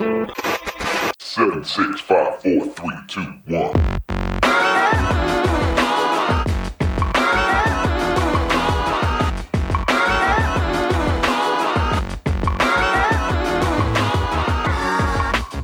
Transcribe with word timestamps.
Seven, 0.00 1.62
six, 1.62 2.00
five, 2.00 2.40
four, 2.40 2.64
three, 2.74 2.96
two, 3.06 3.20
one. 3.48 3.70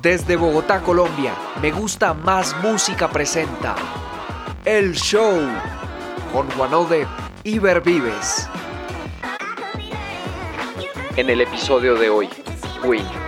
Desde 0.02 0.36
Bogotá, 0.36 0.82
Colombia, 0.82 1.32
Me 1.62 1.70
Gusta 1.70 2.12
Más 2.12 2.54
Música 2.62 3.08
presenta 3.08 3.74
El 4.66 4.94
Show 4.96 5.40
con 6.30 6.50
Juanode 6.50 7.06
y 7.42 7.58
Vives. 7.58 8.50
En 11.16 11.30
el 11.30 11.40
episodio 11.40 11.94
de 11.94 12.10
hoy, 12.10 12.28
Queen. 12.82 13.25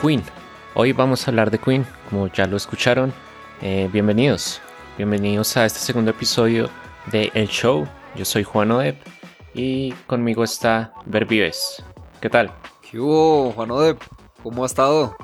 Queen. 0.00 0.22
Hoy 0.74 0.92
vamos 0.92 1.26
a 1.26 1.30
hablar 1.30 1.50
de 1.50 1.58
Queen, 1.58 1.84
como 2.08 2.28
ya 2.28 2.46
lo 2.46 2.56
escucharon. 2.56 3.12
Eh, 3.60 3.88
bienvenidos. 3.92 4.60
Bienvenidos 4.96 5.56
a 5.56 5.66
este 5.66 5.80
segundo 5.80 6.12
episodio 6.12 6.70
de 7.06 7.32
El 7.34 7.48
Show. 7.48 7.86
Yo 8.14 8.24
soy 8.24 8.44
Juan 8.44 8.70
Odep 8.70 8.96
y 9.54 9.92
conmigo 10.06 10.44
está 10.44 10.92
Vives. 11.04 11.82
¿Qué 12.20 12.30
tal? 12.30 12.52
¿Qué 12.80 13.00
hubo, 13.00 13.50
Juan 13.52 13.72
Odep? 13.72 14.00
¿Cómo 14.42 14.62
ha 14.62 14.66
estado? 14.66 15.16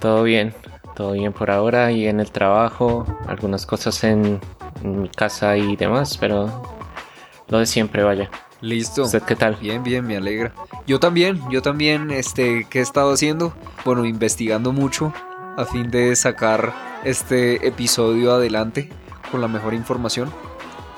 Todo 0.00 0.22
bien, 0.22 0.54
todo 0.94 1.12
bien 1.12 1.32
por 1.32 1.50
ahora 1.50 1.92
y 1.92 2.08
en 2.08 2.20
el 2.20 2.30
trabajo, 2.30 3.06
algunas 3.26 3.64
cosas 3.64 4.04
en, 4.04 4.38
mi 4.82 5.08
casa 5.08 5.56
y 5.56 5.76
demás, 5.76 6.18
pero 6.18 6.62
lo 7.48 7.58
de 7.58 7.66
siempre, 7.66 8.02
vaya. 8.02 8.30
Listo. 8.60 9.04
¿Usted 9.04 9.22
qué 9.22 9.36
tal? 9.36 9.56
Bien, 9.56 9.82
bien, 9.82 10.06
me 10.06 10.16
alegra. 10.16 10.52
Yo 10.86 11.00
también, 11.00 11.40
yo 11.50 11.62
también, 11.62 12.10
este, 12.10 12.66
¿qué 12.68 12.80
he 12.80 12.82
estado 12.82 13.12
haciendo? 13.12 13.54
Bueno, 13.84 14.04
investigando 14.04 14.72
mucho 14.72 15.12
a 15.56 15.64
fin 15.64 15.90
de 15.90 16.14
sacar 16.16 16.72
este 17.04 17.66
episodio 17.66 18.32
adelante 18.32 18.90
con 19.30 19.40
la 19.40 19.48
mejor 19.48 19.74
información 19.74 20.30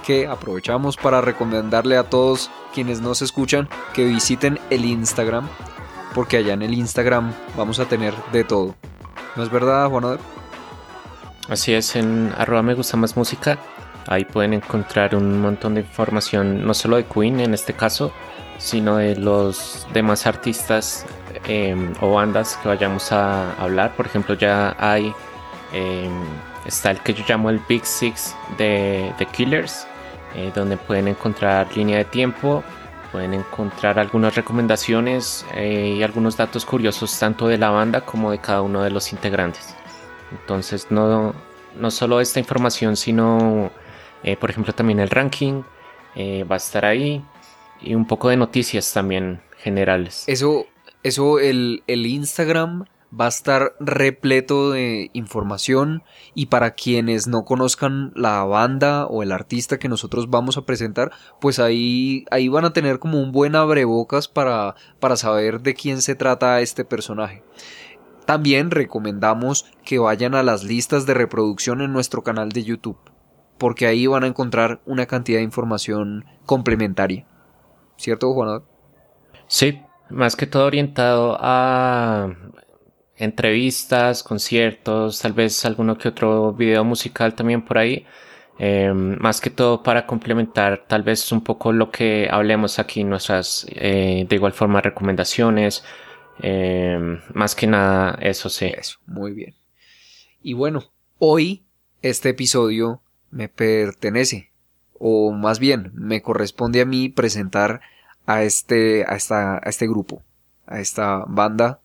que 0.04 0.26
aprovechamos 0.26 0.96
para 0.96 1.20
recomendarle 1.20 1.96
a 1.96 2.10
todos 2.10 2.50
quienes 2.74 3.00
nos 3.00 3.22
escuchan 3.22 3.68
que 3.94 4.04
visiten 4.04 4.58
el 4.70 4.84
Instagram 4.84 5.48
porque 6.14 6.38
allá 6.38 6.54
en 6.54 6.62
el 6.62 6.74
Instagram 6.74 7.32
vamos 7.56 7.78
a 7.78 7.86
tener 7.86 8.14
de 8.32 8.44
todo. 8.44 8.74
¿No 9.36 9.42
es 9.42 9.50
verdad, 9.50 9.88
Juan 9.88 10.18
Así 11.48 11.72
es, 11.74 11.96
en 11.96 12.32
arroba 12.36 12.62
me 12.62 12.74
gusta 12.74 12.96
más 12.96 13.16
música. 13.16 13.58
Ahí 14.08 14.24
pueden 14.24 14.54
encontrar 14.54 15.14
un 15.14 15.40
montón 15.40 15.74
de 15.74 15.80
información, 15.80 16.66
no 16.66 16.74
solo 16.74 16.96
de 16.96 17.04
Queen 17.04 17.40
en 17.40 17.54
este 17.54 17.72
caso, 17.72 18.12
sino 18.58 18.96
de 18.96 19.16
los 19.16 19.86
demás 19.92 20.26
artistas 20.26 21.06
em, 21.46 21.92
o 22.00 22.12
bandas 22.12 22.58
que 22.62 22.68
vayamos 22.68 23.12
a 23.12 23.52
hablar. 23.62 23.94
Por 23.96 24.06
ejemplo, 24.06 24.34
ya 24.34 24.76
hay, 24.78 25.12
em, 25.72 26.12
está 26.66 26.90
el 26.90 27.00
que 27.00 27.14
yo 27.14 27.24
llamo 27.28 27.50
el 27.50 27.60
Big 27.68 27.84
Six 27.84 28.34
de 28.58 29.12
The 29.18 29.26
Killers, 29.26 29.86
eh, 30.34 30.50
donde 30.54 30.76
pueden 30.76 31.08
encontrar 31.08 31.74
línea 31.76 31.98
de 31.98 32.04
tiempo, 32.04 32.64
pueden 33.12 33.34
encontrar 33.34 33.98
algunas 33.98 34.34
recomendaciones 34.34 35.44
eh, 35.54 35.96
y 35.98 36.02
algunos 36.02 36.36
datos 36.36 36.64
curiosos 36.64 37.16
tanto 37.18 37.46
de 37.46 37.58
la 37.58 37.70
banda 37.70 38.00
como 38.00 38.30
de 38.30 38.38
cada 38.38 38.62
uno 38.62 38.82
de 38.82 38.90
los 38.90 39.12
integrantes. 39.12 39.74
Entonces 40.30 40.86
no, 40.90 41.34
no 41.78 41.90
solo 41.90 42.20
esta 42.20 42.38
información, 42.40 42.96
sino 42.96 43.70
eh, 44.22 44.36
por 44.36 44.50
ejemplo 44.50 44.72
también 44.72 45.00
el 45.00 45.10
ranking 45.10 45.62
eh, 46.14 46.44
va 46.44 46.56
a 46.56 46.58
estar 46.58 46.84
ahí 46.84 47.24
y 47.80 47.94
un 47.94 48.06
poco 48.06 48.28
de 48.28 48.36
noticias 48.36 48.92
también 48.92 49.40
generales. 49.58 50.24
Eso, 50.26 50.66
eso 51.02 51.38
el, 51.38 51.82
el 51.86 52.06
Instagram 52.06 52.84
va 53.18 53.26
a 53.26 53.28
estar 53.28 53.74
repleto 53.78 54.70
de 54.70 55.10
información 55.12 56.02
y 56.34 56.46
para 56.46 56.72
quienes 56.72 57.26
no 57.26 57.44
conozcan 57.44 58.12
la 58.14 58.42
banda 58.44 59.06
o 59.06 59.22
el 59.22 59.32
artista 59.32 59.78
que 59.78 59.88
nosotros 59.88 60.30
vamos 60.30 60.56
a 60.56 60.64
presentar, 60.64 61.12
pues 61.40 61.58
ahí, 61.58 62.24
ahí 62.30 62.48
van 62.48 62.64
a 62.64 62.72
tener 62.72 62.98
como 62.98 63.20
un 63.20 63.32
buen 63.32 63.54
abrebocas 63.54 64.28
para, 64.28 64.76
para 64.98 65.16
saber 65.16 65.60
de 65.60 65.74
quién 65.74 66.00
se 66.00 66.14
trata 66.14 66.60
este 66.60 66.84
personaje. 66.84 67.42
También 68.24 68.70
recomendamos 68.70 69.66
que 69.84 69.98
vayan 69.98 70.34
a 70.34 70.42
las 70.42 70.62
listas 70.64 71.06
de 71.06 71.14
reproducción 71.14 71.82
en 71.82 71.92
nuestro 71.92 72.22
canal 72.22 72.50
de 72.50 72.62
YouTube, 72.62 72.98
porque 73.58 73.86
ahí 73.86 74.06
van 74.06 74.24
a 74.24 74.26
encontrar 74.26 74.80
una 74.86 75.06
cantidad 75.06 75.38
de 75.38 75.44
información 75.44 76.24
complementaria. 76.46 77.26
¿Cierto, 77.96 78.32
Juan? 78.32 78.62
Sí, 79.46 79.80
más 80.10 80.36
que 80.36 80.46
todo 80.46 80.66
orientado 80.66 81.36
a 81.40 82.34
entrevistas, 83.16 84.22
conciertos, 84.22 85.20
tal 85.20 85.32
vez 85.32 85.64
alguno 85.64 85.96
que 85.96 86.08
otro 86.08 86.52
video 86.52 86.84
musical 86.84 87.34
también 87.34 87.64
por 87.64 87.78
ahí. 87.78 88.04
Em, 88.58 89.16
más 89.18 89.40
que 89.40 89.50
todo 89.50 89.82
para 89.82 90.06
complementar 90.06 90.84
tal 90.86 91.02
vez 91.02 91.32
un 91.32 91.42
poco 91.42 91.72
lo 91.72 91.90
que 91.90 92.28
hablemos 92.30 92.78
aquí, 92.78 93.02
nuestras 93.02 93.66
eh, 93.70 94.26
de 94.28 94.36
igual 94.36 94.52
forma 94.52 94.80
recomendaciones. 94.80 95.84
Em, 96.40 97.20
más 97.34 97.54
que 97.54 97.66
nada, 97.66 98.18
eso 98.20 98.48
sí. 98.48 98.66
Eso, 98.66 98.98
muy 99.06 99.32
bien. 99.32 99.54
Y 100.42 100.54
bueno, 100.54 100.92
hoy 101.18 101.64
este 102.02 102.30
episodio 102.30 103.02
me 103.32 103.48
pertenece, 103.48 104.52
o 104.98 105.32
más 105.32 105.58
bien 105.58 105.90
me 105.94 106.22
corresponde 106.22 106.80
a 106.80 106.84
mí 106.84 107.08
presentar 107.08 107.80
a 108.26 108.44
este, 108.44 109.04
a 109.08 109.16
esta, 109.16 109.56
a 109.56 109.68
este 109.68 109.88
grupo, 109.88 110.22
a 110.66 110.78
esta 110.78 111.24
banda 111.26 111.80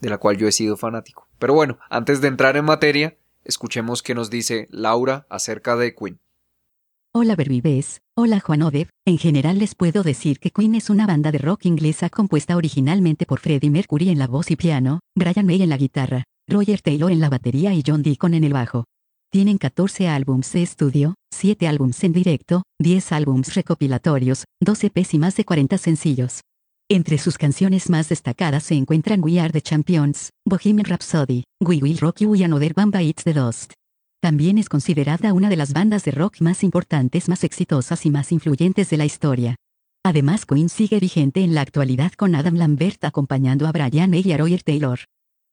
de 0.00 0.10
la 0.10 0.18
cual 0.18 0.36
yo 0.36 0.48
he 0.48 0.52
sido 0.52 0.76
fanático. 0.76 1.28
Pero 1.38 1.54
bueno, 1.54 1.78
antes 1.90 2.20
de 2.20 2.28
entrar 2.28 2.56
en 2.56 2.64
materia, 2.64 3.16
escuchemos 3.44 4.02
qué 4.02 4.14
nos 4.14 4.30
dice 4.30 4.66
Laura 4.70 5.26
acerca 5.30 5.76
de 5.76 5.94
Queen. 5.94 6.18
Hola 7.12 7.36
Berbibes, 7.36 8.00
hola 8.14 8.40
Juan 8.40 8.62
Odeb, 8.62 8.88
en 9.06 9.16
general 9.16 9.58
les 9.58 9.74
puedo 9.74 10.02
decir 10.02 10.38
que 10.38 10.50
Queen 10.50 10.74
es 10.74 10.90
una 10.90 11.06
banda 11.06 11.32
de 11.32 11.38
rock 11.38 11.64
inglesa 11.64 12.10
compuesta 12.10 12.56
originalmente 12.56 13.24
por 13.24 13.40
Freddie 13.40 13.70
Mercury 13.70 14.10
en 14.10 14.18
la 14.18 14.26
voz 14.26 14.50
y 14.50 14.56
piano, 14.56 15.00
Brian 15.14 15.46
May 15.46 15.62
en 15.62 15.70
la 15.70 15.78
guitarra, 15.78 16.24
Roger 16.46 16.82
Taylor 16.82 17.10
en 17.10 17.20
la 17.20 17.30
batería 17.30 17.72
y 17.72 17.82
John 17.86 18.02
Deacon 18.02 18.34
en 18.34 18.44
el 18.44 18.52
bajo. 18.52 18.84
Tienen 19.36 19.58
14 19.58 20.08
álbums 20.08 20.50
de 20.52 20.62
estudio, 20.62 21.14
7 21.30 21.68
álbums 21.68 22.02
en 22.04 22.14
directo, 22.14 22.62
10 22.80 23.12
álbums 23.12 23.54
recopilatorios, 23.54 24.46
12 24.62 24.86
EPs 24.86 25.12
y 25.12 25.18
más 25.18 25.36
de 25.36 25.44
40 25.44 25.76
sencillos. 25.76 26.40
Entre 26.88 27.18
sus 27.18 27.36
canciones 27.36 27.90
más 27.90 28.08
destacadas 28.08 28.62
se 28.62 28.76
encuentran 28.76 29.22
We 29.22 29.38
Are 29.38 29.52
the 29.52 29.60
Champions, 29.60 30.30
Bohemian 30.48 30.86
Rhapsody, 30.86 31.44
We 31.60 31.76
Will 31.82 31.98
Rock 31.98 32.20
You 32.20 32.34
y 32.34 32.44
Another 32.44 32.72
One 32.76 32.98
Bites 32.98 33.24
the 33.24 33.34
Dust. 33.34 33.74
También 34.22 34.56
es 34.56 34.70
considerada 34.70 35.34
una 35.34 35.50
de 35.50 35.56
las 35.56 35.74
bandas 35.74 36.04
de 36.04 36.12
rock 36.12 36.40
más 36.40 36.64
importantes, 36.64 37.28
más 37.28 37.44
exitosas 37.44 38.06
y 38.06 38.10
más 38.10 38.32
influyentes 38.32 38.88
de 38.88 38.96
la 38.96 39.04
historia. 39.04 39.56
Además, 40.02 40.46
Queen 40.46 40.70
sigue 40.70 40.98
vigente 40.98 41.44
en 41.44 41.54
la 41.54 41.60
actualidad 41.60 42.12
con 42.12 42.34
Adam 42.34 42.54
Lambert 42.54 43.04
acompañando 43.04 43.66
a 43.66 43.72
Brian 43.72 44.08
May 44.08 44.22
y 44.24 44.32
a 44.32 44.38
Roger 44.38 44.62
Taylor. 44.62 45.00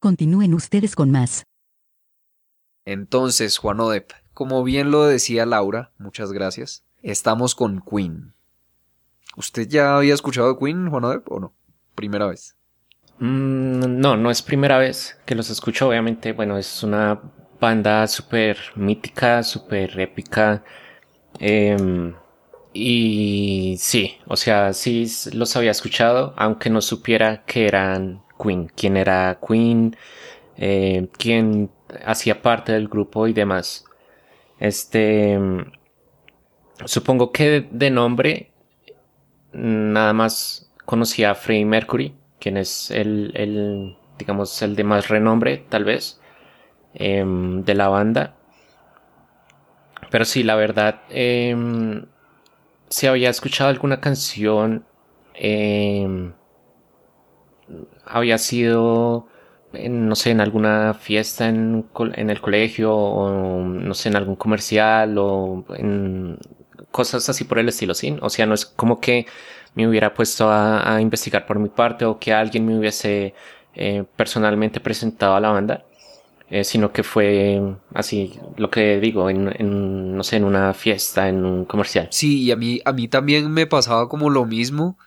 Continúen 0.00 0.54
ustedes 0.54 0.96
con 0.96 1.10
más. 1.10 1.44
Entonces, 2.84 3.58
Juan 3.58 3.80
Odep, 3.80 4.12
como 4.32 4.62
bien 4.64 4.90
lo 4.90 5.04
decía 5.04 5.46
Laura, 5.46 5.92
muchas 5.98 6.32
gracias, 6.32 6.84
estamos 7.02 7.54
con 7.54 7.82
Queen. 7.82 8.34
¿Usted 9.36 9.68
ya 9.68 9.96
había 9.96 10.14
escuchado 10.14 10.58
Queen, 10.58 10.90
Juan 10.90 11.04
Odep, 11.04 11.30
o 11.30 11.40
no? 11.40 11.54
Primera 11.94 12.26
vez. 12.26 12.56
Mm, 13.18 14.00
no, 14.00 14.16
no 14.16 14.30
es 14.30 14.42
primera 14.42 14.78
vez 14.78 15.18
que 15.24 15.34
los 15.34 15.50
escucho, 15.50 15.88
obviamente. 15.88 16.32
Bueno, 16.32 16.58
es 16.58 16.82
una 16.82 17.20
banda 17.60 18.06
súper 18.06 18.58
mítica, 18.76 19.42
súper 19.42 19.98
épica. 19.98 20.64
Em, 21.38 22.14
y 22.72 23.76
sí, 23.78 24.18
o 24.26 24.36
sea, 24.36 24.72
sí 24.72 25.06
los 25.32 25.56
había 25.56 25.70
escuchado, 25.70 26.34
aunque 26.36 26.70
no 26.70 26.80
supiera 26.80 27.44
que 27.44 27.66
eran 27.66 28.22
Queen, 28.42 28.70
quién 28.76 28.96
era 28.96 29.38
Queen, 29.46 29.96
eh, 30.56 31.08
quién 31.18 31.70
hacía 32.04 32.42
parte 32.42 32.72
del 32.72 32.88
grupo 32.88 33.26
y 33.26 33.32
demás. 33.32 33.84
Este, 34.58 35.38
supongo 36.84 37.32
que 37.32 37.68
de 37.70 37.90
nombre 37.90 38.52
nada 39.52 40.12
más 40.12 40.72
conocía 40.84 41.30
a 41.30 41.34
Freddie 41.34 41.64
Mercury, 41.64 42.14
quien 42.40 42.56
es 42.56 42.90
el, 42.90 43.96
digamos, 44.18 44.60
el 44.62 44.76
de 44.76 44.84
más 44.84 45.08
renombre, 45.08 45.64
tal 45.68 45.84
vez, 45.84 46.20
em, 46.94 47.64
de 47.64 47.74
la 47.74 47.88
banda. 47.88 48.36
Pero 50.10 50.24
sí, 50.24 50.42
la 50.42 50.54
verdad, 50.54 51.02
eh, 51.10 51.56
si 52.88 53.06
había 53.06 53.30
escuchado 53.30 53.70
alguna 53.70 54.00
canción, 54.00 54.84
em, 55.34 56.32
había 58.04 58.38
sido, 58.38 59.26
no 59.90 60.14
sé, 60.16 60.30
en 60.30 60.40
alguna 60.40 60.94
fiesta 60.94 61.48
en, 61.48 61.86
en, 62.14 62.30
el 62.30 62.40
colegio, 62.40 62.94
o 62.94 63.64
no 63.64 63.94
sé, 63.94 64.08
en 64.08 64.16
algún 64.16 64.36
comercial, 64.36 65.16
o 65.18 65.64
en 65.76 66.38
cosas 66.90 67.28
así 67.28 67.44
por 67.44 67.58
el 67.58 67.68
estilo, 67.68 67.94
¿sí? 67.94 68.16
O 68.20 68.30
sea, 68.30 68.46
no 68.46 68.54
es 68.54 68.66
como 68.66 69.00
que 69.00 69.26
me 69.74 69.88
hubiera 69.88 70.14
puesto 70.14 70.50
a, 70.50 71.00
investigar 71.00 71.46
por 71.46 71.58
mi 71.58 71.68
parte 71.68 72.04
o 72.04 72.18
que 72.18 72.32
alguien 72.32 72.66
me 72.66 72.78
hubiese 72.78 73.34
eh, 73.74 74.04
personalmente 74.16 74.80
presentado 74.80 75.34
a 75.34 75.40
la 75.40 75.50
banda. 75.50 75.84
Eh, 76.50 76.62
sino 76.62 76.92
que 76.92 77.02
fue 77.02 77.60
así, 77.94 78.38
lo 78.58 78.70
que 78.70 79.00
digo, 79.00 79.30
en, 79.30 79.48
en, 79.58 80.14
no 80.14 80.22
sé, 80.22 80.36
en 80.36 80.44
una 80.44 80.74
fiesta, 80.74 81.28
en 81.28 81.44
un 81.44 81.64
comercial. 81.64 82.08
Sí, 82.10 82.42
y 82.42 82.50
a 82.52 82.56
mí, 82.56 82.80
a 82.84 82.92
mí 82.92 83.08
también 83.08 83.50
me 83.50 83.66
pasaba 83.66 84.08
como 84.08 84.28
lo 84.28 84.44
mismo, 84.44 84.98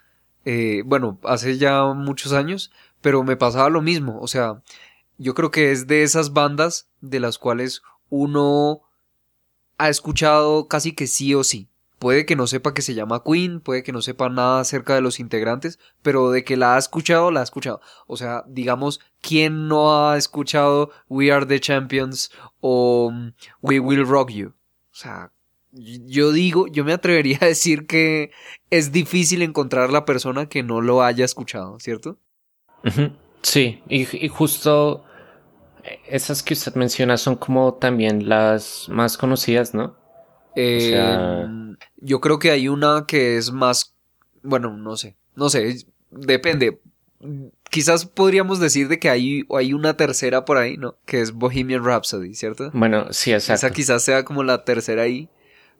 eh, 0.49 0.81
bueno, 0.85 1.19
hace 1.23 1.57
ya 1.57 1.83
muchos 1.93 2.33
años, 2.33 2.71
pero 3.01 3.23
me 3.23 3.37
pasaba 3.37 3.69
lo 3.69 3.81
mismo, 3.81 4.19
o 4.21 4.27
sea, 4.27 4.61
yo 5.17 5.33
creo 5.33 5.51
que 5.51 5.71
es 5.71 5.87
de 5.87 6.03
esas 6.03 6.33
bandas 6.33 6.89
de 7.01 7.19
las 7.19 7.37
cuales 7.37 7.81
uno 8.09 8.81
ha 9.77 9.89
escuchado 9.89 10.67
casi 10.67 10.93
que 10.93 11.07
sí 11.07 11.33
o 11.33 11.43
sí. 11.43 11.69
Puede 11.99 12.27
que 12.27 12.35
no 12.35 12.45
sepa 12.45 12.75
que 12.75 12.83
se 12.83 12.93
llama 12.93 13.23
Queen, 13.23 13.59
puede 13.59 13.81
que 13.81 13.91
no 13.91 14.03
sepa 14.03 14.29
nada 14.29 14.59
acerca 14.59 14.93
de 14.93 15.01
los 15.01 15.19
integrantes, 15.19 15.79
pero 16.03 16.29
de 16.29 16.43
que 16.43 16.55
la 16.55 16.75
ha 16.75 16.77
escuchado, 16.77 17.31
la 17.31 17.39
ha 17.39 17.43
escuchado. 17.43 17.81
O 18.05 18.17
sea, 18.17 18.43
digamos, 18.47 18.99
¿quién 19.19 19.67
no 19.67 20.07
ha 20.07 20.15
escuchado 20.15 20.91
We 21.09 21.31
Are 21.31 21.47
the 21.47 21.59
Champions 21.59 22.31
o 22.59 23.09
mm, 23.11 23.33
We 23.61 23.79
Will 23.79 24.05
Rock 24.05 24.29
You? 24.29 24.49
O 24.49 24.99
sea, 24.99 25.31
yo 25.71 26.31
digo, 26.31 26.67
yo 26.67 26.85
me 26.85 26.93
atrevería 26.93 27.39
a 27.41 27.47
decir 27.47 27.87
que 27.87 28.29
es 28.69 28.91
difícil 28.91 29.41
encontrar 29.41 29.91
la 29.91 30.05
persona 30.05 30.47
que 30.47 30.61
no 30.61 30.81
lo 30.81 31.01
haya 31.01 31.25
escuchado, 31.25 31.79
¿cierto? 31.79 32.19
Sí, 33.41 33.81
y, 33.87 34.25
y 34.25 34.27
justo 34.27 35.03
esas 36.07 36.43
que 36.43 36.53
usted 36.53 36.75
menciona 36.75 37.17
son 37.17 37.35
como 37.35 37.75
también 37.75 38.27
las 38.27 38.87
más 38.89 39.17
conocidas, 39.17 39.73
¿no? 39.73 39.95
Eh, 40.55 40.77
o 40.77 40.81
sea... 40.89 41.49
Yo 41.97 42.21
creo 42.21 42.39
que 42.39 42.51
hay 42.51 42.67
una 42.67 43.05
que 43.07 43.37
es 43.37 43.51
más, 43.51 43.95
bueno, 44.43 44.75
no 44.75 44.97
sé, 44.97 45.15
no 45.35 45.49
sé, 45.49 45.77
depende. 46.11 46.79
Quizás 47.69 48.05
podríamos 48.05 48.59
decir 48.59 48.87
de 48.87 48.99
que 48.99 49.09
hay, 49.09 49.43
hay 49.55 49.73
una 49.73 49.97
tercera 49.97 50.45
por 50.45 50.57
ahí, 50.57 50.77
¿no? 50.77 50.95
Que 51.05 51.21
es 51.21 51.31
Bohemian 51.31 51.83
Rhapsody, 51.83 52.33
¿cierto? 52.33 52.69
Bueno, 52.73 53.07
sí, 53.11 53.33
exacto. 53.33 53.53
Esa 53.67 53.75
quizás 53.75 54.03
sea 54.03 54.23
como 54.23 54.43
la 54.43 54.63
tercera 54.63 55.03
ahí. 55.03 55.29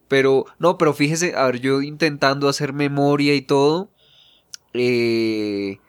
Pero, 0.07 0.45
no, 0.57 0.77
pero 0.77 0.93
fíjese, 0.93 1.35
a 1.35 1.45
ver, 1.45 1.59
yo 1.59 1.81
intentando 1.81 2.47
hacer 2.47 2.71
memoria 2.73 3.35
y 3.35 3.41
todo, 3.41 3.89
eh, 4.73 5.79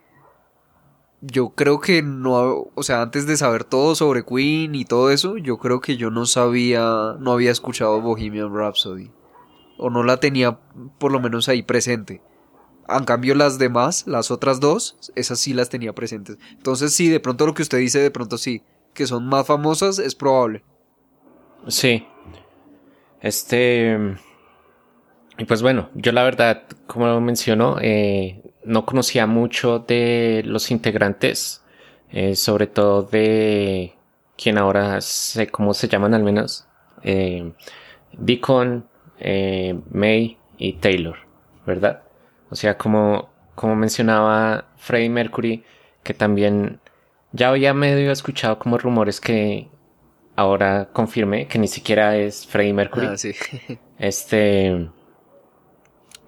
yo 1.21 1.49
creo 1.49 1.79
que 1.79 2.01
no, 2.01 2.67
o 2.73 2.83
sea, 2.83 3.01
antes 3.01 3.27
de 3.27 3.37
saber 3.37 3.63
todo 3.63 3.95
sobre 3.95 4.23
Queen 4.23 4.75
y 4.75 4.85
todo 4.85 5.11
eso, 5.11 5.37
yo 5.37 5.57
creo 5.57 5.81
que 5.81 5.97
yo 5.97 6.11
no 6.11 6.25
sabía, 6.25 7.15
no 7.19 7.33
había 7.33 7.51
escuchado 7.51 8.01
Bohemian 8.01 8.53
Rhapsody. 8.53 9.11
O 9.77 9.89
no 9.89 10.03
la 10.03 10.17
tenía 10.17 10.59
por 10.97 11.11
lo 11.11 11.19
menos 11.19 11.49
ahí 11.49 11.63
presente. 11.63 12.21
En 12.87 13.05
cambio 13.05 13.35
las 13.35 13.59
demás, 13.59 14.05
las 14.07 14.31
otras 14.31 14.59
dos, 14.59 14.97
esas 15.15 15.39
sí 15.39 15.53
las 15.53 15.69
tenía 15.69 15.93
presentes. 15.93 16.37
Entonces 16.51 16.93
sí, 16.93 17.07
de 17.09 17.19
pronto 17.19 17.45
lo 17.45 17.53
que 17.53 17.61
usted 17.61 17.77
dice, 17.77 17.99
de 17.99 18.11
pronto 18.11 18.37
sí, 18.37 18.63
que 18.93 19.05
son 19.05 19.25
más 19.27 19.45
famosas, 19.45 19.99
es 19.99 20.15
probable. 20.15 20.63
Sí. 21.67 22.05
Este... 23.21 24.17
Y 25.37 25.45
pues 25.45 25.61
bueno, 25.61 25.89
yo 25.95 26.11
la 26.11 26.23
verdad, 26.23 26.63
como 26.85 27.07
lo 27.07 27.21
mencionó, 27.21 27.77
eh, 27.81 28.38
no 28.63 28.85
conocía 28.85 29.25
mucho 29.25 29.79
de 29.79 30.43
los 30.45 30.71
integrantes, 30.71 31.63
eh, 32.11 32.35
sobre 32.35 32.67
todo 32.67 33.03
de 33.03 33.93
quien 34.37 34.57
ahora 34.57 35.01
sé 35.01 35.47
cómo 35.47 35.73
se 35.73 35.87
llaman 35.87 36.13
al 36.13 36.23
menos, 36.23 36.67
eh, 37.03 37.51
Deacon, 38.13 38.87
eh, 39.19 39.79
May 39.91 40.37
y 40.57 40.73
Taylor, 40.73 41.17
¿verdad? 41.65 42.03
O 42.49 42.55
sea, 42.55 42.77
como, 42.77 43.29
como 43.55 43.75
mencionaba 43.75 44.65
Freddie 44.77 45.09
Mercury, 45.09 45.63
que 46.03 46.13
también 46.13 46.79
ya 47.31 47.49
había 47.49 47.73
medio 47.73 48.11
escuchado 48.11 48.57
como 48.59 48.77
rumores 48.77 49.19
que 49.21 49.67
ahora 50.35 50.89
confirmé 50.93 51.47
que 51.47 51.59
ni 51.59 51.67
siquiera 51.67 52.17
es 52.17 52.47
Freddie 52.47 52.73
Mercury. 52.73 53.07
Ah, 53.07 53.17
sí. 53.17 53.33
Este 53.99 54.89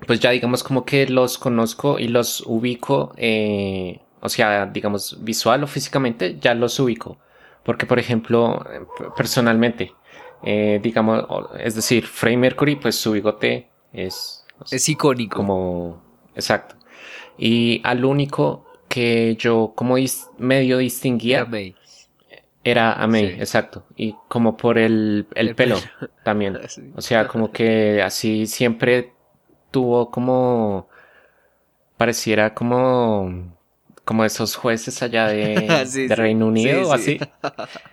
pues 0.06 0.20
ya 0.20 0.32
digamos 0.32 0.64
como 0.64 0.86
que 0.86 1.08
los 1.08 1.38
conozco 1.38 2.00
y 2.00 2.08
los 2.08 2.42
ubico, 2.46 3.14
eh, 3.18 4.00
o 4.22 4.30
sea, 4.30 4.66
digamos 4.66 5.24
visual 5.24 5.64
o 5.64 5.68
físicamente, 5.68 6.38
ya 6.40 6.54
los 6.54 6.80
ubico. 6.80 7.18
Porque, 7.64 7.86
por 7.86 8.00
ejemplo, 8.00 8.66
personalmente, 9.16 9.94
eh, 10.44 10.80
digamos, 10.82 11.26
es 11.60 11.76
decir, 11.76 12.06
Freddie 12.06 12.38
Mercury, 12.38 12.76
pues 12.76 12.96
su 12.96 13.12
bigote 13.12 13.70
es... 13.94 14.46
Es 14.72 14.90
icónico. 14.90 15.38
Como... 15.38 16.02
Exacto. 16.34 16.76
Y 17.38 17.82
al 17.84 18.04
único 18.04 18.66
que 18.88 19.36
yo 19.38 19.74
como 19.76 19.96
medio 20.38 20.78
distinguía... 20.80 21.48
Era 22.64 22.94
a 22.94 23.08
May, 23.08 23.28
sí. 23.28 23.40
exacto. 23.40 23.86
Y 23.96 24.16
como 24.28 24.56
por 24.56 24.78
el, 24.78 25.26
el, 25.34 25.50
el 25.50 25.56
pelo, 25.56 25.78
pelo 25.78 26.12
también. 26.24 26.60
Sí. 26.68 26.92
O 26.96 27.02
sea, 27.02 27.28
como 27.28 27.52
que 27.52 28.04
así 28.04 28.46
siempre 28.46 29.14
tuvo 29.72 30.12
como 30.12 30.88
pareciera 31.98 32.54
como 32.54 33.58
como 34.06 34.26
esos 34.26 34.56
jueces 34.56 35.02
allá 35.02 35.28
de, 35.28 35.86
sí, 35.88 36.08
de 36.08 36.16
Reino 36.16 36.48
Unido 36.48 36.90
o 36.90 36.94
así. 36.94 37.20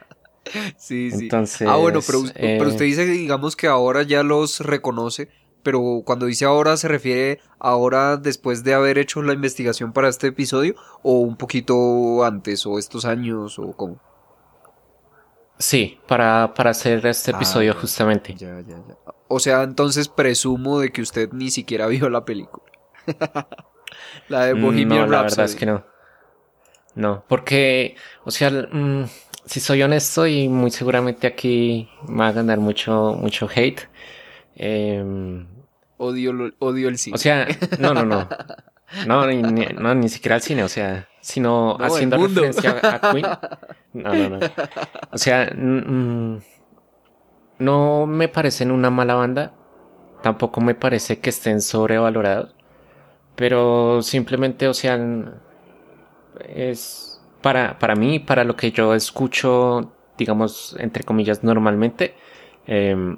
sí, 0.77 1.11
sí. 1.11 1.25
Entonces, 1.25 1.69
ah, 1.69 1.77
bueno, 1.77 2.01
pero, 2.07 2.25
eh... 2.35 2.57
pero 2.59 2.71
usted 2.71 2.85
dice, 2.85 3.07
digamos 3.07 3.57
que 3.57 3.67
ahora 3.67 4.03
ya 4.03 4.23
los 4.23 4.61
reconoce, 4.61 5.29
pero 5.63 6.03
cuando 6.05 6.27
dice 6.27 6.45
ahora 6.45 6.77
se 6.77 6.89
refiere 6.89 7.41
ahora 7.59 8.17
después 8.17 8.65
de 8.65 8.75
haber 8.75 8.99
hecho 8.99 9.23
la 9.23 9.33
investigación 9.33 9.93
para 9.93 10.09
este 10.09 10.29
episodio 10.29 10.75
o 11.03 11.21
un 11.21 11.37
poquito 11.37 12.25
antes 12.25 12.65
o 12.67 12.79
estos 12.79 13.05
años 13.05 13.59
o 13.59 13.73
cómo. 13.73 14.01
Sí, 15.59 15.99
para, 16.07 16.55
para 16.55 16.71
hacer 16.71 17.05
este 17.07 17.33
episodio 17.33 17.73
ah, 17.73 17.81
justamente. 17.81 18.35
Ya, 18.35 18.61
ya, 18.61 18.77
ya. 18.77 18.97
O 19.27 19.41
sea, 19.41 19.63
entonces 19.63 20.09
presumo 20.09 20.81
de 20.81 20.91
que 20.91 21.03
usted 21.03 21.31
ni 21.33 21.51
siquiera 21.51 21.87
vio 21.87 22.09
la 22.09 22.25
película. 22.25 22.65
la 24.29 24.45
de 24.47 24.55
Bohemian 24.55 24.89
no, 24.89 24.97
Rhapsody. 25.07 25.11
la 25.11 25.23
verdad 25.23 25.45
es 25.45 25.55
que 25.57 25.67
no. 25.67 25.85
No, 26.95 27.25
porque, 27.29 27.97
o 28.25 28.31
sea, 28.31 28.51
mmm, 28.51 29.05
si 29.45 29.61
soy 29.61 29.83
honesto 29.83 30.27
y 30.27 30.49
muy 30.49 30.71
seguramente 30.71 31.27
aquí 31.27 31.89
va 32.09 32.29
a 32.29 32.33
ganar 32.33 32.59
mucho, 32.59 33.15
mucho 33.21 33.49
hate. 33.55 33.89
Eh, 34.57 35.45
odio, 35.97 36.53
odio 36.59 36.89
el 36.89 36.99
cine. 36.99 37.15
O 37.15 37.19
sea, 37.19 37.47
no, 37.79 37.95
no, 37.95 38.05
no. 38.05 38.29
No, 39.07 39.27
ni, 39.27 39.43
no, 39.43 39.95
ni 39.95 40.09
siquiera 40.09 40.37
al 40.37 40.41
cine, 40.41 40.65
o 40.65 40.69
sea, 40.69 41.08
sino 41.21 41.77
No, 41.79 41.85
haciendo 41.85 42.17
referencia 42.17 42.79
a 42.83 43.01
Queen. 43.13 43.27
No, 43.93 44.15
no, 44.15 44.29
no. 44.31 44.39
O 45.13 45.19
sea, 45.19 45.51
mm, 45.55 46.39
no 47.59 48.07
me 48.07 48.29
parecen 48.29 48.71
una 48.71 48.91
mala 48.91 49.15
banda. 49.15 49.53
Tampoco 50.23 50.61
me 50.61 50.75
parece 50.75 51.21
que 51.21 51.31
estén 51.31 51.61
sobrevalorados. 51.61 52.55
Pero 53.37 54.03
simplemente, 54.03 54.67
o 54.67 54.75
sea, 54.75 54.99
es 56.49 57.21
para, 57.41 57.79
para 57.79 57.95
mí, 57.95 58.19
para 58.19 58.45
lo 58.45 58.57
que 58.57 58.73
yo 58.73 58.95
escucho, 58.95 59.93
digamos, 60.17 60.77
entre 60.79 61.05
comillas, 61.05 61.45
normalmente, 61.45 62.17
eh, 62.67 63.17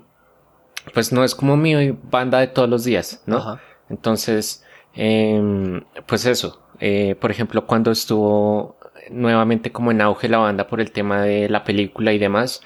pues 0.93 1.13
no 1.13 1.25
es 1.25 1.35
como 1.35 1.57
mi 1.57 1.91
banda 1.91 2.41
de 2.41 2.49
todos 2.49 2.69
los 2.69 2.85
días, 2.85 3.23
¿no? 3.27 3.39
Ajá. 3.39 3.61
Entonces, 3.89 4.65
eh, 4.95 5.83
pues 6.07 6.27
eso, 6.27 6.61
eh, 6.81 7.15
por 7.21 7.31
ejemplo, 7.31 7.67
cuando 7.67 7.91
estuvo 7.91 8.77
nuevamente 9.11 9.73
como 9.73 9.91
en 9.91 10.01
auge 10.01 10.29
la 10.29 10.39
banda 10.39 10.67
por 10.67 10.81
el 10.81 10.93
tema 10.93 11.23
de 11.23 11.49
la 11.49 11.65
película 11.65 12.13
y 12.13 12.19
demás, 12.19 12.61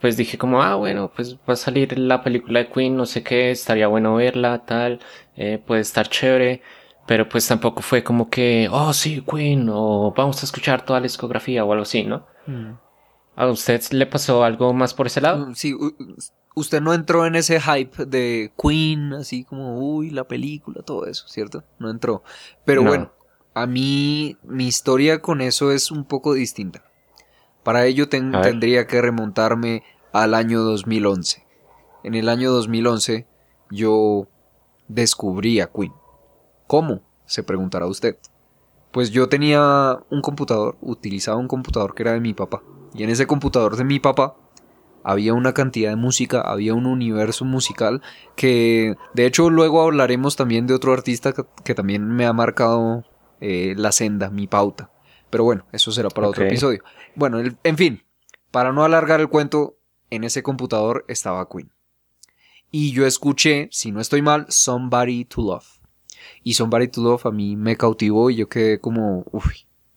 pues 0.00 0.16
dije 0.16 0.36
como, 0.38 0.62
ah, 0.62 0.74
bueno, 0.74 1.10
pues 1.14 1.36
va 1.48 1.54
a 1.54 1.56
salir 1.56 1.98
la 1.98 2.22
película 2.22 2.60
de 2.60 2.68
Queen, 2.68 2.96
no 2.96 3.06
sé 3.06 3.22
qué, 3.22 3.50
estaría 3.50 3.86
bueno 3.86 4.14
verla, 4.16 4.64
tal, 4.66 5.00
eh, 5.36 5.62
puede 5.64 5.80
estar 5.80 6.08
chévere, 6.08 6.62
pero 7.06 7.28
pues 7.28 7.46
tampoco 7.46 7.80
fue 7.82 8.02
como 8.02 8.28
que, 8.28 8.68
oh, 8.70 8.92
sí, 8.92 9.22
Queen, 9.30 9.68
o 9.72 10.12
vamos 10.16 10.42
a 10.42 10.46
escuchar 10.46 10.84
toda 10.84 11.00
la 11.00 11.04
discografía 11.04 11.64
o 11.64 11.72
algo 11.72 11.82
así, 11.82 12.04
¿no? 12.04 12.26
Mm. 12.46 12.72
¿A 13.36 13.46
usted 13.48 13.80
le 13.92 14.06
pasó 14.06 14.44
algo 14.44 14.72
más 14.72 14.94
por 14.94 15.06
ese 15.06 15.20
lado? 15.20 15.46
Mm, 15.48 15.54
Sí, 15.54 15.74
usted 16.54 16.80
no 16.80 16.94
entró 16.94 17.26
en 17.26 17.34
ese 17.34 17.60
hype 17.60 18.04
de 18.06 18.52
Queen, 18.62 19.12
así 19.14 19.44
como, 19.44 19.78
uy, 19.78 20.10
la 20.10 20.24
película, 20.24 20.82
todo 20.82 21.06
eso, 21.06 21.26
¿cierto? 21.28 21.64
No 21.78 21.90
entró. 21.90 22.22
Pero 22.64 22.82
No. 22.82 22.88
bueno, 22.90 23.12
a 23.54 23.66
mí 23.66 24.36
mi 24.42 24.66
historia 24.66 25.20
con 25.22 25.40
eso 25.40 25.70
es 25.72 25.90
un 25.90 26.04
poco 26.04 26.34
distinta. 26.34 26.82
Para 27.62 27.86
ello 27.86 28.08
ten- 28.08 28.34
tendría 28.42 28.86
que 28.86 29.00
remontarme 29.00 29.82
al 30.12 30.34
año 30.34 30.60
2011. 30.62 31.44
En 32.02 32.14
el 32.14 32.28
año 32.28 32.52
2011 32.52 33.26
yo 33.70 34.26
descubrí 34.88 35.60
a 35.60 35.70
Queen. 35.72 35.92
¿Cómo? 36.66 37.00
Se 37.26 37.42
preguntará 37.42 37.86
usted. 37.86 38.16
Pues 38.92 39.10
yo 39.10 39.28
tenía 39.28 39.98
un 40.10 40.20
computador, 40.20 40.76
utilizaba 40.80 41.36
un 41.38 41.48
computador 41.48 41.94
que 41.94 42.02
era 42.02 42.12
de 42.12 42.20
mi 42.20 42.34
papá. 42.34 42.62
Y 42.94 43.02
en 43.02 43.10
ese 43.10 43.26
computador 43.26 43.76
de 43.76 43.84
mi 43.84 43.98
papá 43.98 44.36
había 45.02 45.34
una 45.34 45.52
cantidad 45.52 45.90
de 45.90 45.96
música, 45.96 46.40
había 46.40 46.74
un 46.74 46.86
universo 46.86 47.44
musical 47.44 48.02
que 48.36 48.94
de 49.14 49.26
hecho 49.26 49.50
luego 49.50 49.82
hablaremos 49.82 50.36
también 50.36 50.66
de 50.66 50.74
otro 50.74 50.92
artista 50.92 51.32
que, 51.32 51.44
que 51.64 51.74
también 51.74 52.06
me 52.06 52.24
ha 52.26 52.32
marcado 52.32 53.04
eh, 53.46 53.74
la 53.76 53.92
senda, 53.92 54.30
mi 54.30 54.46
pauta. 54.46 54.90
Pero 55.30 55.44
bueno, 55.44 55.66
eso 55.72 55.92
será 55.92 56.08
para 56.08 56.28
otro 56.28 56.44
episodio. 56.52 56.82
Bueno, 57.14 57.38
el- 57.40 57.56
en 57.62 57.76
fin, 57.76 58.02
para 58.50 58.72
no 58.72 58.84
alargar 58.84 59.20
el 59.20 59.28
cuento, 59.28 59.76
en 60.10 60.24
ese 60.24 60.42
computador 60.42 61.04
estaba 61.08 61.48
Queen. 61.48 61.70
Y 62.70 62.92
yo 62.92 63.06
escuché, 63.06 63.68
si 63.70 63.92
no 63.92 64.00
estoy 64.00 64.22
mal, 64.22 64.46
Somebody 64.48 65.24
to 65.26 65.42
Love. 65.42 65.66
Y 66.42 66.54
Somebody 66.54 66.88
to 66.88 67.02
Love 67.02 67.26
a 67.26 67.30
mí 67.30 67.56
me 67.56 67.76
cautivó 67.76 68.30
y 68.30 68.36
yo 68.36 68.48
quedé 68.48 68.80
como, 68.80 69.24
uff, 69.32 69.46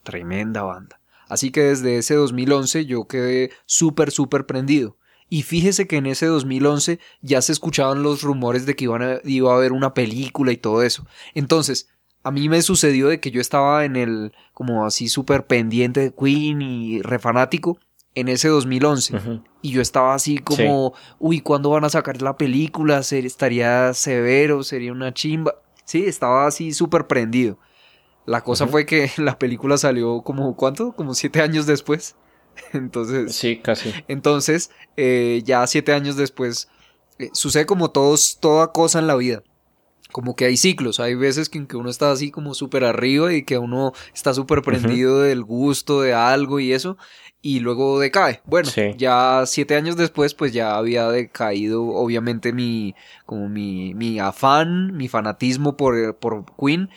tremenda 0.02 0.62
banda. 0.62 1.00
Así 1.28 1.50
que 1.50 1.62
desde 1.62 1.98
ese 1.98 2.14
2011 2.14 2.86
yo 2.86 3.06
quedé 3.06 3.50
súper, 3.66 4.10
súper 4.10 4.46
prendido. 4.46 4.96
Y 5.30 5.42
fíjese 5.42 5.86
que 5.86 5.96
en 5.96 6.06
ese 6.06 6.26
2011 6.26 7.00
ya 7.20 7.42
se 7.42 7.52
escuchaban 7.52 8.02
los 8.02 8.22
rumores 8.22 8.64
de 8.64 8.74
que 8.76 8.84
iban 8.84 9.02
a- 9.02 9.20
iba 9.24 9.52
a 9.52 9.56
haber 9.56 9.72
una 9.72 9.92
película 9.92 10.52
y 10.52 10.56
todo 10.56 10.82
eso. 10.82 11.06
Entonces, 11.34 11.90
a 12.28 12.30
mí 12.30 12.48
me 12.48 12.62
sucedió 12.62 13.08
de 13.08 13.20
que 13.20 13.30
yo 13.30 13.40
estaba 13.40 13.84
en 13.84 13.96
el, 13.96 14.32
como 14.52 14.84
así 14.86 15.08
súper 15.08 15.46
pendiente 15.46 16.00
de 16.00 16.12
Queen 16.14 16.60
y 16.62 17.02
refanático 17.02 17.78
en 18.14 18.28
ese 18.28 18.48
2011. 18.48 19.16
Ujú. 19.16 19.42
Y 19.62 19.72
yo 19.72 19.80
estaba 19.82 20.14
así 20.14 20.38
como, 20.38 20.92
uy, 21.18 21.40
¿cuándo 21.40 21.70
van 21.70 21.84
a 21.84 21.88
sacar 21.90 22.20
la 22.22 22.36
película? 22.36 23.02
¿Ser- 23.02 23.26
¿Estaría 23.26 23.92
severo? 23.94 24.62
¿Sería 24.62 24.92
una 24.92 25.12
chimba? 25.14 25.54
Sí, 25.84 26.04
estaba 26.06 26.46
así 26.46 26.72
súper 26.72 27.06
prendido. 27.06 27.58
La 28.26 28.42
cosa 28.44 28.66
fue 28.66 28.84
que 28.86 29.10
la 29.16 29.38
película 29.38 29.78
salió 29.78 30.20
como, 30.22 30.54
¿cuánto? 30.54 30.92
Como 30.92 31.14
siete 31.14 31.40
años 31.40 31.66
después. 31.66 32.14
Entonces, 32.72 33.34
Sí, 33.36 33.56
casi. 33.58 33.92
entonces 34.08 34.70
eh, 34.96 35.42
ya 35.44 35.66
siete 35.66 35.92
años 35.92 36.16
después, 36.16 36.68
eh, 37.20 37.30
sucede 37.32 37.66
como 37.66 37.90
todos, 37.90 38.38
toda 38.40 38.72
cosa 38.72 38.98
en 38.98 39.06
la 39.06 39.14
vida. 39.14 39.42
Como 40.10 40.34
que 40.34 40.46
hay 40.46 40.56
ciclos, 40.56 41.00
hay 41.00 41.14
veces 41.14 41.48
que, 41.50 41.66
que 41.66 41.76
uno 41.76 41.90
está 41.90 42.10
así 42.10 42.30
como 42.30 42.54
súper 42.54 42.84
arriba 42.84 43.32
y 43.34 43.42
que 43.44 43.58
uno 43.58 43.92
está 44.14 44.32
súper 44.32 44.62
prendido 44.62 45.20
del 45.20 45.44
gusto 45.44 46.00
de 46.00 46.14
algo 46.14 46.60
y 46.60 46.72
eso, 46.72 46.96
y 47.42 47.60
luego 47.60 48.00
decae. 48.00 48.40
Bueno, 48.46 48.70
Sí. 48.70 48.94
ya 48.96 49.42
siete 49.46 49.76
años 49.76 49.96
después, 49.96 50.32
pues 50.32 50.52
ya 50.54 50.76
había 50.76 51.08
decaído 51.10 51.84
obviamente 51.84 52.52
mi, 52.54 52.94
como 53.26 53.48
mi, 53.50 53.92
mi 53.94 54.18
afán, 54.18 54.96
mi 54.96 55.08
fanatismo 55.08 55.76
por, 55.76 56.16
por 56.16 56.44
Queen, 56.58 56.88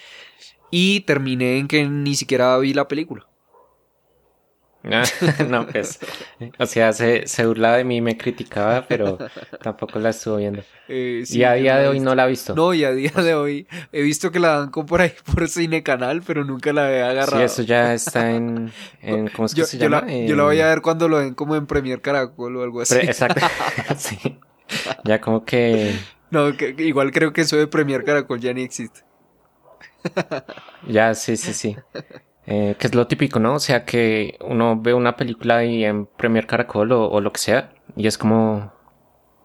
y 0.72 1.02
terminé 1.02 1.58
en 1.58 1.68
que 1.68 1.86
ni 1.86 2.16
siquiera 2.16 2.58
vi 2.60 2.74
la 2.74 2.88
película. 2.88 3.28
No, 5.50 5.68
pues. 5.68 6.00
O 6.58 6.66
sea, 6.66 6.92
se, 6.94 7.28
se 7.28 7.46
burlaba 7.46 7.78
de 7.78 7.84
mí, 7.84 8.02
me 8.02 8.18
criticaba, 8.18 8.86
pero 8.88 9.18
tampoco 9.62 10.00
la 10.00 10.10
estuvo 10.10 10.38
viendo. 10.38 10.64
Eh, 10.88 11.24
sí, 11.26 11.40
y 11.40 11.44
a 11.44 11.54
día 11.54 11.78
de 11.78 11.86
he 11.86 11.88
hoy 11.90 12.00
no 12.00 12.16
la 12.16 12.24
ha 12.24 12.28
visto. 12.28 12.56
No, 12.56 12.74
y 12.74 12.84
a 12.84 12.92
día 12.92 13.12
de 13.12 13.36
hoy 13.36 13.68
he 13.92 14.02
visto 14.02 14.32
que 14.32 14.40
la 14.40 14.58
dan 14.60 14.72
por 14.72 15.02
ahí 15.02 15.14
por 15.34 15.48
cine 15.48 15.84
canal, 15.84 16.22
pero 16.26 16.44
nunca 16.44 16.74
la 16.74 16.92
he 16.92 17.02
agarrado. 17.04 17.48
Sí, 17.48 17.54
eso 17.54 17.62
ya 17.62 17.94
está 17.94 18.32
en. 18.36 18.72
en 19.02 19.28
¿Cómo 19.30 19.46
es 19.46 19.54
que 19.54 19.62
yo, 19.62 19.66
se 19.68 19.78
yo 19.78 19.90
llama? 19.90 20.08
la, 20.08 20.26
yo 20.26 20.36
la 20.36 20.44
voy 20.44 20.60
a 20.60 20.68
ver 20.68 20.82
cuando 20.82 21.08
lo 21.08 21.18
ven 21.18 21.34
como 21.36 21.56
en 21.56 21.68
Premier 21.68 22.02
Caracol 22.02 22.58
o 22.58 22.64
algo 22.64 22.82
así. 22.82 22.96
Pre- 22.96 23.06
Exacto. 23.06 23.46
sí. 23.98 24.40
Ya 25.06 25.22
como 25.22 25.46
que. 25.46 25.94
No, 26.32 26.56
que 26.56 26.74
igual 26.80 27.12
creo 27.12 27.34
que 27.34 27.42
eso 27.42 27.58
de 27.58 27.68
Premier 27.68 28.04
Caracol 28.04 28.40
ya 28.40 28.54
ni 28.54 28.64
existe. 28.64 29.02
Ya, 30.88 31.14
sí, 31.14 31.38
sí, 31.38 31.54
sí. 31.54 31.78
Eh, 32.48 32.76
que 32.80 32.88
es 32.88 32.96
lo 32.96 33.08
típico, 33.08 33.40
¿no? 33.40 33.56
O 33.56 33.60
sea, 33.60 33.86
que 33.86 34.38
uno 34.42 34.80
ve 34.82 34.94
una 34.94 35.16
película 35.16 35.64
y 35.64 35.86
en 35.86 36.06
Premier 36.06 36.48
Caracol 36.48 36.92
o, 36.92 37.10
o 37.10 37.22
lo 37.22 37.32
que 37.32 37.40
sea, 37.40 37.74
y 37.96 38.08
es 38.08 38.18
como. 38.18 38.74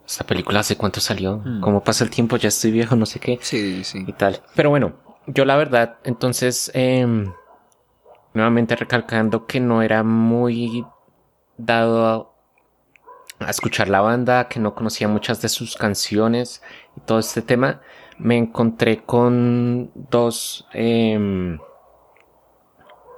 ¿Esta 0.05 0.25
película 0.25 0.61
hace 0.61 0.77
cuánto 0.77 1.01
salió? 1.01 1.41
Hmm. 1.43 1.59
¿Cómo 1.59 1.83
pasa 1.83 2.03
el 2.03 2.09
tiempo? 2.09 2.37
Ya 2.37 2.47
estoy 2.47 2.71
viejo, 2.71 2.95
no 2.95 3.05
sé 3.05 3.19
qué. 3.19 3.37
Sí, 3.41 3.83
sí. 3.83 4.05
y 4.07 4.13
tal. 4.13 4.41
Pero 4.55 4.69
bueno, 4.69 4.93
yo 5.27 5.43
la 5.43 5.57
verdad, 5.57 5.97
entonces, 6.05 6.71
em, 6.73 7.33
nuevamente 8.33 8.75
recalcando 8.77 9.45
que 9.45 9.59
no 9.59 9.81
era 9.81 10.03
muy 10.03 10.85
dado 11.57 12.33
a, 13.39 13.45
a 13.45 13.49
escuchar 13.49 13.89
la 13.89 13.99
banda, 13.99 14.47
que 14.47 14.59
no 14.59 14.73
conocía 14.73 15.09
muchas 15.09 15.41
de 15.41 15.49
sus 15.49 15.75
canciones 15.75 16.61
y 16.95 17.01
todo 17.01 17.19
este 17.19 17.41
tema, 17.41 17.81
me 18.17 18.37
encontré 18.37 19.03
con 19.03 19.91
dos, 19.93 20.67
em, 20.73 21.59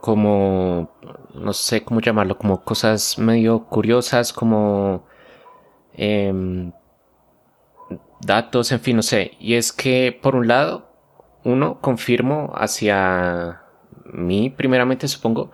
como, 0.02 0.92
no 1.34 1.54
sé 1.54 1.84
cómo 1.84 2.02
llamarlo, 2.02 2.38
como 2.38 2.64
cosas 2.64 3.18
medio 3.20 3.66
curiosas, 3.66 4.34
como... 4.34 5.06
em, 5.94 6.72
datos, 8.22 8.72
en 8.72 8.80
fin, 8.80 8.96
no 8.98 9.02
sé. 9.04 9.32
Y 9.40 9.56
es 9.56 9.72
que, 9.72 10.18
por 10.22 10.36
un 10.36 10.48
lado, 10.48 10.90
uno, 11.44 11.80
confirmo 11.82 12.52
hacia 12.56 13.64
mí, 14.06 14.50
primeramente 14.50 15.08
supongo, 15.08 15.52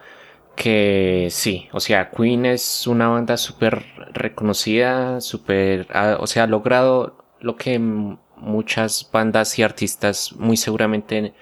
que 0.56 1.28
sí, 1.32 1.68
o 1.74 1.80
sea, 1.80 2.10
Queen 2.12 2.46
es 2.46 2.88
una 2.88 3.10
banda 3.10 3.38
súper 3.38 3.86
reconocida, 4.14 5.22
súper, 5.22 5.88
o 6.20 6.28
sea, 6.28 6.44
ha 6.44 6.48
logrado 6.48 7.18
lo 7.42 7.58
que 7.58 7.78
muchas 7.80 9.10
bandas 9.12 9.60
y 9.60 9.64
artistas 9.64 10.34
muy 10.38 10.58
seguramente 10.58 11.34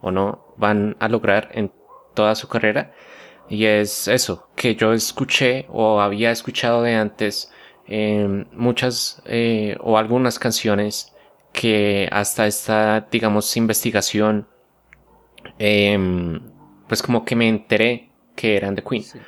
o 0.00 0.10
no 0.10 0.54
van 0.56 0.96
a 1.00 1.08
lograr 1.08 1.50
toda 2.14 2.34
su 2.34 2.48
carrera. 2.48 2.92
Y 3.48 3.64
es 3.66 4.08
eso, 4.08 4.48
que 4.56 4.74
yo 4.76 4.92
escuché 4.92 5.66
o 5.70 6.00
había 6.00 6.30
escuchado 6.30 6.82
de 6.82 6.94
antes 6.94 7.50
eh, 7.86 8.46
muchas 8.52 9.22
eh, 9.26 9.76
o 9.80 9.98
algunas 9.98 10.38
canciones 10.38 11.12
que 11.52 12.08
hasta 12.12 12.46
esta, 12.46 13.06
digamos, 13.10 13.56
investigación, 13.56 14.46
em, 15.58 16.40
pues 16.88 17.02
como 17.02 17.24
que 17.24 17.36
me 17.36 17.48
enteré 17.48 18.10
que 18.34 18.56
eran 18.56 18.74
de 18.74 18.82
Queen. 18.82 19.02
Sí. 19.02 19.18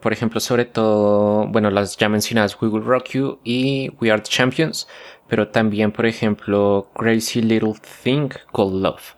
Por 0.00 0.12
ejemplo, 0.12 0.40
sobre 0.40 0.64
todo, 0.64 1.46
bueno, 1.48 1.70
las 1.70 1.96
ya 1.96 2.08
mencionadas 2.08 2.60
We 2.60 2.68
Will 2.68 2.84
Rock 2.84 3.10
You 3.10 3.38
y 3.44 3.90
We 4.00 4.10
Are 4.10 4.20
the 4.20 4.28
Champions, 4.28 4.88
pero 5.28 5.48
también, 5.48 5.92
por 5.92 6.06
ejemplo, 6.06 6.90
Crazy 6.94 7.42
Little 7.42 7.74
Thing 8.02 8.28
Called 8.52 8.82
Love. 8.82 9.14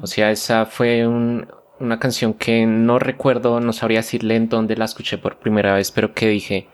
O 0.00 0.06
sea, 0.06 0.30
esa 0.30 0.64
fue 0.64 1.06
un- 1.06 1.46
una 1.80 1.98
canción 1.98 2.34
que 2.34 2.66
no 2.66 2.98
recuerdo, 2.98 3.60
no 3.60 3.72
sabría 3.72 4.00
decirle 4.00 4.36
en 4.36 4.48
dónde 4.48 4.76
la 4.76 4.84
escuché 4.84 5.18
por 5.18 5.38
primera 5.38 5.74
vez, 5.74 5.90
pero 5.92 6.14
que 6.14 6.28
dije, 6.28 6.68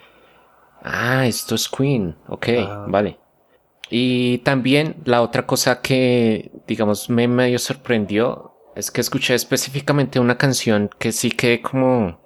ah, 0.82 1.26
esto 1.26 1.54
es 1.54 1.68
Queen, 1.68 2.16
ok, 2.28 2.46
Ah. 2.58 2.84
vale. 2.88 3.18
Y 3.90 4.38
también 4.38 4.96
la 5.04 5.20
otra 5.22 5.46
cosa 5.46 5.80
que, 5.80 6.50
digamos, 6.66 7.10
me 7.10 7.28
medio 7.28 7.58
sorprendió 7.58 8.54
es 8.74 8.90
que 8.90 9.00
escuché 9.00 9.34
específicamente 9.34 10.18
una 10.18 10.36
canción 10.38 10.90
que 10.98 11.12
sí 11.12 11.30
quedé 11.30 11.60
como, 11.62 12.18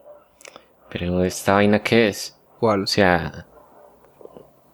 pero 0.89 1.25
esta 1.25 1.55
vaina 1.55 1.81
qué 1.83 2.09
es? 2.09 2.39
¿Cuál? 2.61 2.85
O 2.85 2.87
sea, 2.87 3.47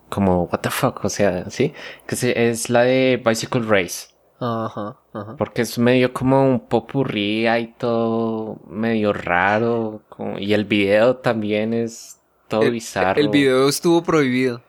como, 0.08 0.44
what 0.44 0.61
the 0.61 0.70
fuck, 0.70 1.04
o 1.04 1.08
sea, 1.08 1.50
sí, 1.50 1.73
que 2.06 2.34
es 2.50 2.70
la 2.70 2.82
de 2.82 3.20
Bicycle 3.25 3.62
Race. 3.62 4.08
Ajá, 4.40 4.96
ajá. 5.12 5.36
Porque 5.36 5.62
es 5.62 5.78
medio 5.78 6.12
como 6.12 6.44
un 6.44 6.60
popurrí 6.60 7.46
y 7.48 7.66
todo 7.78 8.58
medio 8.68 9.12
raro. 9.12 10.02
como- 10.08 10.38
y 10.38 10.52
el 10.54 10.64
video 10.64 11.16
también 11.16 11.72
es 11.72 12.20
todo 12.48 12.62
El, 12.62 12.72
bizarro. 12.72 13.20
el 13.20 13.28
video 13.28 13.68
estuvo 13.68 14.02
prohibido. 14.02 14.60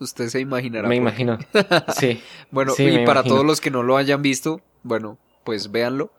Usted 0.00 0.28
se 0.28 0.40
imaginará. 0.40 0.88
Me 0.88 0.96
por 0.96 1.02
imagino. 1.02 1.38
Sí. 1.96 2.20
Bueno, 2.50 2.72
Sí, 2.72 2.84
y 2.84 2.90
para 3.04 3.20
imagino. 3.20 3.34
todos 3.34 3.44
los 3.46 3.60
que 3.60 3.70
no 3.70 3.82
lo 3.82 3.96
hayan 3.96 4.22
visto, 4.22 4.60
bueno, 4.84 5.18
pues 5.44 5.70
véanlo. 5.72 6.12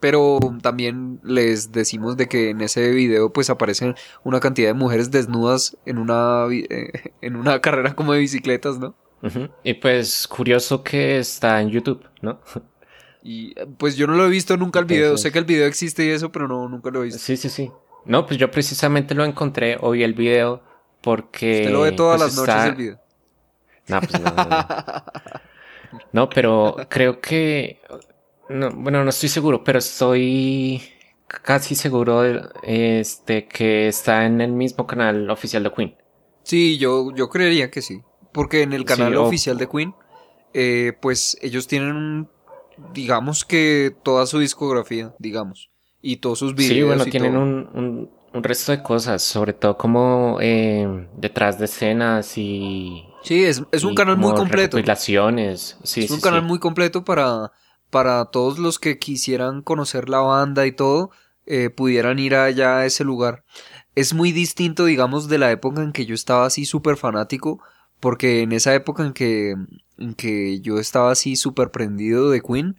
Pero 0.00 0.38
también 0.62 1.20
les 1.22 1.72
decimos 1.72 2.16
de 2.16 2.28
que 2.28 2.50
en 2.50 2.60
ese 2.60 2.90
video 2.90 3.32
pues 3.32 3.48
aparecen 3.50 3.94
una 4.24 4.40
cantidad 4.40 4.68
de 4.68 4.74
mujeres 4.74 5.10
desnudas 5.10 5.76
en 5.86 5.98
una, 5.98 6.46
eh, 6.50 7.12
en 7.22 7.36
una 7.36 7.60
carrera 7.60 7.94
como 7.94 8.12
de 8.12 8.18
bicicletas, 8.20 8.78
¿no? 8.78 8.94
Y 9.64 9.74
pues 9.74 10.26
curioso 10.28 10.82
que 10.82 11.18
está 11.18 11.60
en 11.60 11.70
YouTube, 11.70 12.04
¿no? 12.22 12.40
Y 13.22 13.54
pues 13.78 13.96
yo 13.96 14.06
no 14.06 14.14
lo 14.14 14.26
he 14.26 14.30
visto 14.30 14.56
nunca 14.56 14.78
el 14.78 14.84
video. 14.84 15.04
Entonces- 15.06 15.22
Sé 15.22 15.32
que 15.32 15.38
el 15.40 15.44
video 15.44 15.66
existe 15.66 16.04
y 16.04 16.10
eso, 16.10 16.30
pero 16.30 16.46
no, 16.46 16.68
nunca 16.68 16.90
lo 16.90 17.00
he 17.02 17.06
visto. 17.06 17.18
Sí, 17.18 17.36
sí, 17.36 17.48
sí. 17.48 17.70
No, 18.04 18.24
pues 18.26 18.38
yo 18.38 18.50
precisamente 18.50 19.14
lo 19.14 19.24
encontré 19.24 19.76
o 19.80 19.90
vi 19.90 20.04
el 20.04 20.14
video 20.14 20.62
porque... 21.00 21.60
Usted 21.62 21.72
lo 21.72 21.80
ve 21.82 21.92
todas 21.92 22.20
pues, 22.22 22.36
las 22.36 22.36
noches 22.36 22.54
está- 22.54 22.68
el 22.68 22.74
video. 22.76 23.00
No, 23.88 24.00
pues 24.00 24.20
no, 24.20 24.30
no, 24.30 24.44
no. 24.44 25.04
No, 26.12 26.28
pero 26.28 26.76
creo 26.88 27.20
que. 27.20 27.80
No, 28.48 28.70
bueno, 28.72 29.02
no 29.04 29.10
estoy 29.10 29.28
seguro, 29.28 29.62
pero 29.62 29.78
estoy 29.78 30.82
casi 31.28 31.74
seguro 31.76 32.22
de, 32.22 32.42
este, 32.64 33.46
que 33.46 33.86
está 33.88 34.24
en 34.26 34.40
el 34.40 34.52
mismo 34.52 34.86
canal 34.86 35.30
oficial 35.30 35.62
de 35.62 35.72
Queen. 35.72 35.96
Sí, 36.42 36.78
yo, 36.78 37.14
yo 37.14 37.28
creería 37.28 37.70
que 37.70 37.80
sí. 37.82 38.02
Porque 38.36 38.60
en 38.60 38.74
el 38.74 38.84
canal 38.84 39.16
oficial 39.16 39.56
de 39.56 39.66
Queen, 39.66 39.94
eh, 40.52 40.92
pues 41.00 41.38
ellos 41.40 41.66
tienen, 41.66 42.28
digamos 42.92 43.46
que 43.46 43.96
toda 44.02 44.26
su 44.26 44.38
discografía, 44.38 45.14
digamos. 45.18 45.70
Y 46.02 46.18
todos 46.18 46.38
sus 46.38 46.54
videos. 46.54 46.74
Sí, 46.74 46.82
bueno, 46.82 47.04
y 47.06 47.10
tienen 47.10 47.32
todo. 47.32 47.42
un, 47.42 47.68
un, 47.72 48.10
un 48.34 48.42
resto 48.42 48.72
de 48.72 48.82
cosas, 48.82 49.22
sobre 49.22 49.54
todo 49.54 49.78
como 49.78 50.36
eh, 50.42 51.08
detrás 51.16 51.58
de 51.58 51.64
escenas 51.64 52.36
y... 52.36 53.06
Sí, 53.22 53.42
es, 53.42 53.62
es 53.72 53.84
un 53.84 53.94
canal 53.94 54.18
muy 54.18 54.34
completo. 54.34 54.76
recopilaciones. 54.76 55.78
Sí, 55.82 56.04
es 56.04 56.10
un 56.10 56.20
canal 56.20 56.42
muy 56.42 56.58
completo 56.58 57.04
para, 57.04 57.52
para 57.90 58.26
todos 58.26 58.58
los 58.58 58.78
que 58.78 58.98
quisieran 58.98 59.62
conocer 59.62 60.10
la 60.10 60.20
banda 60.20 60.66
y 60.66 60.72
todo, 60.72 61.10
eh, 61.46 61.70
pudieran 61.70 62.18
ir 62.18 62.34
allá 62.34 62.78
a 62.78 62.86
ese 62.86 63.02
lugar. 63.02 63.44
Es 63.94 64.12
muy 64.12 64.30
distinto, 64.30 64.84
digamos, 64.84 65.28
de 65.28 65.38
la 65.38 65.50
época 65.50 65.82
en 65.82 65.92
que 65.92 66.04
yo 66.04 66.14
estaba 66.14 66.44
así 66.44 66.66
súper 66.66 66.98
fanático, 66.98 67.62
porque 68.00 68.42
en 68.42 68.52
esa 68.52 68.74
época 68.74 69.04
en 69.04 69.12
que, 69.12 69.54
en 69.98 70.14
que 70.14 70.60
yo 70.60 70.78
estaba 70.78 71.10
así 71.10 71.36
súper 71.36 71.70
prendido 71.70 72.30
de 72.30 72.40
Queen, 72.40 72.76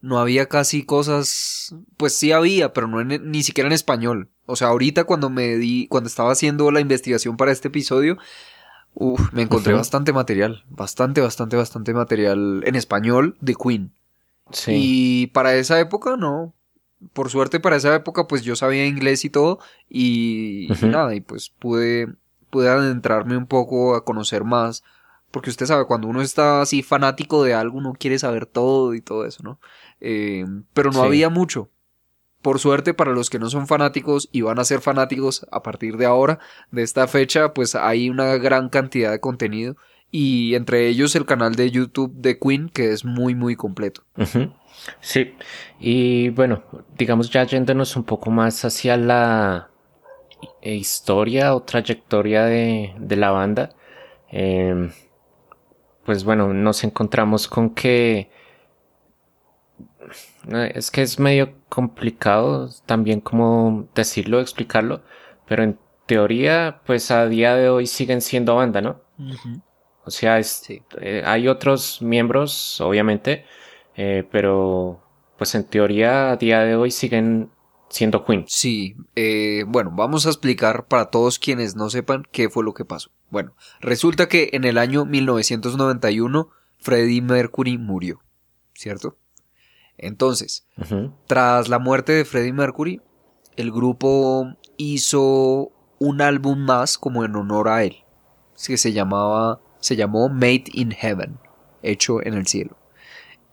no 0.00 0.18
había 0.18 0.46
casi 0.48 0.84
cosas, 0.84 1.74
pues 1.96 2.14
sí 2.14 2.30
había, 2.32 2.72
pero 2.72 2.86
no 2.86 3.00
en- 3.00 3.30
ni 3.30 3.42
siquiera 3.42 3.66
en 3.68 3.72
español. 3.72 4.28
O 4.44 4.54
sea, 4.54 4.68
ahorita 4.68 5.04
cuando 5.04 5.30
me 5.30 5.56
di, 5.56 5.88
cuando 5.88 6.08
estaba 6.08 6.30
haciendo 6.32 6.70
la 6.70 6.80
investigación 6.80 7.36
para 7.36 7.50
este 7.50 7.68
episodio, 7.68 8.16
uf, 8.94 9.32
me 9.32 9.42
encontré 9.42 9.72
bastante 9.72 10.12
material, 10.12 10.64
bastante, 10.68 11.20
bastante, 11.20 11.56
bastante 11.56 11.92
material 11.94 12.62
en 12.64 12.76
español 12.76 13.36
de 13.40 13.54
Queen. 13.54 13.92
Sí. 14.52 14.72
Y 14.74 15.26
para 15.28 15.56
esa 15.56 15.80
época 15.80 16.16
no. 16.16 16.54
Por 17.12 17.28
suerte 17.30 17.58
para 17.60 17.76
esa 17.76 17.94
época 17.94 18.26
pues 18.26 18.42
yo 18.42 18.56
sabía 18.56 18.86
inglés 18.86 19.24
y 19.24 19.30
todo 19.30 19.58
y, 19.88 20.68
y 20.72 20.86
nada, 20.86 21.14
y 21.14 21.20
pues 21.20 21.50
pude, 21.50 22.08
pude 22.50 22.68
adentrarme 22.68 23.36
un 23.36 23.46
poco 23.46 23.94
a 23.94 24.04
conocer 24.04 24.44
más. 24.44 24.82
Porque 25.30 25.50
usted 25.50 25.66
sabe, 25.66 25.86
cuando 25.86 26.08
uno 26.08 26.22
está 26.22 26.62
así 26.62 26.82
fanático 26.82 27.42
de 27.42 27.52
algo, 27.54 27.76
uno 27.78 27.94
quiere 27.98 28.18
saber 28.18 28.46
todo 28.46 28.94
y 28.94 29.00
todo 29.00 29.26
eso, 29.26 29.42
¿no? 29.42 29.58
Eh, 30.00 30.44
pero 30.72 30.90
no 30.92 31.00
Sí. 31.00 31.06
había 31.06 31.28
mucho. 31.28 31.68
Por 32.42 32.60
suerte, 32.60 32.94
para 32.94 33.12
los 33.12 33.28
que 33.28 33.38
no 33.40 33.50
son 33.50 33.66
fanáticos 33.66 34.28
y 34.30 34.42
van 34.42 34.58
a 34.60 34.64
ser 34.64 34.80
fanáticos 34.80 35.44
a 35.50 35.62
partir 35.62 35.96
de 35.96 36.06
ahora, 36.06 36.38
de 36.70 36.82
esta 36.82 37.08
fecha, 37.08 37.52
pues 37.54 37.74
hay 37.74 38.08
una 38.08 38.36
gran 38.36 38.68
cantidad 38.68 39.10
de 39.10 39.20
contenido. 39.20 39.76
Y 40.12 40.54
entre 40.54 40.86
ellos 40.86 41.16
el 41.16 41.26
canal 41.26 41.56
de 41.56 41.70
YouTube 41.72 42.12
de 42.14 42.38
Queen, 42.38 42.68
que 42.68 42.92
es 42.92 43.04
muy, 43.04 43.34
muy 43.34 43.56
completo. 43.56 44.04
Sí, 45.00 45.34
y 45.80 46.28
bueno, 46.30 46.62
digamos 46.96 47.28
ya 47.30 47.42
yéndonos 47.44 47.96
un 47.96 48.04
poco 48.04 48.30
más 48.30 48.64
hacia 48.64 48.96
la 48.96 49.68
historia 50.74 51.54
o 51.54 51.62
trayectoria 51.62 52.44
de, 52.44 52.94
de 52.98 53.16
la 53.16 53.30
banda, 53.30 53.70
em, 54.30 54.90
pues 56.04 56.24
bueno, 56.24 56.52
nos 56.54 56.84
encontramos 56.84 57.48
con 57.48 57.74
que 57.74 58.30
eh, 60.52 60.72
es 60.74 60.90
que 60.90 61.02
es 61.02 61.18
medio 61.18 61.54
complicado 61.68 62.68
también 62.86 63.20
como 63.20 63.88
decirlo, 63.94 64.40
explicarlo, 64.40 65.02
pero 65.46 65.62
en 65.62 65.78
teoría, 66.06 66.80
pues 66.86 67.10
a 67.10 67.26
día 67.26 67.56
de 67.56 67.68
hoy 67.68 67.86
siguen 67.86 68.20
siendo 68.20 68.56
banda, 68.56 68.80
¿no? 68.80 69.00
O 70.04 70.10
sea, 70.10 70.38
es, 70.38 70.48
Sí. 70.48 70.82
eh, 71.00 71.22
hay 71.24 71.48
otros 71.48 72.00
miembros, 72.02 72.80
obviamente, 72.80 73.44
eh, 73.96 74.24
pero 74.30 75.02
pues 75.36 75.54
en 75.54 75.64
teoría 75.64 76.30
a 76.30 76.36
día 76.36 76.60
de 76.60 76.76
hoy 76.76 76.90
siguen 76.90 77.50
siendo 77.88 78.24
Queen. 78.24 78.44
Sí, 78.48 78.96
eh, 79.14 79.64
bueno, 79.66 79.92
vamos 79.94 80.26
a 80.26 80.30
explicar 80.30 80.86
para 80.86 81.10
todos 81.10 81.38
quienes 81.38 81.76
no 81.76 81.90
sepan 81.90 82.24
qué 82.32 82.48
fue 82.48 82.64
lo 82.64 82.74
que 82.74 82.84
pasó. 82.84 83.10
Bueno, 83.30 83.54
resulta 83.80 84.28
que 84.28 84.50
en 84.52 84.64
el 84.64 84.78
año 84.78 85.04
1991 85.04 86.50
Freddie 86.78 87.22
Mercury 87.22 87.78
murió, 87.78 88.20
¿cierto? 88.74 89.16
Entonces, 89.98 90.66
tras 91.26 91.68
la 91.68 91.78
muerte 91.78 92.12
de 92.12 92.24
Freddie 92.24 92.52
Mercury, 92.52 93.00
el 93.56 93.72
grupo 93.72 94.54
hizo 94.76 95.72
un 95.98 96.20
álbum 96.20 96.58
más 96.58 96.98
como 96.98 97.24
en 97.24 97.34
honor 97.34 97.68
a 97.68 97.82
él, 97.82 98.04
que 98.66 98.76
se 98.76 98.92
llamaba, 98.92 99.60
se 99.80 99.96
llamó 99.96 100.28
Made 100.28 100.64
in 100.72 100.90
Heaven, 100.90 101.38
hecho 101.82 102.24
en 102.24 102.34
el 102.34 102.46
cielo. 102.46 102.76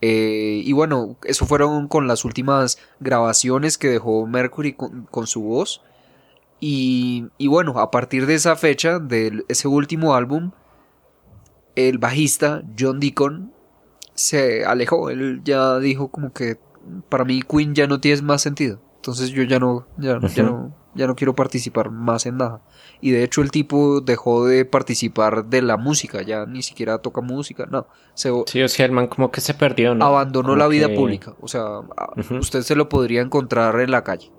Eh, 0.06 0.62
y 0.66 0.74
bueno, 0.74 1.16
eso 1.24 1.46
fueron 1.46 1.88
con 1.88 2.10
las 2.10 2.26
últimas 2.26 2.78
grabaciones 3.00 3.78
que 3.78 3.88
dejó 3.88 4.28
Mercury 4.28 4.74
con, 4.74 5.04
con 5.04 5.28
su 5.28 5.42
voz. 5.44 5.82
Y, 6.60 7.28
y 7.38 7.48
bueno, 7.48 7.80
a 7.80 7.89
partir 7.89 8.26
de 8.26 8.36
esa 8.36 8.58
fecha, 8.58 9.00
de 9.00 9.46
ese 9.48 9.70
último 9.70 10.13
álbum, 10.13 10.52
el 11.78 12.00
bajista 12.00 12.63
John 12.78 13.00
Deacon 13.00 13.54
se 14.13 14.66
alejó. 14.66 15.10
Él 15.10 15.39
ya 15.46 15.80
dijo 15.80 16.10
como 16.10 16.34
que 16.34 16.58
para 17.08 17.24
mí 17.24 17.42
Queen 17.42 17.74
ya 17.74 17.88
no 17.88 18.02
tiene 18.02 18.22
más 18.24 18.42
sentido. 18.42 18.82
Entonces 18.98 19.30
yo 19.30 19.44
ya 19.44 19.60
no, 19.60 19.88
ya, 19.98 20.20
ya 20.20 20.44
Ujú. 20.44 20.52
no, 20.52 20.76
ya 20.95 21.08
no 21.08 21.15
quiero 21.15 21.36
participar 21.36 21.89
más 21.91 22.25
en 22.25 22.38
nada. 22.38 22.62
Y 23.01 23.12
de 23.12 23.23
hecho 23.23 23.41
el 23.41 23.51
tipo 23.51 24.01
dejó 24.01 24.45
de 24.45 24.65
participar 24.65 25.45
de 25.45 25.62
la 25.62 25.77
música, 25.77 26.21
ya 26.21 26.45
ni 26.45 26.62
siquiera 26.63 26.97
toca 26.99 27.21
música, 27.21 27.65
no. 27.69 27.88
Se 28.13 28.32
Sí, 28.47 28.62
o 28.62 28.67
sea, 28.67 28.86
el 28.86 28.91
man 28.91 29.08
como 29.08 29.32
que 29.32 29.41
se 29.41 29.53
perdió, 29.53 29.95
¿no? 29.95 30.06
abandonó 30.06 30.49
Como 30.49 30.58
la 30.60 30.67
vida 30.67 30.88
que- 30.88 30.95
pública. 30.95 31.34
O 31.41 31.47
sea, 31.47 31.82
usted 32.39 32.62
se 32.62 32.75
lo 32.75 32.89
podría 32.89 33.21
encontrar 33.21 33.79
en 33.79 33.91
la 33.91 34.03
calle. 34.03 34.32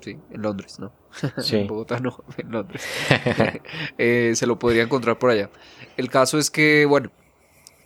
Sí, 0.00 0.18
en 0.30 0.42
Londres, 0.42 0.78
¿no? 0.78 0.92
Sí. 1.38 1.56
en 1.56 1.66
Bogotá 1.66 1.98
no, 2.00 2.22
en 2.36 2.50
Londres. 2.50 2.82
Eh, 3.98 4.32
se 4.34 4.46
lo 4.46 4.58
podría 4.58 4.82
encontrar 4.82 5.18
por 5.18 5.30
allá. 5.30 5.50
El 5.96 6.10
caso 6.10 6.38
es 6.38 6.50
que, 6.50 6.84
bueno, 6.86 7.10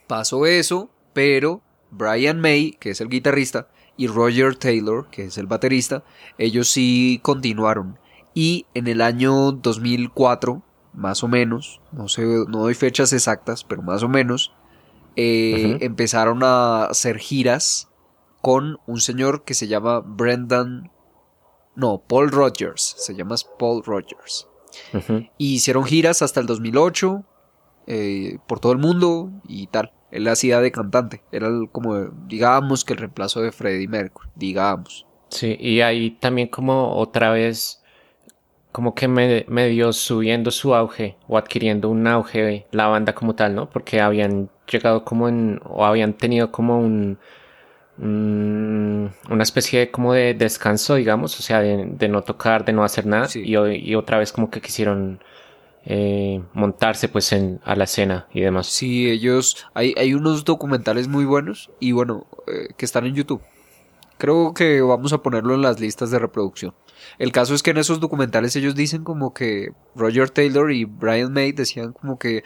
pasó 0.06 0.46
eso, 0.46 0.90
pero 1.12 1.60
Brian 1.90 2.40
May, 2.40 2.72
que 2.80 2.90
es 2.90 3.00
el 3.00 3.08
guitarrista, 3.08 3.68
y 3.98 4.06
Roger 4.06 4.56
Taylor, 4.56 5.08
que 5.10 5.24
es 5.24 5.36
el 5.36 5.46
baterista, 5.46 6.04
ellos 6.38 6.70
sí 6.70 7.20
continuaron. 7.22 7.98
Y 8.32 8.64
en 8.72 8.86
el 8.86 9.02
año 9.02 9.52
2004, 9.52 10.62
más 10.94 11.22
o 11.24 11.28
menos, 11.28 11.80
no 11.92 12.08
sé, 12.08 12.22
no 12.22 12.60
doy 12.60 12.74
fechas 12.74 13.12
exactas, 13.12 13.64
pero 13.64 13.82
más 13.82 14.02
o 14.04 14.08
menos, 14.08 14.54
eh, 15.16 15.78
empezaron 15.80 16.44
a 16.44 16.84
hacer 16.84 17.18
giras 17.18 17.88
con 18.40 18.78
un 18.86 19.00
señor 19.00 19.42
que 19.42 19.54
se 19.54 19.66
llama 19.66 19.98
Brendan, 19.98 20.92
no, 21.74 21.98
Paul 21.98 22.30
Rogers, 22.30 22.94
se 22.98 23.16
llama 23.16 23.34
Paul 23.58 23.82
Rogers. 23.84 24.46
Y 25.38 25.54
hicieron 25.54 25.84
giras 25.84 26.22
hasta 26.22 26.38
el 26.38 26.46
2008 26.46 27.24
eh, 27.88 28.38
por 28.46 28.60
todo 28.60 28.70
el 28.70 28.78
mundo 28.78 29.32
y 29.48 29.66
tal. 29.66 29.92
Él 30.10 30.26
hacía 30.28 30.60
de 30.60 30.72
cantante. 30.72 31.22
Era 31.32 31.48
como, 31.72 31.96
digamos, 32.26 32.84
que 32.84 32.94
el 32.94 32.98
reemplazo 33.00 33.40
de 33.42 33.52
Freddie 33.52 33.88
Mercury. 33.88 34.28
Digamos. 34.34 35.06
Sí, 35.30 35.56
y 35.60 35.80
ahí 35.82 36.12
también 36.12 36.48
como 36.48 36.94
otra 36.96 37.30
vez, 37.30 37.82
como 38.72 38.94
que 38.94 39.08
me- 39.08 39.44
medio 39.48 39.92
subiendo 39.92 40.50
su 40.50 40.74
auge 40.74 41.16
o 41.28 41.36
adquiriendo 41.36 41.90
un 41.90 42.06
auge 42.06 42.66
la 42.70 42.86
banda 42.86 43.14
como 43.14 43.34
tal, 43.34 43.54
¿no? 43.54 43.68
Porque 43.68 44.00
habían 44.00 44.48
llegado 44.70 45.04
como 45.04 45.28
en, 45.28 45.60
o 45.64 45.84
habían 45.84 46.14
tenido 46.14 46.50
como 46.50 46.78
un, 46.78 47.18
un- 47.98 49.10
una 49.30 49.42
especie 49.42 49.80
de 49.80 49.90
como 49.90 50.12
de 50.14 50.34
descanso, 50.34 50.94
digamos, 50.94 51.38
o 51.38 51.42
sea, 51.42 51.60
de, 51.60 51.84
de 51.86 52.08
no 52.08 52.22
tocar, 52.22 52.64
de 52.64 52.72
no 52.72 52.84
hacer 52.84 53.06
nada, 53.06 53.28
Sí. 53.28 53.42
y, 53.44 53.56
hoy- 53.56 53.82
y 53.84 53.94
otra 53.94 54.18
vez 54.18 54.32
como 54.32 54.50
que 54.50 54.60
quisieron 54.60 55.20
eh, 55.84 56.42
montarse 56.52 57.08
pues 57.08 57.32
en, 57.32 57.60
a 57.64 57.76
la 57.76 57.84
escena 57.84 58.26
y 58.32 58.40
demás. 58.40 58.66
Sí, 58.66 59.10
ellos. 59.10 59.66
Hay, 59.74 59.94
hay 59.96 60.14
unos 60.14 60.44
documentales 60.44 61.08
muy 61.08 61.24
buenos 61.24 61.70
y 61.80 61.92
bueno, 61.92 62.26
eh, 62.46 62.68
que 62.76 62.84
están 62.84 63.06
en 63.06 63.14
YouTube. 63.14 63.42
Creo 64.18 64.52
que 64.52 64.80
vamos 64.80 65.12
a 65.12 65.22
ponerlo 65.22 65.54
en 65.54 65.62
las 65.62 65.78
listas 65.78 66.10
de 66.10 66.18
reproducción. 66.18 66.74
El 67.18 67.30
caso 67.30 67.54
es 67.54 67.62
que 67.62 67.70
en 67.70 67.78
esos 67.78 68.00
documentales 68.00 68.56
ellos 68.56 68.74
dicen 68.74 69.04
como 69.04 69.32
que 69.32 69.70
Roger 69.94 70.30
Taylor 70.30 70.72
y 70.72 70.84
Brian 70.84 71.32
May 71.32 71.52
decían 71.52 71.92
como 71.92 72.18
que, 72.18 72.42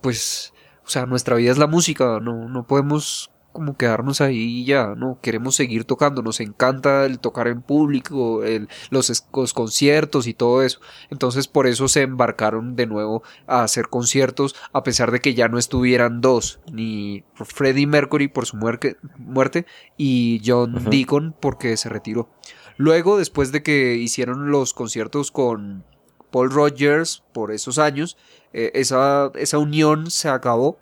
pues, 0.00 0.54
o 0.84 0.88
sea, 0.88 1.04
nuestra 1.04 1.36
vida 1.36 1.52
es 1.52 1.58
la 1.58 1.66
música, 1.66 2.18
no, 2.20 2.48
no 2.48 2.66
podemos 2.66 3.30
como 3.52 3.76
quedarnos 3.76 4.20
ahí 4.20 4.60
y 4.60 4.64
ya, 4.64 4.94
no, 4.96 5.18
queremos 5.20 5.54
seguir 5.54 5.84
tocando, 5.84 6.22
nos 6.22 6.40
encanta 6.40 7.04
el 7.04 7.18
tocar 7.18 7.48
en 7.48 7.62
público, 7.62 8.42
el, 8.44 8.68
los, 8.90 9.24
los 9.32 9.52
conciertos 9.54 10.26
y 10.26 10.34
todo 10.34 10.62
eso. 10.62 10.80
Entonces 11.10 11.48
por 11.48 11.66
eso 11.66 11.88
se 11.88 12.02
embarcaron 12.02 12.76
de 12.76 12.86
nuevo 12.86 13.22
a 13.46 13.62
hacer 13.62 13.88
conciertos, 13.88 14.54
a 14.72 14.82
pesar 14.82 15.10
de 15.10 15.20
que 15.20 15.34
ya 15.34 15.48
no 15.48 15.58
estuvieran 15.58 16.20
dos, 16.20 16.60
ni 16.72 17.24
Freddie 17.34 17.86
Mercury 17.86 18.28
por 18.28 18.46
su 18.46 18.56
muerte, 18.56 18.96
muerte 19.18 19.66
y 19.96 20.40
John 20.44 20.76
Ujú. 20.76 20.90
Deacon 20.90 21.34
porque 21.38 21.76
se 21.76 21.88
retiró. 21.88 22.28
Luego, 22.76 23.18
después 23.18 23.52
de 23.52 23.62
que 23.62 23.96
hicieron 23.96 24.50
los 24.50 24.72
conciertos 24.74 25.30
con 25.30 25.84
Paul 26.30 26.50
Rogers 26.50 27.22
por 27.32 27.52
esos 27.52 27.78
años, 27.78 28.16
eh, 28.52 28.72
esa, 28.74 29.30
esa 29.34 29.58
unión 29.58 30.10
se 30.10 30.28
acabó 30.28 30.78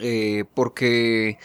eh, 0.00 0.44
porque 0.54 1.38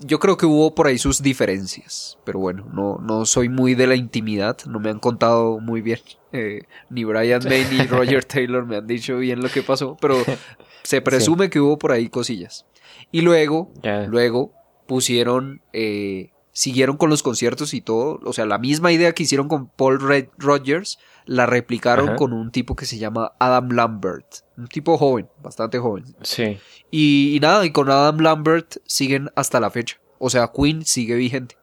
yo 0.00 0.18
creo 0.18 0.36
que 0.36 0.46
hubo 0.46 0.74
por 0.74 0.86
ahí 0.86 0.98
sus 0.98 1.22
diferencias, 1.22 2.18
pero 2.24 2.38
bueno, 2.38 2.66
no, 2.72 2.98
no 2.98 3.26
soy 3.26 3.48
muy 3.48 3.74
de 3.74 3.86
la 3.86 3.94
intimidad, 3.94 4.58
no 4.66 4.80
me 4.80 4.90
han 4.90 4.98
contado 4.98 5.60
muy 5.60 5.82
bien, 5.82 6.00
eh, 6.32 6.62
ni 6.90 7.04
Brian 7.04 7.42
May 7.44 7.66
ni 7.70 7.82
Roger 7.86 8.24
Taylor 8.24 8.64
me 8.64 8.76
han 8.76 8.86
dicho 8.86 9.18
bien 9.18 9.42
lo 9.42 9.48
que 9.48 9.62
pasó, 9.62 9.96
pero 10.00 10.16
se 10.82 11.00
presume 11.00 11.50
que 11.50 11.60
hubo 11.60 11.78
por 11.78 11.92
ahí 11.92 12.08
cosillas. 12.08 12.66
Y 13.12 13.20
luego, 13.20 13.72
luego 14.08 14.52
pusieron, 14.86 15.62
eh, 15.72 16.30
siguieron 16.52 16.96
con 16.96 17.10
los 17.10 17.22
conciertos 17.22 17.74
y 17.74 17.80
todo. 17.80 18.20
O 18.24 18.32
sea, 18.32 18.46
la 18.46 18.58
misma 18.58 18.92
idea 18.92 19.12
que 19.12 19.24
hicieron 19.24 19.48
con 19.48 19.68
Paul 19.68 20.00
Red 20.00 20.28
Rogers, 20.38 20.98
la 21.24 21.46
replicaron 21.46 22.10
Ajá. 22.10 22.16
con 22.16 22.32
un 22.32 22.50
tipo 22.50 22.76
que 22.76 22.86
se 22.86 22.98
llama 22.98 23.32
Adam 23.38 23.70
Lambert. 23.70 24.45
Un 24.56 24.66
tipo 24.68 24.96
joven, 24.96 25.28
bastante 25.42 25.78
joven. 25.78 26.04
Sí. 26.22 26.58
Y, 26.90 27.36
y 27.36 27.40
nada, 27.40 27.64
y 27.66 27.70
con 27.72 27.90
Adam 27.90 28.18
Lambert 28.20 28.76
siguen 28.86 29.30
hasta 29.36 29.60
la 29.60 29.70
fecha. 29.70 29.98
O 30.18 30.30
sea, 30.30 30.50
Queen 30.54 30.84
sigue 30.84 31.14
vigente. 31.14 31.56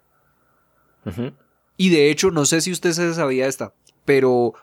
Y 1.78 1.90
de 1.90 2.10
hecho, 2.10 2.32
no 2.32 2.46
sé 2.46 2.62
si 2.62 2.72
usted 2.72 2.92
se 2.92 3.14
sabía 3.14 3.48
esta, 3.48 3.74
pero 4.06 4.54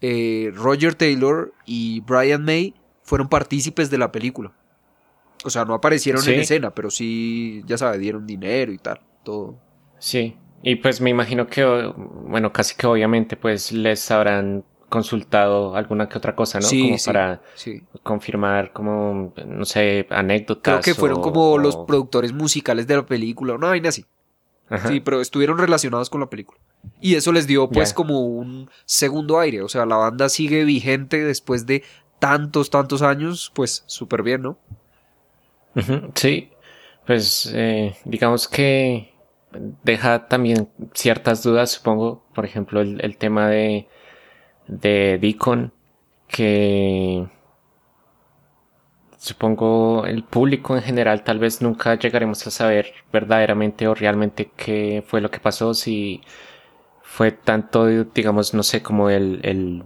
eh, 0.00 0.52
Roger 0.54 0.94
Taylor 0.94 1.52
y 1.66 2.00
Brian 2.00 2.44
May 2.44 2.74
fueron 3.02 3.28
partícipes 3.28 3.90
de 3.90 3.98
la 3.98 4.12
película. 4.12 4.52
O 5.44 5.50
sea, 5.50 5.64
no 5.64 5.74
aparecieron 5.74 6.20
Sí. 6.22 6.32
en 6.34 6.40
escena, 6.40 6.74
pero 6.74 6.90
sí, 6.90 7.62
ya 7.66 7.78
sabe, 7.78 7.98
dieron 7.98 8.26
dinero 8.26 8.70
y 8.72 8.78
tal, 8.78 9.00
todo. 9.24 9.58
Sí. 9.98 10.36
Y 10.62 10.76
pues 10.76 11.00
me 11.00 11.10
imagino 11.10 11.46
que, 11.46 11.64
bueno, 11.96 12.52
casi 12.52 12.76
que 12.76 12.86
obviamente 12.86 13.36
pues 13.36 13.72
les 13.72 14.10
habrán 14.10 14.64
consultado 14.88 15.76
alguna 15.76 16.08
que 16.08 16.18
otra 16.18 16.34
cosa, 16.34 16.58
¿no? 16.60 16.66
Sí, 16.66 16.82
como 16.82 16.98
sí, 16.98 17.06
para 17.06 17.42
sí. 17.54 17.82
confirmar 18.02 18.72
como, 18.72 19.32
no 19.46 19.64
sé, 19.64 20.06
anécdotas. 20.10 20.82
Creo 20.84 20.94
que 20.94 20.98
fueron 20.98 21.18
o- 21.18 21.22
como 21.22 21.52
o- 21.52 21.58
los 21.58 21.76
productores 21.76 22.32
musicales 22.32 22.86
de 22.86 22.96
la 22.96 23.06
película, 23.06 23.54
una 23.54 23.68
vaina 23.68 23.88
así. 23.90 24.04
Ajá. 24.70 24.88
Sí, 24.88 25.00
pero 25.00 25.20
estuvieron 25.22 25.56
relacionados 25.58 26.10
con 26.10 26.20
la 26.20 26.28
película. 26.28 26.60
Y 27.00 27.14
eso 27.14 27.32
les 27.32 27.46
dio 27.46 27.70
pues 27.70 27.92
como 27.94 28.20
un 28.26 28.70
segundo 28.84 29.38
aire. 29.40 29.62
O 29.62 29.68
sea, 29.68 29.86
la 29.86 29.96
banda 29.96 30.28
sigue 30.28 30.64
vigente 30.64 31.24
después 31.24 31.64
de 31.66 31.82
tantos, 32.18 32.68
tantos 32.68 33.00
años, 33.02 33.50
pues 33.54 33.84
súper 33.86 34.22
bien, 34.22 34.42
¿no? 34.42 34.58
Sí, 36.14 36.50
pues 37.06 37.50
eh, 37.54 37.96
digamos 38.04 38.48
que 38.48 39.14
deja 39.84 40.26
también 40.28 40.68
ciertas 40.92 41.42
dudas, 41.42 41.70
supongo, 41.70 42.24
por 42.34 42.44
ejemplo, 42.44 42.80
el, 42.80 43.00
el 43.02 43.16
tema 43.16 43.48
de, 43.48 43.86
de 44.68 45.18
Deacon, 45.20 45.72
que 46.28 47.26
supongo 49.18 50.04
el 50.06 50.24
público 50.24 50.76
en 50.76 50.82
general 50.82 51.24
tal 51.24 51.38
vez 51.40 51.60
nunca 51.60 51.96
llegaremos 51.96 52.46
a 52.46 52.50
saber 52.50 52.92
verdaderamente 53.12 53.88
o 53.88 53.94
realmente 53.94 54.52
qué 54.56 55.02
fue 55.06 55.20
lo 55.20 55.30
que 55.30 55.40
pasó, 55.40 55.74
si 55.74 56.22
fue 57.02 57.32
tanto, 57.32 57.86
digamos, 57.86 58.54
no 58.54 58.62
sé, 58.62 58.82
como 58.82 59.10
el, 59.10 59.40
el 59.42 59.82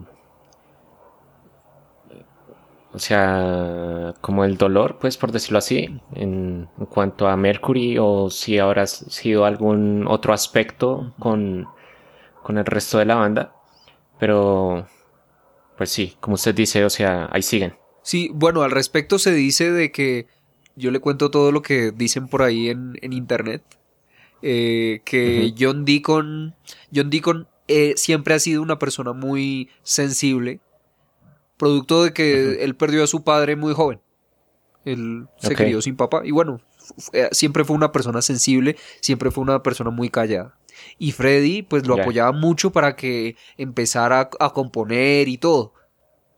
o 2.93 2.99
sea, 2.99 4.15
como 4.21 4.45
el 4.45 4.59
dolor, 4.59 4.99
pues 5.01 5.17
por 5.17 5.33
decirlo 5.33 5.59
así, 5.59 6.01
en, 6.15 6.69
en 6.79 6.87
cuanto 6.87 7.27
a 7.29 7.37
Mercury, 7.37 7.97
o 7.99 8.29
si 8.29 8.59
habrá 8.59 8.87
sido 8.87 9.47
algún 9.47 10.07
otro 10.09 10.35
aspecto 10.35 11.15
con, 11.19 11.69
con 12.43 12.59
el 12.59 12.67
resto 12.67 12.99
de 12.99 13.07
la 13.07 13.15
banda. 13.15 13.55
Pero, 14.23 14.87
pues 15.77 15.91
sí, 15.91 16.17
como 16.21 16.35
usted 16.35 16.55
dice, 16.55 16.85
o 16.85 16.91
sea, 16.91 17.29
ahí 17.33 17.43
siguen. 17.43 17.75
Sí, 18.05 18.31
bueno, 18.33 18.63
al 18.63 18.71
respecto 18.71 19.19
se 19.19 19.33
dice 19.33 19.73
de 19.73 19.91
que 19.91 20.29
yo 20.77 20.93
le 20.93 21.01
cuento 21.01 21.29
todo 21.33 21.51
lo 21.51 21.61
que 21.61 21.91
dicen 21.91 22.29
por 22.29 22.43
ahí 22.43 22.69
en, 22.69 22.97
en 23.03 23.13
internet. 23.13 23.65
eh, 24.43 25.01
que. 25.05 25.53
John 25.59 25.85
Deacon, 25.85 26.55
John 26.95 27.11
Deacon 27.11 27.49
eh, 27.67 27.95
siempre 27.97 28.35
ha 28.35 28.39
sido 28.39 28.63
una 28.63 28.79
persona 28.79 29.13
muy 29.13 29.71
sensible, 29.83 30.61
producto 31.57 32.05
de 32.05 32.13
que 32.13 32.63
él 32.65 32.77
perdió 32.77 33.03
a 33.03 33.09
su 33.09 33.25
padre 33.25 33.57
muy 33.57 33.75
joven. 33.75 34.01
Él 34.85 35.27
se 35.39 35.55
Ok. 35.55 35.59
crió 35.59 35.83
sin 35.83 35.97
papá 35.97 36.23
y 36.25 36.31
bueno, 36.33 36.61
eh, 37.13 37.29
siempre 37.33 37.65
fue 37.65 37.77
una 37.77 37.93
persona 37.93 38.23
sensible, 38.23 38.77
siempre 39.01 39.31
fue 39.33 39.43
una 39.43 39.63
persona 39.63 39.91
muy 39.91 40.11
callada. 40.11 40.57
Y 40.99 41.13
Freddy 41.13 41.63
pues 41.63 41.87
lo 41.87 41.97
Ya. 41.97 42.03
apoyaba 42.03 42.33
mucho 42.33 42.71
para 42.73 42.97
que 42.97 43.37
empezara 43.57 44.31
a, 44.39 44.47
a 44.47 44.51
componer 44.53 45.29
y 45.29 45.39
todo. 45.39 45.75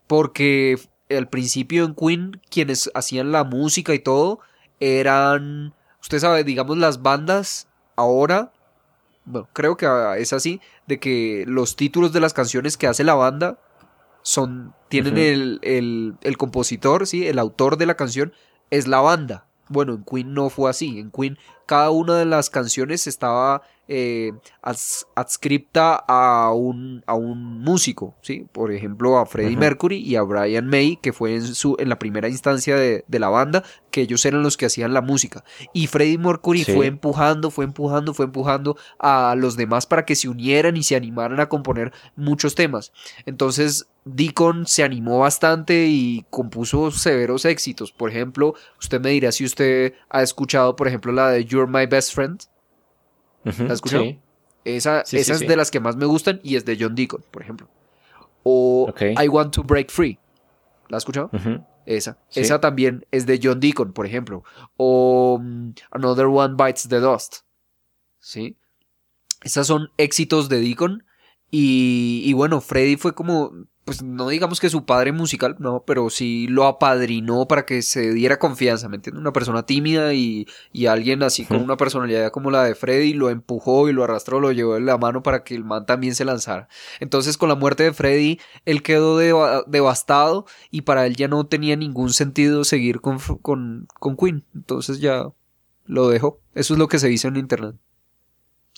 Porque 0.07 0.77
al 1.09 1.29
principio 1.29 1.85
en 1.85 1.95
Queen 1.95 2.41
quienes 2.49 2.89
hacían 2.93 3.31
la 3.31 3.43
música 3.43 3.93
y 3.93 3.99
todo 3.99 4.39
eran, 4.79 5.73
usted 6.01 6.19
sabe, 6.19 6.43
digamos 6.43 6.77
las 6.77 7.01
bandas 7.01 7.67
ahora, 7.95 8.51
bueno, 9.25 9.47
creo 9.53 9.77
que 9.77 9.87
es 10.19 10.33
así, 10.33 10.61
de 10.87 10.99
que 10.99 11.43
los 11.47 11.75
títulos 11.75 12.13
de 12.13 12.19
las 12.19 12.33
canciones 12.33 12.77
que 12.77 12.87
hace 12.87 13.03
la 13.03 13.15
banda 13.15 13.59
son, 14.21 14.73
tienen 14.89 15.17
el, 15.17 15.59
el, 15.63 16.15
el 16.21 16.37
compositor, 16.37 17.07
sí, 17.07 17.27
el 17.27 17.39
autor 17.39 17.77
de 17.77 17.85
la 17.85 17.95
canción 17.95 18.33
es 18.71 18.87
la 18.87 18.99
banda. 18.99 19.47
Bueno, 19.69 19.93
en 19.93 20.03
Queen 20.03 20.33
no 20.33 20.49
fue 20.49 20.69
así. 20.69 20.99
En 20.99 21.09
Queen 21.11 21.37
cada 21.65 21.89
una 21.89 22.17
de 22.17 22.25
las 22.25 22.49
canciones 22.51 23.07
estaba 23.07 23.61
eh, 23.87 24.31
ads- 24.61 25.05
adscripta 25.15 25.95
a 26.07 26.51
un, 26.53 27.03
a 27.05 27.13
un 27.15 27.61
músico, 27.61 28.15
¿sí? 28.21 28.45
Por 28.51 28.71
ejemplo, 28.71 29.17
a 29.17 29.25
Freddie. 29.25 29.57
Mercury 29.57 29.97
y 29.97 30.15
a 30.15 30.21
Brian 30.23 30.67
May, 30.67 30.97
que 30.97 31.13
fue 31.13 31.35
en, 31.35 31.43
su, 31.43 31.75
en 31.79 31.89
la 31.89 31.99
primera 31.99 32.27
instancia 32.29 32.75
de, 32.75 33.05
de 33.07 33.19
la 33.19 33.29
banda, 33.29 33.63
que 33.91 34.01
ellos 34.01 34.25
eran 34.25 34.43
los 34.43 34.57
que 34.57 34.65
hacían 34.65 34.93
la 34.93 35.01
música. 35.01 35.43
Y 35.73 35.87
Freddie 35.87 36.17
Mercury 36.17 36.63
Sí. 36.63 36.73
fue 36.73 36.87
empujando, 36.87 37.51
fue 37.51 37.65
empujando, 37.65 38.13
fue 38.13 38.25
empujando 38.25 38.75
a 38.99 39.35
los 39.37 39.55
demás 39.57 39.85
para 39.85 40.05
que 40.05 40.15
se 40.15 40.27
unieran 40.29 40.75
y 40.77 40.83
se 40.83 40.95
animaran 40.95 41.39
a 41.39 41.47
componer 41.49 41.93
muchos 42.15 42.55
temas. 42.55 42.91
Entonces, 43.25 43.87
Deacon 44.03 44.67
se 44.67 44.83
animó 44.83 45.19
bastante 45.19 45.85
y 45.87 46.25
compuso 46.29 46.91
severos 46.91 47.45
éxitos. 47.45 47.91
Por 47.91 48.09
ejemplo, 48.09 48.53
usted 48.79 48.99
me 49.01 49.09
dirá 49.11 49.31
si 49.31 49.45
usted 49.45 49.93
ha 50.09 50.21
escuchado, 50.21 50.75
por 50.75 50.87
ejemplo, 50.87 51.11
la 51.11 51.29
de 51.29 51.45
You're 51.45 51.71
My 51.71 51.85
Best 51.85 52.13
Friend. 52.13 52.39
¿La 53.45 53.51
has 53.65 53.71
escuchado? 53.71 54.03
sí. 54.03 54.19
Esa, 54.63 55.05
Sí, 55.05 55.17
esa 55.17 55.35
sí, 55.35 55.43
es 55.43 55.49
de 55.49 55.55
las 55.55 55.69
que 55.69 55.79
más 55.79 55.95
me 55.95 56.05
gustan 56.07 56.39
y 56.43 56.55
es 56.55 56.65
de 56.65 56.75
John 56.79 56.95
Deacon, 56.95 57.23
por 57.29 57.43
ejemplo. 57.43 57.69
O 58.43 58.87
Ok. 58.89 59.01
I 59.23 59.27
Want 59.27 59.53
to 59.53 59.63
Break 59.63 59.91
Free. 59.91 60.17
¿La 60.89 60.97
has 60.97 61.01
escuchado? 61.01 61.29
Esa. 61.85 62.17
Esa 62.33 62.59
también 62.59 63.05
es 63.11 63.27
de 63.27 63.39
John 63.41 63.59
Deacon, 63.59 63.93
por 63.93 64.07
ejemplo. 64.07 64.43
O 64.75 65.39
mm, 65.39 65.69
Another 65.91 66.25
One 66.25 66.55
Bites 66.57 66.87
the 66.89 66.99
Dust. 66.99 67.41
¿Sí? 68.19 68.57
Esas 69.43 69.67
son 69.67 69.91
éxitos 69.97 70.49
de 70.49 70.59
Deacon. 70.59 71.03
Y, 71.51 72.23
y 72.25 72.33
bueno, 72.33 72.59
Freddy 72.59 72.97
fue 72.97 73.13
como, 73.13 73.51
pues 73.85 74.01
no 74.01 74.27
digamos 74.29 74.59
que 74.59 74.69
su 74.69 74.83
padre 74.85 75.11
musical, 75.11 75.55
no, 75.59 75.83
pero 75.85 76.09
sí 76.09 76.47
lo 76.47 76.65
apadrinó 76.65 77.47
para 77.47 77.65
que 77.65 77.83
se 77.83 78.11
diera 78.13 78.39
confianza, 78.39 78.89
¿me 78.89 78.95
entiendes? 78.95 79.21
Una 79.21 79.31
persona 79.31 79.63
tímida 79.65 80.13
y, 80.15 80.47
y 80.73 80.87
alguien 80.87 81.21
así 81.21 81.45
con 81.45 81.61
una 81.61 81.77
personalidad 81.77 82.31
como 82.31 82.49
la 82.49 82.63
de 82.63 82.73
Freddy 82.73 83.13
lo 83.13 83.29
empujó 83.29 83.87
y 83.87 83.93
lo 83.93 84.03
arrastró, 84.03 84.39
lo 84.39 84.51
llevó 84.51 84.73
de 84.73 84.81
la 84.81 84.97
mano 84.97 85.21
para 85.21 85.43
que 85.43 85.53
el 85.53 85.63
man 85.63 85.85
también 85.85 86.15
se 86.15 86.25
lanzara. 86.25 86.67
Entonces 86.99 87.37
con 87.37 87.47
la 87.47 87.53
muerte 87.55 87.83
de 87.83 87.93
Freddy, 87.93 88.39
él 88.65 88.81
quedó 88.81 89.19
deva- 89.19 89.63
devastado 89.67 90.47
y 90.71 90.81
para 90.81 91.05
él 91.05 91.15
ya 91.15 91.27
no 91.27 91.45
tenía 91.45 91.75
ningún 91.75 92.11
sentido 92.11 92.63
seguir 92.63 93.01
con, 93.01 93.19
con, 93.43 93.87
con 93.99 94.17
Queen. 94.17 94.43
Entonces 94.55 94.99
ya 94.99 95.27
lo 95.85 96.09
dejó. 96.09 96.39
Eso 96.55 96.73
es 96.73 96.79
lo 96.79 96.87
que 96.87 96.97
se 96.97 97.07
dice 97.07 97.27
en 97.27 97.35
internet. 97.37 97.75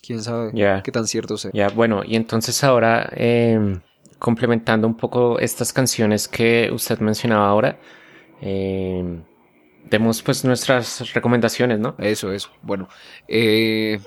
Quién 0.02 0.22
sabe 0.22 0.52
qué 0.84 0.92
tan 0.92 1.06
cierto 1.06 1.38
sea. 1.38 1.50
Ya, 1.54 1.70
bueno, 1.70 2.02
y 2.04 2.14
entonces 2.16 2.62
ahora, 2.62 3.08
em, 3.12 3.80
complementando 4.18 4.86
un 4.86 4.96
poco 4.96 5.38
estas 5.38 5.72
canciones 5.72 6.28
que 6.28 6.70
usted 6.72 6.98
mencionaba 7.00 7.48
ahora, 7.48 7.78
em, 8.40 9.22
demos 9.90 10.22
pues 10.22 10.44
nuestras 10.44 11.12
recomendaciones, 11.14 11.78
¿no? 11.78 11.94
Eso, 11.98 12.32
eso. 12.32 12.50
Bueno, 12.62 12.88
eh, 13.26 14.00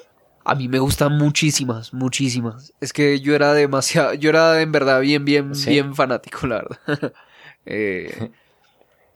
a 0.43 0.55
mí 0.55 0.67
me 0.67 0.79
gustan 0.79 1.17
muchísimas, 1.17 1.93
muchísimas. 1.93 2.73
Es 2.81 2.93
que 2.93 3.19
yo 3.19 3.35
era 3.35 3.53
demasiado, 3.53 4.13
yo 4.13 4.29
era 4.29 4.61
en 4.61 4.71
verdad 4.71 5.01
bien, 5.01 5.25
bien, 5.25 5.55
Sí. 5.55 5.69
bien 5.71 5.95
fanático, 5.95 6.47
la 6.47 6.55
verdad. 6.63 7.13
Eh, 7.67 8.31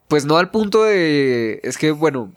pues 0.07 0.23
no 0.25 0.37
al 0.37 0.51
punto 0.51 0.83
de, 0.83 1.59
es 1.63 1.79
que 1.79 1.89
bueno, 1.89 2.31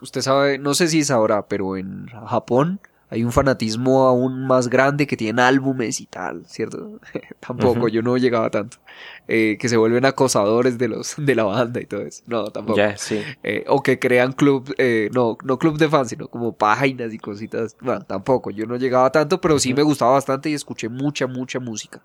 usted 0.00 0.22
sabe, 0.22 0.56
no 0.56 0.72
sé 0.72 0.88
si 0.88 1.04
sabrá, 1.04 1.46
pero 1.48 1.76
en 1.76 2.06
Japón 2.26 2.80
hay 3.10 3.24
un 3.24 3.32
fanatismo 3.32 4.06
aún 4.06 4.46
más 4.46 4.68
grande 4.68 5.04
que 5.06 5.16
tienen 5.16 5.40
álbumes 5.40 6.00
y 6.00 6.06
tal, 6.06 6.46
¿cierto? 6.46 7.00
tampoco, 7.40 7.88
yo 7.88 8.02
no 8.02 8.16
llegaba 8.16 8.50
tanto. 8.50 8.78
Eh, 9.26 9.58
que 9.58 9.68
se 9.68 9.76
vuelven 9.76 10.04
acosadores 10.04 10.78
de 10.78 10.88
los, 10.88 11.14
de 11.18 11.34
la 11.34 11.42
banda 11.42 11.80
y 11.80 11.86
todo 11.86 12.02
eso. 12.02 12.22
No, 12.26 12.44
tampoco. 12.44 12.78
Ya, 12.78 12.96
sí. 12.96 13.20
Eh, 13.42 13.64
o 13.66 13.82
que 13.82 13.98
crean 13.98 14.32
club, 14.32 14.72
eh, 14.78 15.10
no, 15.12 15.36
no 15.42 15.58
club 15.58 15.76
de 15.76 15.88
fans, 15.88 16.10
sino 16.10 16.28
como 16.28 16.56
páginas 16.56 17.12
y 17.12 17.18
cositas. 17.18 17.76
Bueno, 17.80 18.02
tampoco, 18.02 18.50
yo 18.50 18.66
no 18.66 18.76
llegaba 18.76 19.10
tanto, 19.10 19.40
pero 19.40 19.58
sí 19.58 19.74
me 19.74 19.82
gustaba 19.82 20.12
bastante 20.12 20.48
y 20.48 20.54
escuché 20.54 20.88
mucha, 20.88 21.26
mucha 21.26 21.58
música. 21.58 22.00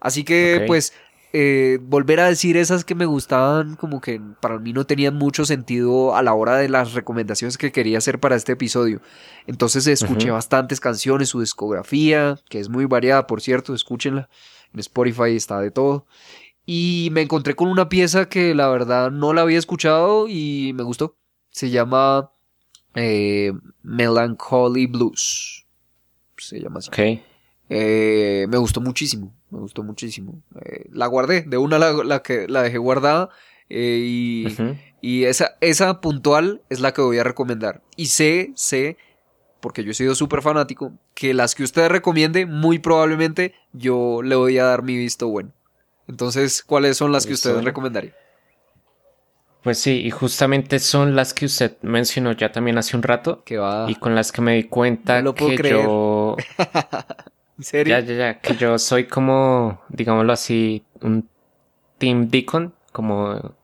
Así 0.00 0.22
que, 0.22 0.62
pues, 0.68 0.92
eh, 1.32 1.78
volver 1.82 2.20
a 2.20 2.28
decir 2.28 2.56
esas 2.56 2.84
que 2.84 2.94
me 2.94 3.04
gustaban, 3.04 3.76
como 3.76 4.00
que 4.00 4.20
para 4.40 4.58
mí 4.58 4.72
no 4.72 4.86
tenían 4.86 5.14
mucho 5.14 5.44
sentido 5.44 6.16
a 6.16 6.22
la 6.22 6.32
hora 6.32 6.56
de 6.56 6.68
las 6.68 6.94
recomendaciones 6.94 7.58
que 7.58 7.70
quería 7.72 7.98
hacer 7.98 8.18
para 8.18 8.36
este 8.36 8.52
episodio. 8.52 9.02
Entonces 9.46 9.86
escuché 9.86 10.30
bastantes 10.30 10.80
canciones, 10.80 11.28
su 11.28 11.40
discografía, 11.40 12.38
que 12.48 12.60
es 12.60 12.68
muy 12.68 12.86
variada, 12.86 13.26
por 13.26 13.40
cierto, 13.40 13.74
escúchenla. 13.74 14.28
En 14.72 14.80
Spotify 14.80 15.36
está 15.36 15.60
de 15.60 15.70
todo. 15.70 16.06
Y 16.64 17.08
me 17.12 17.22
encontré 17.22 17.54
con 17.54 17.68
una 17.68 17.88
pieza 17.88 18.28
que 18.28 18.54
la 18.54 18.68
verdad 18.68 19.10
no 19.10 19.32
la 19.32 19.42
había 19.42 19.58
escuchado 19.58 20.28
y 20.28 20.72
me 20.74 20.82
gustó. 20.82 21.16
Se 21.50 21.70
llama 21.70 22.30
eh, 22.94 23.52
Melancholy 23.82 24.86
Blues. 24.86 25.66
se 26.36 26.60
llama 26.60 26.78
así. 26.80 26.90
Eh, 27.70 28.46
me 28.48 28.56
gustó 28.56 28.80
muchísimo, 28.80 29.34
me 29.50 29.58
gustó 29.60 29.82
muchísimo. 29.82 30.42
Eh, 30.64 30.86
la 30.92 31.06
guardé, 31.06 31.42
de 31.42 31.56
una 31.58 31.78
la, 31.78 31.92
la 32.04 32.22
que 32.22 32.46
la 32.48 32.62
dejé 32.62 32.78
guardada 32.78 33.28
eh, 33.70 34.00
y, 34.02 34.56
y 35.00 35.24
esa, 35.24 35.56
esa 35.60 36.00
puntual 36.00 36.62
es 36.70 36.80
la 36.80 36.92
que 36.92 37.00
voy 37.02 37.18
a 37.18 37.24
recomendar. 37.24 37.82
Y 37.96 38.06
sé, 38.06 38.52
sé, 38.54 38.96
porque 39.60 39.84
yo 39.84 39.90
he 39.90 39.94
sido 39.94 40.14
súper 40.14 40.42
fanático, 40.42 40.92
que 41.14 41.34
las 41.34 41.54
que 41.54 41.62
usted 41.64 41.88
recomiende, 41.88 42.46
muy 42.46 42.78
probablemente 42.78 43.54
yo 43.72 44.20
le 44.22 44.34
voy 44.36 44.58
a 44.58 44.64
dar 44.64 44.82
mi 44.82 44.96
visto 44.96 45.28
bueno. 45.28 45.52
Entonces, 46.06 46.62
¿cuáles 46.62 46.96
son 46.96 47.12
las 47.12 47.26
que 47.26 47.34
usted 47.34 47.60
recomendaría? 47.62 48.14
Pues 49.62 49.78
sí, 49.78 50.00
y 50.04 50.10
justamente 50.10 50.78
son 50.78 51.16
las 51.16 51.34
que 51.34 51.44
usted 51.46 51.76
mencionó 51.82 52.32
ya 52.32 52.52
también 52.52 52.78
hace 52.78 52.96
un 52.96 53.02
rato 53.02 53.42
Que 53.44 53.58
va. 53.58 53.86
y 53.90 53.96
con 53.96 54.14
las 54.14 54.30
que 54.32 54.40
me 54.40 54.54
di 54.54 54.64
cuenta 54.64 55.16
No 55.18 55.24
lo 55.24 55.34
puedo 55.34 55.50
que 55.50 55.56
creer. 55.56 55.82
yo 55.82 56.36
¿En 57.58 57.64
serio? 57.64 57.98
Ya, 57.98 58.04
ya, 58.04 58.14
ya, 58.14 58.40
que 58.40 58.54
yo 58.54 58.78
soy 58.78 59.04
como, 59.06 59.82
digámoslo 59.88 60.32
así, 60.32 60.84
un 61.02 61.28
Team 61.98 62.28
Deacon, 62.30 62.74
como... 62.92 63.54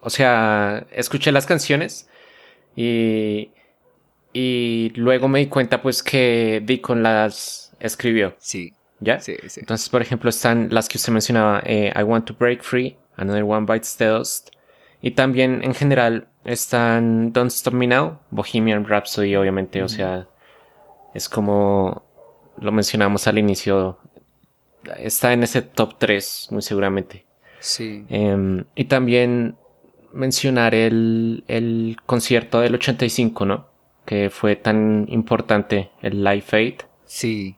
O 0.00 0.10
sea, 0.10 0.86
escuché 0.92 1.32
las 1.32 1.46
canciones 1.46 2.08
y, 2.76 3.50
y 4.32 4.92
luego 4.96 5.28
me 5.28 5.38
di 5.38 5.46
cuenta 5.46 5.80
pues 5.80 6.02
que 6.02 6.62
Deacon 6.64 7.02
las 7.02 7.72
escribió, 7.80 8.34
Sí, 8.38 8.74
¿ya? 9.00 9.18
sí, 9.20 9.36
sí. 9.48 9.60
Entonces, 9.60 9.88
por 9.88 10.02
ejemplo, 10.02 10.28
están 10.28 10.68
las 10.70 10.88
que 10.88 10.98
usted 10.98 11.12
mencionaba, 11.12 11.62
eh, 11.64 11.92
I 11.96 12.02
Want 12.02 12.26
to 12.26 12.34
Break 12.38 12.62
Free, 12.62 12.98
Another 13.16 13.44
One 13.44 13.66
Bites 13.66 13.96
the 13.96 14.06
Dust, 14.06 14.50
y 15.00 15.12
también 15.12 15.62
en 15.64 15.74
general 15.74 16.28
están 16.44 17.32
Don't 17.32 17.50
Stop 17.50 17.72
Me 17.74 17.86
Now, 17.86 18.20
Bohemian 18.30 18.84
Rhapsody, 18.86 19.34
obviamente, 19.36 19.82
o 19.82 19.88
sea, 19.88 20.28
es 21.14 21.30
como 21.30 22.03
lo 22.58 22.72
mencionamos 22.72 23.26
al 23.26 23.38
inicio, 23.38 23.98
está 24.98 25.32
en 25.32 25.42
ese 25.42 25.62
top 25.62 25.94
3, 25.98 26.48
muy 26.50 26.62
seguramente. 26.62 27.26
Sí. 27.60 28.04
Em, 28.08 28.64
y 28.74 28.84
también 28.84 29.56
mencionar 30.12 30.74
el, 30.74 31.44
el 31.48 31.96
concierto 32.06 32.60
del 32.60 32.74
85, 32.74 33.46
¿no? 33.46 33.66
Que 34.04 34.30
fue 34.30 34.56
tan 34.56 35.06
importante, 35.08 35.90
el 36.02 36.22
Live 36.22 36.44
Aid. 36.52 36.74
Sí. 37.06 37.56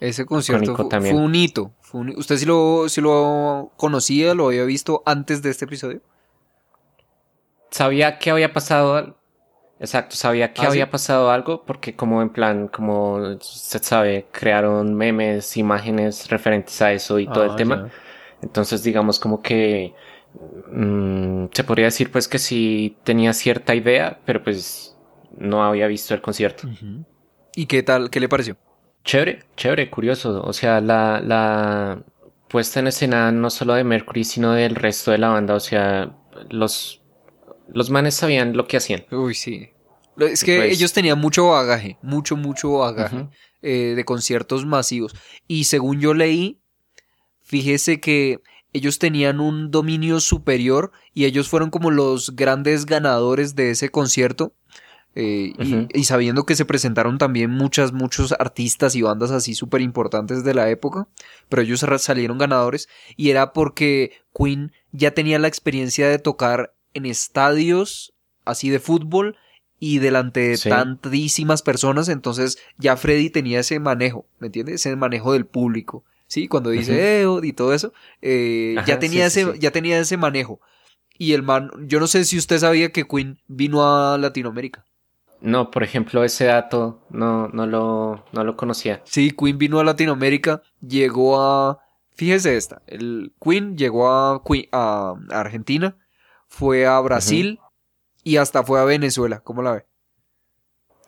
Ese 0.00 0.24
concierto 0.26 0.64
Icónico 0.64 0.82
fu- 0.84 0.88
también. 0.88 1.14
fue 1.16 1.24
un 1.24 1.34
hito. 1.34 1.72
fue 1.80 2.00
un- 2.00 2.14
¿Usted 2.16 2.36
sí 2.38 2.46
lo, 2.46 2.88
sí 2.88 3.00
lo 3.00 3.70
conocía, 3.76 4.34
lo 4.34 4.46
había 4.48 4.64
visto 4.64 5.02
antes 5.06 5.42
de 5.42 5.50
este 5.50 5.66
episodio? 5.66 6.00
sabía 7.70 8.18
que 8.18 8.30
había 8.30 8.52
pasado 8.52 8.94
al- 8.94 9.16
exacto 9.78 10.16
sabía 10.16 10.52
que 10.52 10.66
¿Ah, 10.66 10.70
sí? 10.70 10.80
había 10.80 10.90
pasado 10.90 11.30
algo 11.30 11.64
porque 11.64 11.96
como 11.96 12.22
en 12.22 12.30
plan 12.30 12.68
como 12.68 13.16
usted 13.36 13.82
sabe 13.82 14.26
crearon 14.32 14.94
memes 14.94 15.56
imágenes 15.56 16.28
referentes 16.30 16.80
a 16.82 16.92
eso 16.92 17.18
y 17.18 17.26
todo 17.28 17.44
el 17.44 17.54
Ah, 17.54 17.56
tema 17.56 17.84
entonces 18.42 18.82
digamos 18.82 19.18
como 19.20 19.42
que 19.42 19.94
mm, 20.72 21.46
se 21.52 21.64
podría 21.64 21.86
decir 21.86 22.10
pues 22.12 22.28
que 22.28 22.38
sí 22.38 22.96
tenía 23.04 23.32
cierta 23.32 23.74
idea 23.74 24.20
pero 24.24 24.42
pues 24.42 24.96
no 25.36 25.64
había 25.64 25.88
visto 25.88 26.14
el 26.14 26.22
concierto. 26.22 26.64
¿Y 27.56 27.66
qué 27.66 27.82
tal? 27.82 28.10
¿Qué 28.10 28.20
le 28.20 28.28
pareció? 28.28 28.56
chévere 29.04 29.44
chévere 29.56 29.90
curioso 29.90 30.42
o 30.42 30.52
sea 30.52 30.80
la 30.80 31.20
la 31.20 32.02
puesta 32.48 32.80
en 32.80 32.86
escena 32.88 33.30
no 33.32 33.50
solo 33.50 33.74
de 33.74 33.84
Mercury 33.84 34.24
sino 34.24 34.52
del 34.52 34.74
resto 34.76 35.10
de 35.10 35.18
la 35.18 35.28
banda 35.28 35.54
o 35.54 35.60
sea 35.60 36.16
los 36.50 37.02
los 37.68 37.90
manes 37.90 38.14
sabían 38.14 38.56
lo 38.56 38.66
que 38.66 38.76
hacían 38.76 39.04
Uy, 39.10 39.34
sí. 39.34 39.70
Es 40.18 40.44
que 40.44 40.58
Pues- 40.58 40.72
ellos 40.72 40.92
tenían 40.92 41.18
mucho 41.18 41.48
bagaje, 41.48 41.98
mucho, 42.02 42.36
mucho 42.36 42.72
bagaje 42.78 43.28
eh, 43.62 43.94
de 43.96 44.04
conciertos 44.04 44.64
masivos. 44.66 45.14
Y 45.48 45.64
según 45.64 45.98
yo 46.00 46.14
leí, 46.14 46.60
fíjese 47.42 48.00
que 48.00 48.40
ellos 48.72 48.98
tenían 48.98 49.40
un 49.40 49.70
dominio 49.70 50.20
superior 50.20 50.92
y 51.12 51.24
ellos 51.24 51.48
fueron 51.48 51.70
como 51.70 51.90
los 51.90 52.34
grandes 52.36 52.86
ganadores 52.86 53.54
de 53.54 53.70
ese 53.70 53.88
concierto. 53.90 54.52
eh, 55.16 55.52
y- 55.94 56.02
sabiendo 56.04 56.44
que 56.44 56.56
se 56.56 56.64
presentaron 56.64 57.18
también 57.18 57.48
muchas, 57.48 57.92
muchos 57.92 58.32
artistas 58.32 58.96
y 58.96 59.02
bandas 59.02 59.30
así 59.30 59.54
súper 59.54 59.80
importantes 59.80 60.42
de 60.42 60.54
la 60.54 60.68
época, 60.70 61.06
pero 61.48 61.62
ellos 61.62 61.86
salieron 61.98 62.36
ganadores 62.36 62.88
y 63.16 63.30
era 63.30 63.52
porque 63.52 64.10
Queen 64.36 64.72
ya 64.90 65.12
tenía 65.12 65.38
la 65.38 65.46
experiencia 65.46 66.08
de 66.08 66.18
tocar 66.18 66.74
en 66.94 67.06
estadios 67.06 68.14
así 68.44 68.70
de 68.70 68.78
fútbol 68.80 69.36
y 69.80 69.98
delante 69.98 70.40
de 70.40 70.56
Sí. 70.56 70.68
tantísimas 70.68 71.62
personas, 71.62 72.08
entonces 72.08 72.58
ya 72.78 72.96
Freddy 72.96 73.30
tenía 73.30 73.60
ese 73.60 73.78
manejo, 73.80 74.26
¿me 74.38 74.46
entiendes? 74.46 74.76
Ese 74.76 74.96
manejo 74.96 75.32
del 75.32 75.46
público, 75.46 76.04
¿sí? 76.26 76.48
Cuando 76.48 76.70
dice 76.70 76.92
Ujú. 76.92 77.00
"Eo" 77.02 77.44
y 77.44 77.52
todo 77.52 77.74
eso, 77.74 77.92
eh, 78.22 78.76
ya 78.86 78.98
tenía 78.98 79.28
sí, 79.30 79.40
ese, 79.40 79.52
sí. 79.52 79.58
ya 79.58 79.70
tenía 79.72 79.98
ese 79.98 80.16
manejo. 80.16 80.60
Y 81.18 81.32
el 81.32 81.42
man, 81.42 81.70
yo 81.86 82.00
no 82.00 82.06
sé 82.06 82.24
si 82.24 82.38
usted 82.38 82.58
sabía 82.58 82.90
que 82.92 83.04
Queen 83.04 83.38
vino 83.46 83.84
a 83.86 84.16
Latinoamérica. 84.18 84.84
No, 85.40 85.70
por 85.70 85.82
ejemplo, 85.82 86.24
ese 86.24 86.46
dato 86.46 87.02
no, 87.10 87.48
no, 87.48 87.66
lo, 87.66 88.24
no 88.32 88.44
lo 88.44 88.56
conocía. 88.56 89.02
Sí, 89.04 89.30
Queen 89.32 89.58
vino 89.58 89.78
a 89.78 89.84
Latinoamérica, 89.84 90.62
llegó 90.80 91.40
a... 91.40 91.80
Fíjese 92.16 92.56
esta, 92.56 92.80
el 92.86 93.32
Queen 93.40 93.76
llegó 93.76 94.08
a 94.08 94.40
Argentina, 95.30 95.96
fue 96.54 96.86
a 96.86 96.98
Brasil 97.00 97.58
y 98.22 98.36
hasta 98.36 98.62
fue 98.62 98.80
a 98.80 98.84
Venezuela, 98.84 99.40
¿cómo 99.40 99.62
la 99.62 99.72
ve? 99.72 99.86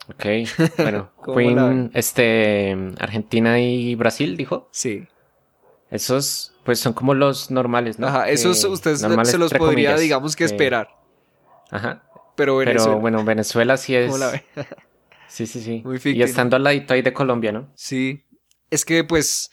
Ok, 0.08 0.24
bueno, 0.78 1.10
¿Cómo 1.16 1.40
la 1.40 1.68
Queen, 1.68 1.90
este, 1.94 2.76
Argentina 2.98 3.58
y 3.60 3.94
Brasil, 3.96 4.36
dijo. 4.36 4.68
Sí. 4.72 5.06
Esos, 5.90 6.52
pues 6.64 6.78
son 6.80 6.92
como 6.92 7.14
los 7.14 7.50
normales, 7.50 7.98
¿no? 7.98 8.06
Ajá, 8.08 8.28
esos 8.28 8.60
Que- 8.60 8.66
usted 8.70 8.94
se- 8.96 9.08
los 9.38 9.52
podría, 9.52 9.58
comillas, 9.90 10.00
digamos 10.00 10.36
que 10.36 10.44
esperar, 10.44 10.88
Ajá, 11.70 12.04
pero 12.36 12.56
Venezuela, 12.58 12.84
pero 12.90 13.00
bueno, 13.00 13.24
Venezuela 13.24 13.76
sí 13.76 13.94
es... 13.96 14.06
¿cómo 14.06 14.18
la 14.18 14.30
ve? 14.32 14.44
Sí, 15.28 15.46
sí, 15.46 15.60
sí. 15.60 15.82
Muy 15.84 15.96
y 15.96 15.98
ficti, 15.98 16.20
¿no? 16.20 16.24
estando 16.24 16.54
al 16.56 16.62
ladito 16.62 16.94
ahí 16.94 17.02
de 17.02 17.12
Colombia, 17.12 17.50
¿no? 17.50 17.68
Sí, 17.74 18.24
es 18.70 18.84
que 18.84 19.02
pues 19.02 19.50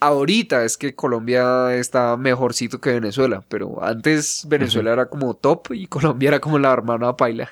ahorita 0.00 0.64
es 0.64 0.76
que 0.76 0.94
Colombia 0.94 1.74
está 1.74 2.16
mejorcito 2.16 2.80
que 2.80 2.92
Venezuela, 2.92 3.44
pero 3.48 3.82
antes 3.82 4.44
Venezuela 4.48 4.92
era 4.92 5.08
como 5.08 5.34
top 5.34 5.72
y 5.72 5.86
Colombia 5.88 6.28
era 6.28 6.40
como 6.40 6.58
la 6.58 6.72
hermana 6.72 7.16
paila. 7.16 7.50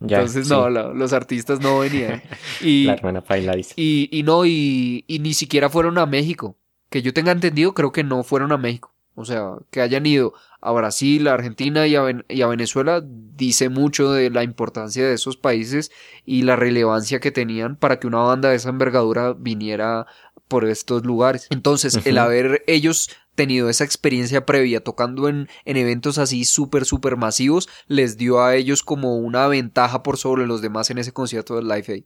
Ya, 0.00 0.18
Entonces 0.18 0.46
sí, 0.48 0.52
no, 0.52 0.68
la- 0.70 0.88
los 0.92 1.12
artistas 1.12 1.60
no 1.60 1.78
venían. 1.80 2.22
Y, 2.60 2.84
La 2.86 2.94
hermana 2.94 3.20
Paila 3.22 3.54
dice. 3.56 3.74
y, 3.76 4.08
y 4.12 4.22
no, 4.22 4.44
y, 4.46 5.04
y 5.06 5.18
ni 5.18 5.34
siquiera 5.34 5.68
fueron 5.68 5.98
a 5.98 6.06
México. 6.06 6.56
Que 6.90 7.02
yo 7.02 7.12
tenga 7.14 7.32
entendido, 7.32 7.72
creo 7.74 7.90
que 7.92 8.04
no 8.04 8.22
fueron 8.22 8.52
a 8.52 8.58
México. 8.58 8.92
O 9.14 9.24
sea, 9.24 9.52
que 9.70 9.80
hayan 9.80 10.06
ido 10.06 10.32
a 10.60 10.72
Brasil, 10.72 11.26
a 11.28 11.34
Argentina 11.34 11.86
y 11.86 11.96
a, 11.96 12.02
y 12.28 12.42
a 12.42 12.46
Venezuela 12.46 13.02
dice 13.04 13.68
mucho 13.68 14.12
de 14.12 14.30
la 14.30 14.42
importancia 14.42 15.06
de 15.06 15.14
esos 15.14 15.36
países 15.36 15.90
y 16.24 16.42
la 16.42 16.56
relevancia 16.56 17.20
que 17.20 17.30
tenían 17.30 17.76
para 17.76 17.98
que 17.98 18.06
una 18.06 18.18
banda 18.18 18.50
de 18.50 18.56
esa 18.56 18.68
envergadura 18.70 19.34
viniera 19.34 20.06
por 20.52 20.66
estos 20.66 21.06
lugares. 21.06 21.46
Entonces, 21.48 21.98
el 22.04 22.18
haber 22.18 22.62
ellos 22.66 23.08
tenido 23.34 23.70
esa 23.70 23.84
experiencia 23.84 24.44
previa 24.44 24.84
tocando 24.84 25.26
en, 25.30 25.48
en 25.64 25.78
eventos 25.78 26.18
así 26.18 26.44
súper, 26.44 26.84
súper 26.84 27.16
masivos, 27.16 27.70
les 27.86 28.18
dio 28.18 28.42
a 28.44 28.54
ellos 28.54 28.82
como 28.82 29.16
una 29.16 29.48
ventaja 29.48 30.02
por 30.02 30.18
sobre 30.18 30.46
los 30.46 30.60
demás 30.60 30.90
en 30.90 30.98
ese 30.98 31.12
concierto 31.12 31.56
del 31.56 31.68
Live 31.68 31.86
Aid. 31.88 32.04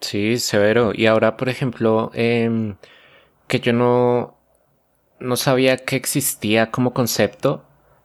Sí, 0.00 0.38
severo. 0.38 0.92
Y 0.94 1.06
ahora, 1.06 1.36
por 1.36 1.48
ejemplo, 1.48 2.12
em, 2.14 2.76
que 3.48 3.58
yo 3.58 3.72
no, 3.72 4.38
no 5.18 5.36
sabía 5.36 5.76
que 5.78 5.96
existía 5.96 6.70
como 6.70 6.92
concepto. 6.94 7.64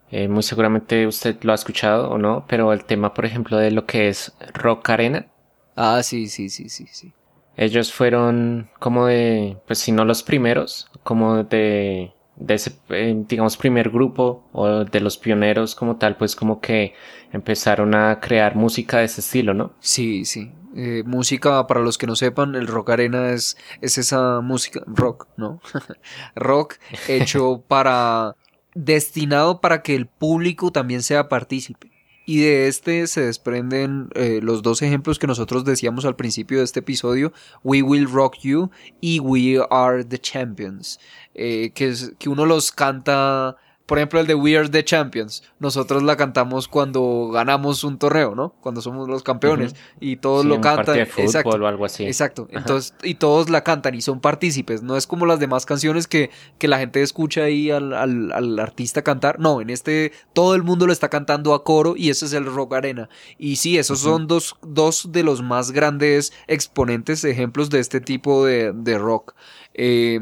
eh, 0.09 0.27
muy 0.27 0.41
seguramente 0.43 1.05
usted 1.07 1.37
lo 1.43 1.51
ha 1.51 1.55
escuchado 1.55 2.09
o 2.09 2.17
no, 2.17 2.45
pero 2.47 2.73
el 2.73 2.85
tema, 2.85 3.13
por 3.13 3.25
ejemplo, 3.25 3.57
de 3.57 3.69
lo 3.71 3.85
que 3.85 4.09
es 4.09 4.33
Rock 4.53 4.89
Arena. 4.89 5.27
Ah, 5.75 6.01
sí, 6.03 6.27
sí, 6.27 6.49
sí, 6.49 6.69
sí, 6.69 6.87
sí. 6.91 7.13
Ellos 7.55 7.93
fueron 7.93 8.69
como 8.79 9.07
de, 9.07 9.57
pues 9.67 9.79
si 9.79 9.91
no 9.91 10.05
los 10.05 10.23
primeros, 10.23 10.89
como 11.03 11.43
de, 11.43 12.11
de 12.35 12.53
ese, 12.53 12.73
eh, 12.89 13.15
digamos, 13.27 13.57
primer 13.57 13.89
grupo 13.89 14.43
o 14.53 14.83
de 14.85 14.99
los 14.99 15.17
pioneros 15.17 15.75
como 15.75 15.97
tal, 15.97 16.17
pues 16.17 16.35
como 16.35 16.59
que 16.59 16.93
empezaron 17.31 17.93
a 17.95 18.19
crear 18.19 18.55
música 18.55 18.99
de 18.99 19.05
ese 19.05 19.21
estilo, 19.21 19.53
¿no? 19.53 19.73
Sí, 19.79 20.25
sí. 20.25 20.51
Eh, 20.75 21.03
música, 21.05 21.67
para 21.67 21.81
los 21.81 21.99
que 21.99 22.07
no 22.07 22.15
sepan, 22.15 22.55
el 22.55 22.65
rock 22.65 22.89
arena 22.89 23.29
es, 23.29 23.57
es 23.81 23.99
esa 23.99 24.41
música, 24.41 24.81
rock, 24.87 25.27
¿no? 25.37 25.61
rock 26.35 26.75
hecho 27.07 27.63
para, 27.67 28.35
destinado 28.73 29.61
para 29.61 29.83
que 29.83 29.93
el 29.93 30.07
público 30.07 30.71
también 30.71 31.03
sea 31.03 31.29
partícipe. 31.29 31.92
Y 32.25 32.39
de 32.41 32.67
este 32.67 33.07
se 33.07 33.21
desprenden 33.21 34.09
eh, 34.15 34.39
los 34.41 34.61
dos 34.61 34.81
ejemplos 34.81 35.19
que 35.19 35.27
nosotros 35.27 35.65
decíamos 35.65 36.05
al 36.05 36.15
principio 36.15 36.59
de 36.59 36.63
este 36.63 36.79
episodio, 36.79 37.33
We 37.63 37.81
Will 37.81 38.09
Rock 38.09 38.37
You 38.41 38.71
y 39.01 39.19
We 39.19 39.61
Are 39.69 40.05
the 40.05 40.19
Champions, 40.19 40.99
eh, 41.33 41.71
que, 41.75 41.93
que 42.17 42.29
uno 42.29 42.45
los 42.45 42.71
canta 42.71 43.57
por 43.85 43.97
ejemplo, 43.97 44.19
el 44.21 44.27
de 44.27 44.33
We 44.35 44.57
Are 44.57 44.69
the 44.69 44.83
Champions. 44.85 45.43
Nosotros 45.59 46.03
la 46.03 46.15
cantamos 46.15 46.69
cuando 46.69 47.29
ganamos 47.33 47.83
un 47.83 47.97
torneo, 47.99 48.33
¿no? 48.33 48.53
Cuando 48.61 48.81
somos 48.81 49.09
los 49.09 49.23
campeones. 49.23 49.75
Y 49.99 50.15
todos 50.15 50.43
Sí, 50.43 50.47
lo 50.47 50.61
cantan. 50.61 50.95
de 50.95 51.05
fútbol 51.05 51.25
Exacto. 51.25 51.49
o 51.49 51.67
algo 51.67 51.85
así. 51.85 52.05
Exacto. 52.05 52.47
Ajá. 52.49 52.59
Entonces, 52.59 52.95
y 53.03 53.15
todos 53.15 53.49
la 53.49 53.63
cantan 53.63 53.93
y 53.93 54.01
son 54.01 54.21
partícipes. 54.21 54.83
No 54.83 54.95
es 54.95 55.05
como 55.05 55.25
las 55.25 55.39
demás 55.39 55.65
canciones 55.65 56.07
que, 56.07 56.29
que 56.59 56.69
la 56.69 56.79
gente 56.79 57.01
escucha 57.01 57.43
ahí 57.43 57.71
al, 57.71 57.93
al, 57.93 58.31
al 58.31 58.57
artista 58.59 59.01
cantar. 59.01 59.39
No, 59.39 59.59
en 59.59 59.69
este 59.69 60.13
todo 60.33 60.55
el 60.55 60.63
mundo 60.63 60.87
lo 60.87 60.93
está 60.93 61.09
cantando 61.09 61.53
a 61.53 61.63
coro 61.65 61.95
y 61.97 62.09
ese 62.09 62.25
es 62.25 62.33
el 62.33 62.45
Rock 62.45 62.75
Arena. 62.75 63.09
Y 63.37 63.57
sí, 63.57 63.77
esos 63.77 63.99
son 63.99 64.27
dos, 64.27 64.55
dos 64.61 65.11
de 65.11 65.23
los 65.23 65.41
más 65.41 65.71
grandes 65.71 66.31
exponentes, 66.47 67.23
ejemplos 67.25 67.69
de 67.69 67.79
este 67.79 67.99
tipo 67.99 68.45
de, 68.45 68.71
de 68.73 68.97
rock. 68.97 69.33
Eh, 69.73 70.19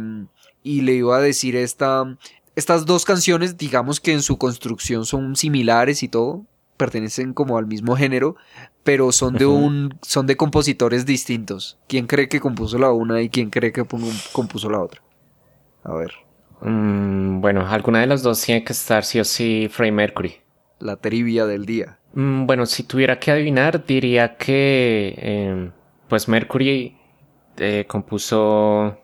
y 0.63 0.81
le 0.81 0.93
iba 0.93 1.17
a 1.17 1.21
decir 1.21 1.55
esta, 1.55 2.17
estas 2.61 2.85
dos 2.85 3.03
canciones, 3.03 3.57
digamos 3.57 3.99
que 3.99 4.13
en 4.13 4.21
su 4.21 4.37
construcción 4.37 5.05
son 5.05 5.35
similares 5.35 6.03
y 6.03 6.07
todo, 6.07 6.45
pertenecen 6.77 7.33
como 7.33 7.57
al 7.57 7.65
mismo 7.65 7.95
género, 7.95 8.35
pero 8.83 9.11
son 9.11 9.33
de 9.33 9.45
un, 9.45 9.97
son 10.01 10.27
de 10.27 10.37
compositores 10.37 11.05
distintos. 11.05 11.77
¿Quién 11.87 12.07
cree 12.07 12.29
que 12.29 12.39
compuso 12.39 12.77
la 12.77 12.91
una 12.91 13.21
y 13.21 13.29
quién 13.29 13.49
cree 13.49 13.71
que 13.71 13.83
compuso 14.31 14.69
la 14.69 14.79
otra? 14.79 15.01
A 15.83 15.93
ver, 15.93 16.11
Mm, 16.61 17.41
bueno, 17.41 17.67
alguna 17.67 18.01
de 18.01 18.07
las 18.07 18.21
dos 18.21 18.39
tiene 18.41 18.63
que 18.63 18.73
estar 18.73 19.03
sí 19.03 19.19
o 19.19 19.23
sí 19.25 19.67
Freddie 19.69 19.91
Mercury. 19.91 20.35
la 20.79 20.95
trivia 20.95 21.45
del 21.45 21.65
día. 21.65 21.97
Mm, 22.13 22.45
bueno, 22.45 22.65
si 22.65 22.83
tuviera 22.83 23.19
que 23.19 23.31
adivinar, 23.31 23.85
diría 23.85 24.35
que 24.35 25.13
eh, 25.17 25.71
pues 26.07 26.27
Mercury 26.27 26.97
eh, 27.57 27.85
compuso 27.87 28.97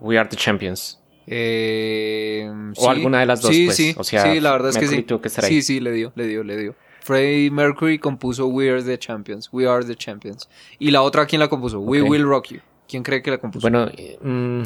We 0.00 0.18
Are 0.18 0.28
the 0.28 0.36
Champions. 0.36 0.99
Eh, 1.32 2.50
O 2.76 2.90
alguna 2.90 3.20
de 3.20 3.26
las 3.26 3.40
dos, 3.40 3.54
Sí, 3.54 3.66
pues. 3.66 3.76
sí, 3.76 3.94
O 3.96 4.02
sea, 4.04 4.24
sí, 4.32 4.40
la 4.40 4.50
verdad 4.52 4.70
es 4.70 4.74
que 4.76 4.80
Mercury 4.82 5.00
sí. 5.02 5.06
tuvo 5.06 5.20
que 5.20 5.28
estar 5.28 5.44
sí, 5.44 5.54
ahí. 5.56 5.62
sí, 5.62 5.78
le 5.80 5.92
dio, 5.92 6.12
le 6.16 6.26
dio, 6.26 6.42
le 6.42 6.56
dio. 6.56 6.74
Freddie 7.02 7.50
Mercury 7.50 7.98
compuso 7.98 8.48
We 8.48 8.68
Are 8.70 8.82
the 8.82 8.98
Champions. 8.98 9.48
We 9.52 9.66
Are 9.68 9.84
the 9.84 9.94
Champions. 9.96 10.48
Y 10.78 10.90
la 10.90 11.02
otra, 11.02 11.26
¿quién 11.26 11.40
la 11.40 11.48
compuso? 11.48 11.78
We. 11.80 12.02
Will 12.02 12.24
Rock 12.24 12.48
You. 12.48 12.60
¿Quién 12.88 13.02
cree 13.04 13.22
que 13.22 13.30
la 13.30 13.38
compuso? 13.38 13.62
Bueno, 13.62 13.88
eh, 13.96 14.18
mm, 14.20 14.62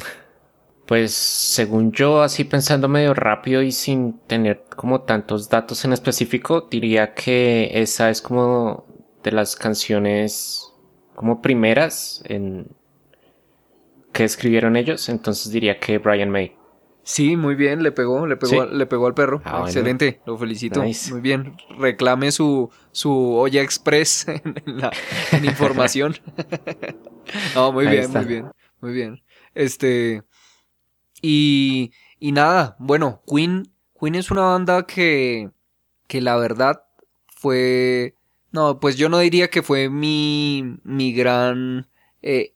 pues 0.86 1.12
según 1.12 1.92
yo, 1.92 2.22
así 2.22 2.44
pensando 2.44 2.88
medio 2.88 3.12
rápido 3.14 3.62
y 3.62 3.70
sin 3.70 4.18
tener 4.26 4.64
como 4.74 5.02
tantos 5.02 5.48
datos 5.50 5.84
en 5.84 5.92
específico, 5.92 6.66
diría 6.70 7.14
que 7.14 7.70
esa 7.74 8.10
es 8.10 8.20
como 8.22 8.86
de 9.22 9.32
las 9.32 9.56
canciones 9.56 10.72
como 11.14 11.40
primeras 11.40 12.22
en 12.26 12.66
que 14.14 14.24
escribieron 14.24 14.76
ellos, 14.76 15.10
entonces 15.10 15.52
diría 15.52 15.78
que 15.78 15.98
Brian 15.98 16.30
May. 16.30 16.56
Sí, 17.02 17.36
muy 17.36 17.54
bien, 17.54 17.82
le 17.82 17.92
pegó, 17.92 18.26
le 18.26 18.38
pegó, 18.38 18.64
Sí. 18.64 18.70
le 18.72 18.86
pegó 18.86 19.06
al 19.06 19.12
perro. 19.12 19.42
Ah, 19.44 19.50
bueno. 19.58 19.66
Excelente, 19.66 20.22
lo 20.24 20.38
felicito. 20.38 20.82
Nice. 20.82 21.12
Muy 21.12 21.20
bien. 21.20 21.54
Reclame 21.78 22.32
su, 22.32 22.70
su 22.92 23.12
olla 23.34 23.60
express 23.60 24.26
en, 24.28 24.54
la, 24.64 24.90
en 25.32 25.44
información. 25.44 26.16
no, 27.54 27.72
muy 27.72 27.84
Ahí 27.86 27.90
bien, 27.92 28.04
está. 28.04 28.20
muy 28.20 28.28
bien, 28.28 28.46
muy 28.80 28.92
bien. 28.94 29.22
Este, 29.54 30.22
y, 31.20 31.92
y 32.18 32.32
nada, 32.32 32.76
bueno, 32.78 33.22
Queen, 33.26 33.68
Queen 34.00 34.14
es 34.14 34.30
una 34.30 34.42
banda 34.42 34.86
que, 34.86 35.50
que 36.06 36.20
la 36.22 36.36
verdad 36.36 36.82
fue, 37.26 38.14
no, 38.50 38.80
pues 38.80 38.96
yo 38.96 39.10
no 39.10 39.18
diría 39.18 39.48
que 39.48 39.62
fue 39.62 39.90
mi, 39.90 40.78
mi 40.84 41.12
gran 41.12 41.86
eh, 42.22 42.53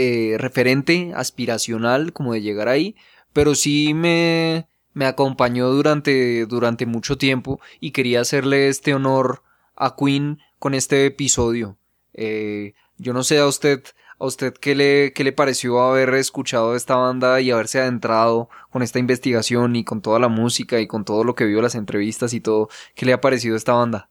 eh, 0.00 0.36
referente 0.38 1.10
aspiracional 1.16 2.12
como 2.12 2.32
de 2.32 2.40
llegar 2.40 2.68
ahí, 2.68 2.94
pero 3.32 3.56
sí 3.56 3.94
me, 3.94 4.68
me 4.94 5.06
acompañó 5.06 5.70
durante, 5.70 6.46
durante 6.46 6.86
mucho 6.86 7.18
tiempo 7.18 7.60
y 7.80 7.90
quería 7.90 8.20
hacerle 8.20 8.68
este 8.68 8.94
honor 8.94 9.42
a 9.74 9.96
Queen 9.96 10.38
con 10.60 10.74
este 10.74 11.04
episodio. 11.04 11.78
Eh, 12.14 12.74
yo 12.96 13.12
no 13.12 13.24
sé 13.24 13.40
a 13.40 13.46
usted, 13.48 13.82
a 14.20 14.26
usted 14.26 14.54
qué 14.54 14.76
le, 14.76 15.12
qué 15.14 15.24
le 15.24 15.32
pareció 15.32 15.80
haber 15.80 16.14
escuchado 16.14 16.76
esta 16.76 16.94
banda 16.94 17.40
y 17.40 17.50
haberse 17.50 17.80
adentrado 17.80 18.48
con 18.70 18.84
esta 18.84 19.00
investigación 19.00 19.74
y 19.74 19.82
con 19.82 20.00
toda 20.00 20.20
la 20.20 20.28
música 20.28 20.78
y 20.78 20.86
con 20.86 21.04
todo 21.04 21.24
lo 21.24 21.34
que 21.34 21.44
vio 21.44 21.60
las 21.60 21.74
entrevistas 21.74 22.34
y 22.34 22.40
todo. 22.40 22.68
¿Qué 22.94 23.04
le 23.04 23.14
ha 23.14 23.20
parecido 23.20 23.56
esta 23.56 23.72
banda? 23.72 24.10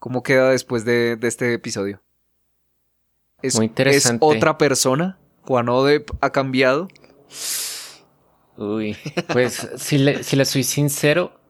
¿Cómo 0.00 0.24
queda 0.24 0.50
después 0.50 0.84
de, 0.84 1.14
de 1.14 1.28
este 1.28 1.54
episodio? 1.54 2.02
¿Es, 3.40 3.54
Muy 3.54 3.66
interesante. 3.66 4.26
¿Es 4.26 4.36
otra 4.36 4.58
persona? 4.58 5.16
¿Juan 5.48 5.70
Odep 5.70 6.10
ha 6.20 6.28
cambiado? 6.28 6.88
Uy, 8.58 8.94
pues 9.32 9.66
si 9.78 9.96
le, 9.96 10.22
si 10.22 10.36
le 10.36 10.44
soy 10.44 10.62
sincero, 10.62 11.40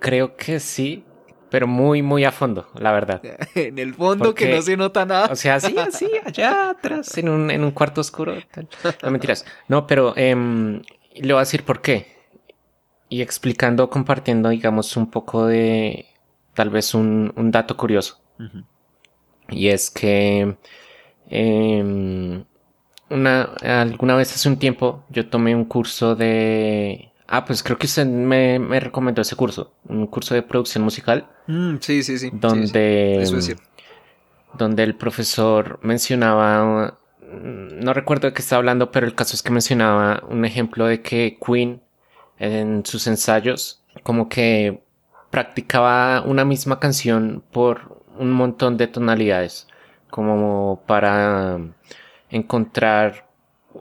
creo 0.00 0.34
que 0.34 0.58
sí, 0.58 1.04
pero 1.48 1.68
muy, 1.68 2.02
muy 2.02 2.24
a 2.24 2.32
fondo, 2.32 2.68
la 2.74 2.90
verdad. 2.90 3.22
en 3.54 3.78
el 3.78 3.94
fondo 3.94 4.34
que 4.34 4.52
no 4.52 4.60
se 4.60 4.76
nota 4.76 5.06
nada. 5.06 5.28
O 5.30 5.36
sea, 5.36 5.54
así, 5.54 5.78
así, 5.78 6.10
allá 6.24 6.70
atrás, 6.70 7.16
en 7.16 7.28
un, 7.28 7.48
en 7.52 7.62
un 7.62 7.70
cuarto 7.70 8.00
oscuro. 8.00 8.34
tal. 8.50 8.68
No 9.04 9.10
mentiras. 9.12 9.44
No, 9.68 9.86
pero 9.86 10.14
em, 10.16 10.82
le 11.14 11.32
voy 11.32 11.36
a 11.36 11.44
decir 11.44 11.62
por 11.62 11.80
qué. 11.80 12.08
Y 13.08 13.22
explicando, 13.22 13.88
compartiendo, 13.88 14.48
digamos, 14.48 14.96
un 14.96 15.12
poco 15.12 15.46
de 15.46 16.06
tal 16.54 16.70
vez 16.70 16.92
un, 16.92 17.32
un 17.36 17.52
dato 17.52 17.76
curioso. 17.76 18.20
Y 19.48 19.68
es 19.68 19.90
que 19.90 20.56
em, 21.28 22.44
una, 23.10 23.42
alguna 23.62 24.14
vez 24.16 24.34
hace 24.34 24.48
un 24.48 24.58
tiempo 24.58 25.04
yo 25.10 25.28
tomé 25.28 25.54
un 25.54 25.64
curso 25.64 26.14
de... 26.16 27.12
Ah, 27.26 27.44
pues 27.44 27.62
creo 27.62 27.78
que 27.78 27.86
usted 27.86 28.06
me, 28.06 28.58
me 28.58 28.80
recomendó 28.80 29.20
ese 29.22 29.36
curso, 29.36 29.74
un 29.88 30.06
curso 30.06 30.34
de 30.34 30.42
producción 30.42 30.84
musical, 30.84 31.28
Mm, 31.46 31.76
sí, 31.80 32.02
sí, 32.02 32.18
sí. 32.18 32.30
sí, 32.30 32.30
donde, 32.32 33.16
sí. 33.16 33.22
Eso 33.22 33.38
es 33.38 33.44
cierto. 33.46 33.64
donde 34.52 34.82
el 34.82 34.94
profesor 34.96 35.78
mencionaba, 35.82 36.98
mm, 37.20 37.80
no 37.84 37.92
recuerdo 37.94 38.28
de 38.28 38.34
qué 38.34 38.42
estaba 38.42 38.58
hablando, 38.58 38.90
pero 38.90 39.06
el 39.06 39.14
caso 39.14 39.34
es 39.36 39.42
que 39.42 39.50
mencionaba 39.52 40.22
un 40.28 40.44
ejemplo 40.44 40.86
de 40.86 41.02
que 41.02 41.38
Queen 41.44 41.82
en 42.38 42.84
sus 42.86 43.06
ensayos 43.06 43.82
como 44.02 44.28
que 44.28 44.82
practicaba 45.30 46.22
una 46.22 46.44
misma 46.44 46.80
canción 46.80 47.42
por 47.52 48.02
un 48.18 48.30
montón 48.32 48.76
de 48.76 48.86
tonalidades, 48.88 49.68
como 50.10 50.82
para 50.86 51.58
encontrar 52.30 53.28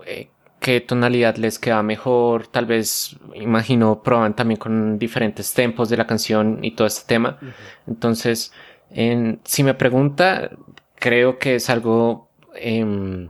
eh, 0.06 0.30
qué 0.60 0.82
tonalidad 0.82 1.36
les 1.38 1.60
queda 1.60 1.84
mejor, 1.84 2.48
tal 2.48 2.66
vez, 2.66 3.18
imagino, 3.36 4.02
proban 4.04 4.36
también 4.36 4.60
con 4.60 4.98
diferentes 5.00 5.54
tempos 5.54 5.90
de 5.90 5.98
la 5.98 6.08
canción 6.08 6.60
y 6.64 6.72
todo 6.72 6.88
este 6.88 7.08
tema. 7.08 7.40
Entonces, 7.88 8.52
en- 8.90 9.40
si 9.46 9.64
me 9.64 9.74
pregunta, 9.74 10.50
creo 10.96 11.40
que 11.40 11.56
es 11.56 11.70
algo 11.70 12.30
em, 12.56 13.30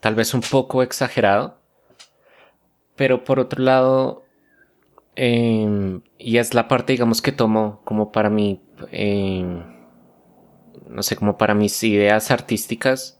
tal 0.00 0.14
vez 0.14 0.34
un 0.34 0.40
poco 0.40 0.82
exagerado, 0.82 1.58
pero 2.96 3.24
por 3.24 3.38
otro 3.38 3.62
lado, 3.62 4.24
em, 5.16 6.02
y 6.18 6.38
es 6.38 6.54
la 6.54 6.68
parte, 6.68 6.92
digamos, 6.92 7.22
que 7.22 7.32
tomo 7.32 7.80
como 7.84 8.12
para 8.12 8.30
mí, 8.30 8.60
em, 8.92 9.62
no 10.88 11.02
sé, 11.02 11.16
como 11.16 11.36
para 11.36 11.54
mis 11.54 11.82
ideas 11.82 12.30
artísticas, 12.30 13.17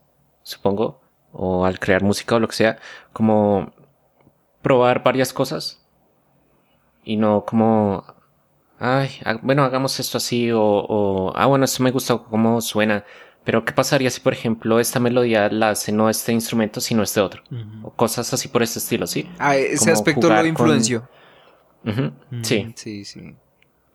supongo, 0.49 1.01
o 1.33 1.65
al 1.65 1.79
crear 1.79 2.03
música 2.03 2.37
o 2.37 2.41
lo 2.41 2.49
que 2.49 2.57
sea, 2.57 2.79
como 3.13 3.73
probar 4.63 5.03
varias 5.03 5.33
cosas 5.33 5.85
y 7.05 7.17
no 7.17 7.45
como, 7.45 8.05
ay, 8.79 9.11
bueno, 9.43 9.65
hagamos 9.65 9.99
esto 10.01 10.19
así 10.19 10.51
o, 10.51 10.61
o, 10.63 11.33
ah, 11.37 11.47
bueno, 11.47 11.65
esto 11.65 11.83
me 11.83 11.91
gusta 11.91 12.19
cómo 12.19 12.61
suena, 12.61 13.05
pero 13.45 13.65
¿qué 13.65 13.73
pasaría 13.73 14.11
si, 14.11 14.21
por 14.21 14.33
ejemplo, 14.33 14.79
esta 14.81 15.01
melodía 15.01 15.49
la 15.49 15.71
hace 15.71 15.93
no 15.93 16.11
este 16.11 16.33
instrumento, 16.33 16.81
sino 16.81 17.03
este 17.03 17.21
otro? 17.21 17.43
O 17.83 17.91
cosas 17.91 18.33
así 18.35 18.49
por 18.49 18.63
este 18.63 18.79
estilo, 18.79 19.07
¿sí? 19.07 19.29
Ah, 19.39 19.57
ese 19.57 19.79
como 19.79 19.93
aspecto 19.93 20.29
lo 20.29 20.35
con- 20.37 20.47
influenció. 20.47 21.09
Ujú, 21.85 22.13
Sí. 22.43 22.65
Mm, 22.65 22.73
Sí, 22.77 23.05
sí. 23.05 23.37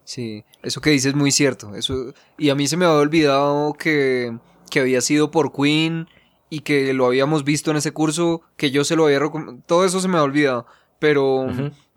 Sí, 0.05 0.43
eso 0.61 0.81
que 0.81 0.89
dices 0.89 1.11
es 1.11 1.15
muy 1.15 1.31
cierto. 1.31 1.75
Eso, 1.75 2.13
y 2.37 2.49
a 2.49 2.55
mí 2.55 2.67
se 2.67 2.75
me 2.75 2.85
había 2.85 2.97
olvidado 2.97 3.73
que, 3.73 4.37
que 4.69 4.79
había 4.81 4.99
sido 5.01 5.31
por 5.31 5.53
Queen 5.53 6.07
y 6.53 6.59
que 6.59 6.93
lo 6.93 7.05
habíamos 7.07 7.43
visto 7.43 7.71
en 7.71 7.77
ese 7.77 7.91
curso, 7.91 8.41
que 8.57 8.69
yo 8.69 8.83
se 8.83 8.95
lo 8.95 9.05
había 9.05 9.19
recom- 9.19 9.61
Todo 9.65 9.85
eso 9.85 9.99
se 9.99 10.07
me 10.07 10.15
había 10.17 10.25
olvidado. 10.25 10.65
Pero, 10.99 11.47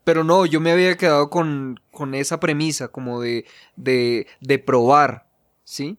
pero 0.04 0.24
no, 0.24 0.46
yo 0.46 0.60
me 0.60 0.72
había 0.72 0.96
quedado 0.96 1.28
con, 1.30 1.78
con 1.90 2.14
esa 2.14 2.40
premisa, 2.40 2.88
como 2.88 3.20
de, 3.20 3.44
de, 3.76 4.26
de 4.40 4.59
probar, 4.59 5.28
¿sí? 5.64 5.98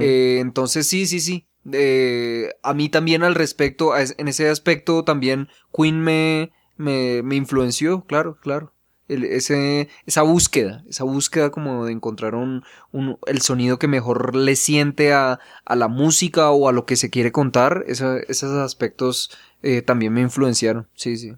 Eh, 0.00 0.38
entonces 0.40 0.86
sí, 0.86 1.06
sí, 1.06 1.20
sí. 1.20 1.46
Eh, 1.72 2.50
a 2.62 2.72
mí 2.72 2.88
también 2.88 3.22
al 3.22 3.34
respecto, 3.34 3.92
en 3.96 4.28
ese 4.28 4.48
aspecto 4.48 5.04
también 5.04 5.48
Queen 5.76 6.00
me, 6.00 6.50
me, 6.76 7.22
me 7.22 7.36
influenció, 7.36 8.04
claro, 8.06 8.38
claro. 8.40 8.72
El- 9.08 9.24
ese, 9.24 9.88
esa 10.06 10.22
búsqueda, 10.22 10.84
esa 10.88 11.04
búsqueda 11.04 11.50
como 11.50 11.86
de 11.86 11.92
encontrar 11.92 12.34
un, 12.34 12.62
un- 12.92 13.18
el 13.26 13.40
sonido 13.40 13.78
que 13.78 13.88
mejor 13.88 14.36
le 14.36 14.54
siente 14.56 15.12
a, 15.12 15.40
a 15.64 15.76
la 15.76 15.88
música 15.88 16.50
o 16.50 16.68
a 16.68 16.72
lo 16.72 16.84
que 16.86 16.96
se 16.96 17.10
quiere 17.10 17.32
contar, 17.32 17.84
esa- 17.86 18.18
esos 18.28 18.52
aspectos 18.52 19.30
eh, 19.62 19.82
también 19.82 20.12
me 20.12 20.20
influenciaron, 20.20 20.88
sí, 20.94 21.16
sí. 21.16 21.32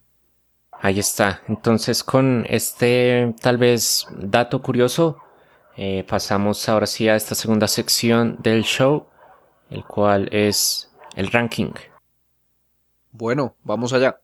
Ahí 0.83 0.99
está. 0.99 1.43
Entonces 1.49 2.03
con 2.03 2.45
este 2.49 3.35
tal 3.41 3.59
vez 3.59 4.07
dato 4.19 4.63
curioso, 4.63 5.19
eh, 5.77 6.05
pasamos 6.09 6.69
ahora 6.69 6.87
sí 6.87 7.09
a 7.09 7.17
esta 7.17 7.35
segunda 7.35 7.69
sección 7.69 8.39
del 8.43 8.63
show, 8.65 9.07
el 9.71 9.85
cual 9.85 10.29
es 10.33 10.91
el 11.17 11.29
ranking. 11.31 11.73
Bueno, 13.13 13.57
vamos 13.65 13.93
allá. 13.93 14.21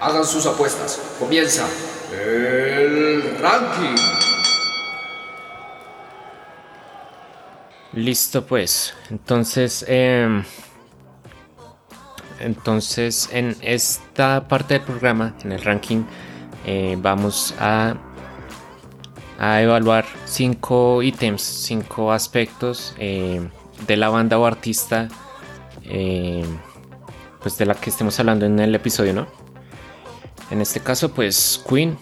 Hagan 0.00 0.24
sus 0.24 0.46
apuestas. 0.46 1.00
Comienza 1.18 1.66
el 2.12 3.38
ranking. 3.38 3.96
Listo 7.92 8.44
pues. 8.44 8.94
Entonces, 9.10 9.84
em, 9.88 10.44
entonces 12.40 13.28
en 13.32 13.56
esta 13.62 14.46
parte 14.48 14.74
del 14.74 14.82
programa, 14.82 15.34
en 15.44 15.52
el 15.52 15.62
ranking, 15.62 16.04
eh, 16.66 16.96
vamos 16.98 17.54
a 17.58 17.94
a 19.38 19.60
evaluar 19.62 20.06
cinco 20.24 21.02
ítems, 21.02 21.42
cinco 21.42 22.12
aspectos 22.12 22.94
eh, 22.98 23.46
de 23.86 23.96
la 23.96 24.08
banda 24.08 24.38
o 24.38 24.46
artista, 24.46 25.08
eh, 25.84 26.44
pues 27.40 27.58
de 27.58 27.66
la 27.66 27.74
que 27.74 27.90
estemos 27.90 28.18
hablando 28.18 28.46
en 28.46 28.58
el 28.58 28.74
episodio, 28.74 29.12
¿no? 29.12 29.26
En 30.50 30.60
este 30.60 30.80
caso, 30.80 31.12
pues 31.12 31.62
Queen. 31.68 31.96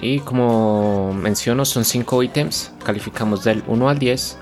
Y 0.00 0.20
como 0.20 1.12
menciono, 1.14 1.64
son 1.64 1.84
cinco 1.84 2.22
ítems. 2.22 2.72
Calificamos 2.84 3.44
del 3.44 3.62
1 3.66 3.88
al 3.88 3.98
10. 3.98 4.38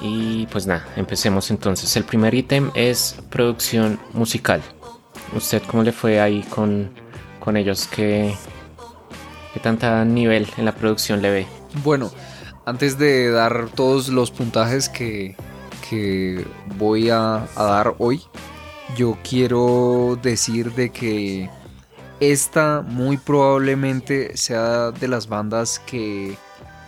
Y 0.00 0.46
pues 0.46 0.66
nada, 0.66 0.86
empecemos 0.96 1.50
entonces. 1.50 1.96
El 1.96 2.04
primer 2.04 2.34
ítem 2.34 2.70
es 2.74 3.16
producción 3.30 3.98
musical. 4.12 4.62
¿Usted 5.34 5.62
cómo 5.66 5.82
le 5.82 5.92
fue 5.92 6.20
ahí 6.20 6.42
con, 6.42 6.90
con 7.40 7.56
ellos? 7.56 7.88
¿Qué, 7.90 8.34
¿Qué 9.52 9.60
tanta 9.60 10.04
nivel 10.04 10.46
en 10.58 10.66
la 10.66 10.74
producción 10.74 11.22
le 11.22 11.30
ve? 11.30 11.46
Bueno, 11.82 12.10
antes 12.66 12.98
de 12.98 13.30
dar 13.30 13.68
todos 13.74 14.08
los 14.08 14.30
puntajes 14.30 14.88
que, 14.88 15.36
que 15.88 16.46
voy 16.76 17.10
a 17.10 17.46
dar 17.56 17.94
hoy, 17.98 18.22
yo 18.96 19.16
quiero 19.28 20.18
decir 20.22 20.72
de 20.74 20.90
que 20.90 21.50
esta 22.32 22.82
muy 22.86 23.16
probablemente 23.16 24.36
sea 24.36 24.90
de 24.90 25.08
las 25.08 25.28
bandas 25.28 25.80
que, 25.86 26.36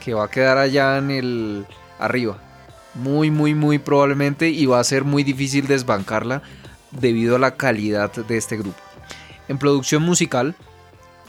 que 0.05 0.14
va 0.14 0.24
a 0.24 0.30
quedar 0.30 0.59
allá 0.59 0.99
en 0.99 1.11
el 1.11 1.66
arriba. 1.99 2.39
Muy, 2.95 3.30
muy, 3.30 3.55
muy 3.55 3.78
probablemente 3.78 4.49
y 4.49 4.66
va 4.66 4.80
a 4.80 4.84
ser 4.84 5.05
muy 5.05 5.22
difícil 5.22 5.66
desbancarla 5.66 6.43
debido 6.93 7.37
a 7.37 7.39
la 7.39 7.57
calidad 7.57 8.12
de 8.12 8.37
este 8.37 8.57
grupo. 8.57 8.78
En 9.49 9.59
producción 9.59 10.03
musical, 10.03 10.57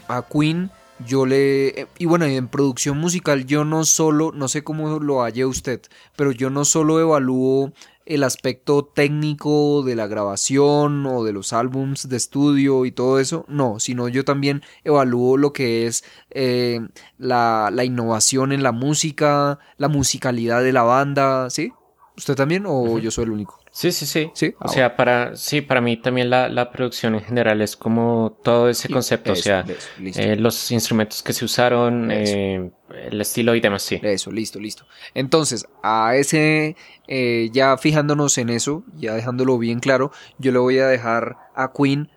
a 0.08 0.22
Queen 0.22 0.70
yo 1.06 1.26
le... 1.26 1.86
Y 1.98 2.06
bueno, 2.06 2.24
en 2.24 2.48
producción 2.48 2.98
musical 2.98 3.46
yo 3.46 3.64
no 3.64 3.84
solo, 3.84 4.32
no 4.32 4.48
sé 4.48 4.64
cómo 4.64 4.98
lo 4.98 5.22
haya 5.22 5.46
usted, 5.46 5.80
pero 6.16 6.32
yo 6.32 6.50
no 6.50 6.64
solo 6.64 7.00
evalúo 7.00 7.72
el 8.08 8.24
aspecto 8.24 8.86
técnico 8.86 9.82
de 9.82 9.94
la 9.94 10.06
grabación 10.06 11.04
o 11.04 11.24
de 11.24 11.34
los 11.34 11.52
álbums 11.52 12.08
de 12.08 12.16
estudio 12.16 12.86
y 12.86 12.90
todo 12.90 13.20
eso, 13.20 13.44
no, 13.48 13.78
sino 13.80 14.08
yo 14.08 14.24
también 14.24 14.62
evalúo 14.82 15.36
lo 15.36 15.52
que 15.52 15.86
es 15.86 16.04
eh, 16.30 16.80
la, 17.18 17.70
la, 17.70 17.84
innovación 17.84 18.52
en 18.52 18.62
la 18.62 18.72
música, 18.72 19.58
la 19.76 19.88
musicalidad 19.88 20.62
de 20.62 20.72
la 20.72 20.84
banda, 20.84 21.50
¿sí? 21.50 21.72
¿Usted 22.16 22.34
también 22.34 22.64
o 22.64 22.80
uh 22.80 22.98
-huh. 22.98 23.00
yo 23.00 23.10
soy 23.10 23.24
el 23.24 23.30
único? 23.30 23.60
Sí, 23.78 23.92
sí, 23.92 24.06
sí. 24.06 24.28
¿Sí? 24.34 24.56
O 24.58 24.64
ah, 24.64 24.68
sea, 24.68 24.96
para, 24.96 25.36
sí, 25.36 25.60
para 25.60 25.80
mí 25.80 25.96
también 25.96 26.30
la, 26.30 26.48
la, 26.48 26.72
producción 26.72 27.14
en 27.14 27.20
general 27.20 27.62
es 27.62 27.76
como 27.76 28.36
todo 28.42 28.68
ese 28.68 28.88
concepto, 28.88 29.34
eso, 29.34 29.40
o 29.40 29.42
sea, 29.44 29.60
eso, 29.60 30.20
eh, 30.20 30.34
los 30.34 30.72
instrumentos 30.72 31.22
que 31.22 31.32
se 31.32 31.44
usaron, 31.44 32.10
eh, 32.10 32.72
el 32.92 33.20
estilo 33.20 33.54
y 33.54 33.60
demás, 33.60 33.82
sí. 33.82 34.00
Eso, 34.02 34.32
listo, 34.32 34.58
listo. 34.58 34.84
Entonces, 35.14 35.64
a 35.84 36.16
ese, 36.16 36.74
eh, 37.06 37.50
ya 37.52 37.78
fijándonos 37.78 38.36
en 38.38 38.48
eso, 38.48 38.82
ya 38.96 39.14
dejándolo 39.14 39.56
bien 39.58 39.78
claro, 39.78 40.10
yo 40.38 40.50
le 40.50 40.58
voy 40.58 40.80
a 40.80 40.88
dejar 40.88 41.36
a 41.54 41.72
Queen 41.72 42.10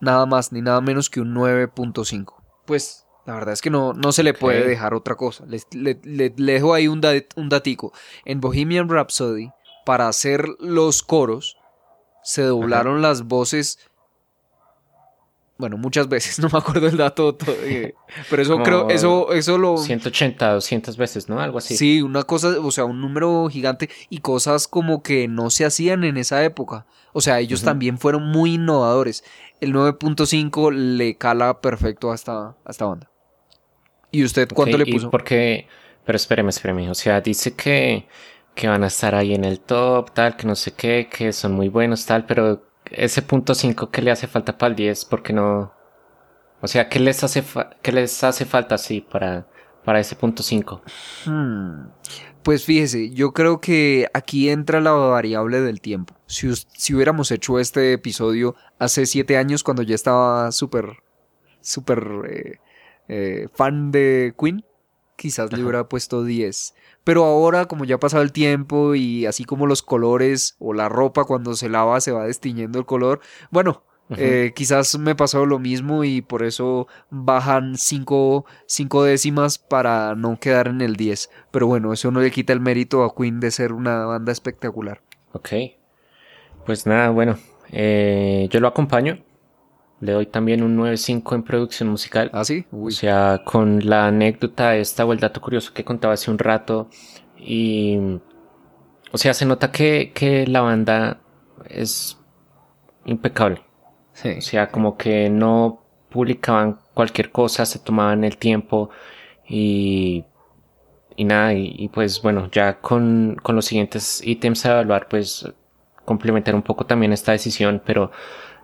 nada 0.00 0.24
más 0.24 0.52
ni 0.52 0.62
nada 0.62 0.80
menos 0.80 1.10
que 1.10 1.20
un 1.20 1.34
9.5. 1.34 2.32
Pues 2.64 3.06
la 3.26 3.34
verdad 3.34 3.52
es 3.52 3.60
que 3.60 3.68
no, 3.68 3.92
no 3.92 4.10
se 4.10 4.22
le 4.22 4.32
puede 4.32 4.60
okay. 4.60 4.70
dejar 4.70 4.94
otra 4.94 5.16
cosa. 5.16 5.44
Le, 5.44 5.60
le, 5.72 6.00
le, 6.02 6.32
le 6.34 6.52
dejo 6.54 6.72
ahí 6.72 6.88
un, 6.88 7.02
dat, 7.02 7.24
un 7.36 7.50
datico. 7.50 7.92
En 8.24 8.40
Bohemian 8.40 8.88
Rhapsody, 8.88 9.50
para 9.88 10.06
hacer 10.06 10.46
los 10.60 11.02
coros, 11.02 11.56
se 12.22 12.42
doblaron 12.42 12.98
Ajá. 12.98 13.08
las 13.08 13.22
voces. 13.22 13.78
Bueno, 15.56 15.78
muchas 15.78 16.10
veces, 16.10 16.38
no 16.40 16.50
me 16.52 16.58
acuerdo 16.58 16.88
el 16.88 16.98
dato, 16.98 17.34
todo, 17.34 17.56
eh, 17.62 17.94
pero 18.28 18.42
eso 18.42 18.52
Como 18.52 18.64
creo, 18.64 18.90
eso, 18.90 19.32
eso 19.32 19.56
lo... 19.56 19.78
180, 19.78 20.52
200 20.52 20.98
veces, 20.98 21.30
¿no? 21.30 21.40
Algo 21.40 21.56
así. 21.56 21.74
Sí, 21.74 22.02
una 22.02 22.24
cosa, 22.24 22.60
o 22.60 22.70
sea, 22.70 22.84
un 22.84 23.00
número 23.00 23.48
gigante 23.48 23.88
y 24.10 24.18
cosas 24.18 24.68
como 24.68 25.02
que 25.02 25.26
no 25.26 25.48
se 25.48 25.64
hacían 25.64 26.04
en 26.04 26.18
esa 26.18 26.44
época. 26.44 26.84
O 27.14 27.22
sea, 27.22 27.40
ellos 27.40 27.62
también 27.62 27.96
fueron 27.96 28.24
muy 28.26 28.56
innovadores. 28.56 29.24
El 29.62 29.72
9.5 29.72 30.70
le 30.70 31.16
cala 31.16 31.62
perfecto 31.62 32.12
a 32.12 32.14
esta, 32.14 32.48
a 32.62 32.70
esta 32.70 32.84
banda. 32.84 33.10
¿Y 34.10 34.22
usted 34.22 34.50
cuánto 34.52 34.76
okay, 34.76 34.84
le 34.84 34.92
puso? 34.92 35.10
Porque, 35.10 35.66
pero 36.04 36.16
espéreme, 36.16 36.50
espéreme. 36.50 36.90
O 36.90 36.94
sea, 36.94 37.22
dice 37.22 37.54
que, 37.54 38.06
que 38.58 38.66
van 38.66 38.82
a 38.82 38.88
estar 38.88 39.14
ahí 39.14 39.34
en 39.34 39.44
el 39.44 39.60
top, 39.60 40.10
tal, 40.12 40.36
que 40.36 40.44
no 40.44 40.56
sé 40.56 40.72
qué, 40.72 41.08
que 41.08 41.32
son 41.32 41.52
muy 41.52 41.68
buenos, 41.68 42.04
tal, 42.06 42.26
pero 42.26 42.60
ese 42.90 43.22
punto 43.22 43.54
5 43.54 43.88
que 43.90 44.02
le 44.02 44.10
hace 44.10 44.26
falta 44.26 44.58
para 44.58 44.70
el 44.70 44.76
10, 44.76 45.04
porque 45.04 45.32
no. 45.32 45.72
O 46.60 46.66
sea, 46.66 46.88
¿qué 46.88 46.98
les 46.98 47.22
hace, 47.22 47.44
qué 47.82 47.92
les 47.92 48.24
hace 48.24 48.44
falta 48.44 48.74
así 48.74 49.00
para, 49.00 49.46
para 49.84 50.00
ese 50.00 50.16
punto 50.16 50.42
5? 50.42 50.82
Hmm. 51.26 51.86
Pues 52.42 52.64
fíjese, 52.64 53.10
yo 53.10 53.32
creo 53.32 53.60
que 53.60 54.08
aquí 54.12 54.50
entra 54.50 54.80
la 54.80 54.90
variable 54.90 55.60
del 55.60 55.80
tiempo. 55.80 56.16
Si, 56.26 56.52
si 56.54 56.94
hubiéramos 56.96 57.30
hecho 57.30 57.60
este 57.60 57.92
episodio 57.92 58.56
hace 58.80 59.06
7 59.06 59.36
años, 59.36 59.62
cuando 59.62 59.84
ya 59.84 59.94
estaba 59.94 60.50
súper, 60.50 61.04
súper 61.60 62.08
eh, 62.28 62.58
eh, 63.06 63.48
fan 63.54 63.92
de 63.92 64.34
Queen, 64.36 64.64
quizás 65.18 65.52
le 65.52 65.62
hubiera 65.62 65.88
puesto 65.88 66.24
10. 66.24 66.74
Pero 67.04 67.24
ahora, 67.24 67.66
como 67.66 67.84
ya 67.84 67.96
ha 67.96 68.00
pasado 68.00 68.22
el 68.22 68.32
tiempo 68.32 68.94
y 68.94 69.26
así 69.26 69.44
como 69.44 69.66
los 69.66 69.82
colores 69.82 70.56
o 70.58 70.72
la 70.72 70.88
ropa 70.88 71.24
cuando 71.24 71.54
se 71.54 71.68
lava 71.68 72.00
se 72.00 72.12
va 72.12 72.24
destiñendo 72.24 72.78
el 72.78 72.86
color, 72.86 73.20
bueno, 73.50 73.82
eh, 74.16 74.52
quizás 74.54 74.98
me 74.98 75.14
pasó 75.14 75.44
lo 75.44 75.58
mismo 75.58 76.04
y 76.04 76.22
por 76.22 76.42
eso 76.42 76.86
bajan 77.10 77.76
5 77.76 78.44
décimas 79.04 79.58
para 79.58 80.14
no 80.14 80.38
quedar 80.38 80.68
en 80.68 80.80
el 80.80 80.96
10. 80.96 81.30
Pero 81.50 81.66
bueno, 81.66 81.92
eso 81.92 82.10
no 82.10 82.20
le 82.20 82.30
quita 82.30 82.52
el 82.52 82.60
mérito 82.60 83.04
a 83.04 83.14
Queen 83.14 83.40
de 83.40 83.50
ser 83.50 83.72
una 83.72 84.06
banda 84.06 84.32
espectacular. 84.32 85.02
Ok. 85.32 85.50
Pues 86.64 86.86
nada, 86.86 87.10
bueno, 87.10 87.38
eh, 87.72 88.48
yo 88.50 88.60
lo 88.60 88.68
acompaño. 88.68 89.18
Le 90.00 90.12
doy 90.12 90.26
también 90.26 90.62
un 90.62 90.76
9.5 90.76 91.34
en 91.34 91.42
producción 91.42 91.88
musical. 91.88 92.30
¿Ah, 92.32 92.44
sí? 92.44 92.66
Uy. 92.70 92.92
O 92.92 92.96
sea, 92.96 93.42
con 93.44 93.88
la 93.88 94.06
anécdota 94.06 94.76
esta 94.76 95.04
o 95.04 95.12
el 95.12 95.18
dato 95.18 95.40
curioso 95.40 95.72
que 95.74 95.84
contaba 95.84 96.14
hace 96.14 96.30
un 96.30 96.38
rato. 96.38 96.88
Y. 97.36 97.98
O 99.10 99.18
sea, 99.18 99.34
se 99.34 99.46
nota 99.46 99.72
que, 99.72 100.12
que 100.14 100.46
la 100.46 100.60
banda 100.60 101.20
es 101.68 102.18
impecable. 103.06 103.62
Sí. 104.12 104.30
O 104.38 104.40
sea, 104.40 104.68
como 104.68 104.96
que 104.96 105.30
no 105.30 105.82
publicaban 106.10 106.78
cualquier 106.94 107.32
cosa, 107.32 107.66
se 107.66 107.78
tomaban 107.78 108.24
el 108.24 108.36
tiempo 108.36 108.90
y. 109.48 110.24
Y 111.16 111.24
nada, 111.24 111.52
y, 111.52 111.74
y 111.76 111.88
pues 111.88 112.22
bueno, 112.22 112.48
ya 112.52 112.80
con, 112.80 113.36
con 113.42 113.56
los 113.56 113.64
siguientes 113.64 114.20
ítems 114.24 114.64
a 114.64 114.70
evaluar, 114.70 115.08
pues 115.08 115.52
complementar 116.04 116.54
un 116.54 116.62
poco 116.62 116.86
también 116.86 117.12
esta 117.12 117.32
decisión, 117.32 117.82
pero 117.84 118.12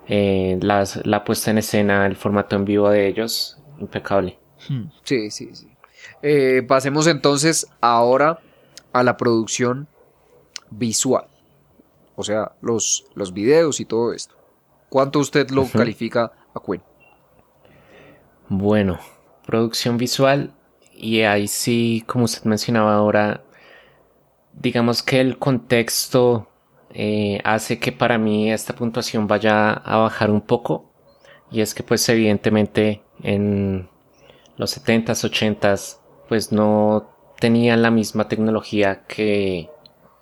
eh, 0.09 0.59
las, 0.61 1.05
la 1.07 1.25
puesta 1.25 1.51
en 1.51 1.59
escena, 1.59 2.07
el 2.07 2.17
formato 2.17 2.57
en 2.57 2.65
vivo 2.65 2.91
de 2.91 3.07
ellos, 3.07 3.59
impecable. 3.79 4.39
Hmm. 4.69 4.85
Sí, 5.03 5.31
sí, 5.31 5.55
sí. 5.55 5.69
Eh, 6.23 6.63
pasemos 6.67 7.07
entonces 7.07 7.67
ahora 7.81 8.41
a 8.93 9.03
la 9.03 9.17
producción 9.17 9.89
visual. 10.71 11.27
O 12.17 12.23
sea, 12.23 12.53
los, 12.61 13.07
los 13.15 13.33
videos 13.33 13.81
y 13.81 13.85
todo 13.85 14.13
esto. 14.13 14.37
¿Cuánto 14.89 15.19
usted 15.19 15.51
lo 15.51 15.63
uh 15.63 15.65
-huh. 15.67 15.73
califica 15.73 16.33
a 16.55 16.61
Queen? 16.65 16.83
Bueno, 18.49 18.99
producción 19.47 19.97
visual. 19.97 20.53
Y 20.93 21.23
ahí 21.23 21.49
sí, 21.49 22.05
como 22.07 22.25
usted 22.25 22.45
mencionaba 22.45 22.95
ahora, 22.95 23.43
digamos 24.53 25.03
que 25.03 25.21
el 25.21 25.39
contexto 25.39 26.49
eh, 26.95 27.41
hace 27.45 27.81
que 27.81 27.93
para 27.93 28.19
mí 28.19 28.53
esta 28.53 28.75
puntuación 28.75 29.27
vaya 29.27 29.73
a 29.73 29.99
bajar 29.99 30.31
un 30.31 30.41
poco. 30.41 30.93
Y 31.51 31.61
es 31.61 31.75
que 31.75 31.83
pues 31.83 32.09
evidentemente 32.09 33.03
en 33.23 33.89
los 34.57 34.77
70s, 34.81 35.29
80s 35.29 35.99
pues 36.29 36.53
no 36.53 37.11
tenían 37.39 37.83
la 37.83 37.91
misma 37.91 38.29
tecnología 38.29 39.05
que 39.07 39.69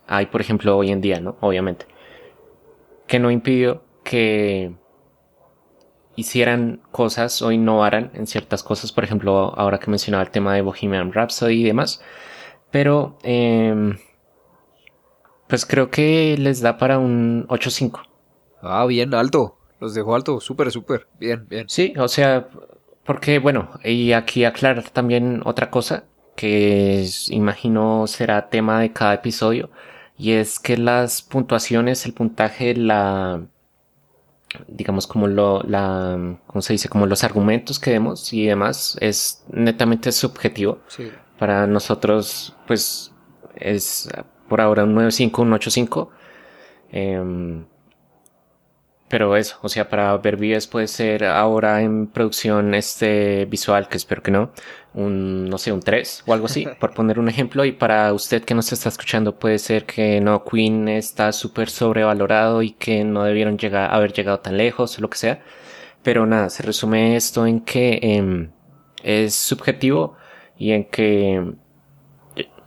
hay 0.06 0.26
por 0.26 0.40
ejemplo 0.40 0.76
hoy 0.76 0.90
en 0.90 1.00
día, 1.00 1.20
¿no? 1.20 1.36
Obviamente. 1.40 1.86
que 3.06 3.18
no 3.18 3.30
impidió 3.30 3.82
que 4.04 4.74
hicieran 6.16 6.82
cosas 6.90 7.42
o 7.42 7.52
innovaran 7.52 8.10
en 8.14 8.26
ciertas 8.26 8.62
cosas, 8.62 8.92
por 8.92 9.04
ejemplo, 9.04 9.52
ahora 9.56 9.78
que 9.78 9.90
mencionaba 9.90 10.24
el 10.24 10.30
tema 10.30 10.54
de 10.54 10.62
Bohemian 10.62 11.12
Rhapsody 11.12 11.60
y 11.60 11.64
demás, 11.64 12.02
pero 12.70 13.18
em, 13.22 13.98
pues 15.52 15.66
creo 15.66 15.90
que 15.90 16.34
les 16.38 16.62
da 16.62 16.78
para 16.78 16.98
un 16.98 17.44
8.5. 17.50 18.00
Ah, 18.62 18.86
bien, 18.86 19.12
alto. 19.12 19.58
Los 19.80 19.92
dejó 19.92 20.14
alto, 20.14 20.40
súper, 20.40 20.70
súper. 20.70 21.06
Bien, 21.20 21.46
bien. 21.46 21.68
Sí, 21.68 21.92
o 21.98 22.08
sea, 22.08 22.48
porque 23.04 23.38
bueno, 23.38 23.68
y 23.84 24.12
aquí 24.12 24.46
aclarar 24.46 24.88
también 24.88 25.42
otra 25.44 25.68
cosa 25.70 26.04
que 26.36 27.02
es- 27.02 27.28
imagino 27.30 28.06
será 28.06 28.48
tema 28.48 28.80
de 28.80 28.94
cada 28.94 29.12
episodio 29.12 29.68
y 30.16 30.32
es 30.32 30.58
que 30.58 30.78
las 30.78 31.20
puntuaciones, 31.20 32.06
el 32.06 32.14
puntaje, 32.14 32.74
la 32.74 33.42
digamos 34.68 35.06
como 35.06 35.26
lo 35.26 35.62
la 35.64 36.38
¿cómo 36.46 36.62
se 36.62 36.72
dice? 36.72 36.88
como 36.88 37.04
los 37.06 37.24
argumentos 37.24 37.78
que 37.78 37.90
demos 37.90 38.32
y 38.32 38.46
demás 38.46 38.96
es 39.02 39.44
netamente 39.50 40.12
subjetivo. 40.12 40.78
Sí. 40.88 41.10
Para 41.38 41.66
nosotros 41.66 42.56
pues 42.66 43.12
es 43.56 44.08
por 44.52 44.60
ahora 44.60 44.84
un 44.84 44.94
9.5, 44.94 45.38
un 45.38 45.52
8.5. 45.52 46.08
Em, 46.90 47.64
pero 49.08 49.34
eso, 49.34 49.56
o 49.62 49.70
sea, 49.70 49.88
para 49.88 50.14
ver 50.18 50.36
puede 50.70 50.88
ser 50.88 51.24
ahora 51.24 51.80
en 51.80 52.06
producción 52.06 52.74
este 52.74 53.46
visual, 53.46 53.88
que 53.88 53.96
espero 53.96 54.22
que 54.22 54.30
no, 54.30 54.50
un, 54.92 55.48
no 55.48 55.56
sé, 55.56 55.72
un 55.72 55.80
3 55.80 56.24
o 56.26 56.34
algo 56.34 56.44
así, 56.44 56.66
por 56.80 56.92
poner 56.92 57.18
un 57.18 57.30
ejemplo. 57.30 57.64
Y 57.64 57.72
para 57.72 58.12
usted 58.12 58.44
que 58.44 58.54
nos 58.54 58.70
está 58.74 58.90
escuchando 58.90 59.38
puede 59.38 59.58
ser 59.58 59.86
que 59.86 60.20
no, 60.20 60.44
Queen 60.44 60.86
está 60.88 61.32
súper 61.32 61.70
sobrevalorado 61.70 62.60
y 62.60 62.72
que 62.72 63.04
no 63.04 63.24
debieron 63.24 63.56
llegar, 63.56 63.94
haber 63.94 64.12
llegado 64.12 64.40
tan 64.40 64.58
lejos 64.58 64.98
o 64.98 65.00
lo 65.00 65.08
que 65.08 65.16
sea. 65.16 65.42
Pero 66.02 66.26
nada, 66.26 66.50
se 66.50 66.62
resume 66.62 67.16
esto 67.16 67.46
en 67.46 67.62
que 67.62 68.00
em, 68.02 68.50
es 69.02 69.34
subjetivo 69.34 70.14
y 70.58 70.72
en 70.72 70.84
que... 70.84 71.54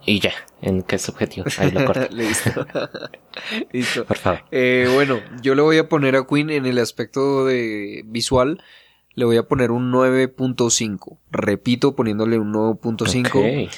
Y 0.04 0.18
ya, 0.20 0.32
en 0.62 0.84
es 0.88 1.02
subjetivo. 1.02 1.46
Ahí 1.58 1.70
lo 1.70 1.84
corto, 1.84 2.08
Listo. 2.10 2.66
Listo. 3.72 4.04
por 4.04 4.16
favor. 4.16 4.40
Eh, 4.50 4.90
bueno, 4.94 5.20
yo 5.42 5.54
le 5.54 5.62
voy 5.62 5.78
a 5.78 5.88
poner 5.88 6.16
a 6.16 6.26
Queen 6.26 6.50
en 6.50 6.66
el 6.66 6.78
aspecto 6.78 7.44
de 7.44 8.02
visual. 8.06 8.62
Le 9.14 9.24
voy 9.24 9.36
a 9.36 9.44
poner 9.44 9.70
un 9.70 9.92
9.5. 9.92 11.18
Repito, 11.30 11.94
poniéndole 11.94 12.38
un 12.38 12.52
9.5. 12.52 13.66
Ok. 13.66 13.72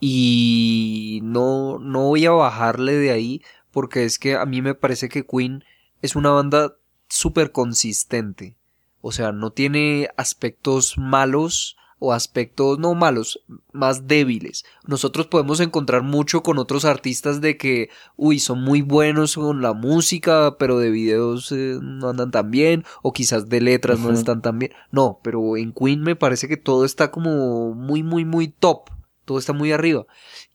Y 0.00 1.20
no, 1.22 1.78
no 1.78 2.04
voy 2.04 2.26
a 2.26 2.30
bajarle 2.30 2.94
de 2.94 3.10
ahí 3.10 3.42
porque 3.70 4.04
es 4.04 4.18
que 4.18 4.34
a 4.34 4.46
mí 4.46 4.62
me 4.62 4.74
parece 4.74 5.08
que 5.08 5.26
Queen 5.26 5.64
es 6.02 6.14
una 6.14 6.30
banda 6.30 6.76
súper 7.08 7.52
consistente. 7.52 8.56
O 9.00 9.12
sea, 9.12 9.32
no 9.32 9.50
tiene 9.50 10.10
aspectos 10.16 10.98
malos 10.98 11.77
o 11.98 12.12
aspectos 12.12 12.78
no 12.78 12.94
malos, 12.94 13.40
más 13.72 14.06
débiles. 14.06 14.64
Nosotros 14.86 15.26
podemos 15.26 15.60
encontrar 15.60 16.02
mucho 16.02 16.42
con 16.42 16.58
otros 16.58 16.84
artistas 16.84 17.40
de 17.40 17.56
que, 17.56 17.90
uy, 18.16 18.38
son 18.38 18.62
muy 18.62 18.82
buenos 18.82 19.34
con 19.34 19.62
la 19.62 19.72
música, 19.72 20.56
pero 20.58 20.78
de 20.78 20.90
videos 20.90 21.50
eh, 21.52 21.78
no 21.82 22.08
andan 22.08 22.30
tan 22.30 22.50
bien, 22.50 22.84
o 23.02 23.12
quizás 23.12 23.48
de 23.48 23.60
letras 23.60 23.98
no 23.98 24.12
están 24.12 24.42
tan 24.42 24.58
bien. 24.58 24.72
No, 24.90 25.20
pero 25.22 25.56
en 25.56 25.72
Queen 25.72 26.02
me 26.02 26.16
parece 26.16 26.48
que 26.48 26.56
todo 26.56 26.84
está 26.84 27.10
como 27.10 27.74
muy, 27.74 28.02
muy, 28.02 28.24
muy 28.24 28.48
top. 28.48 28.90
Todo 29.24 29.38
está 29.38 29.52
muy 29.52 29.72
arriba. 29.72 30.06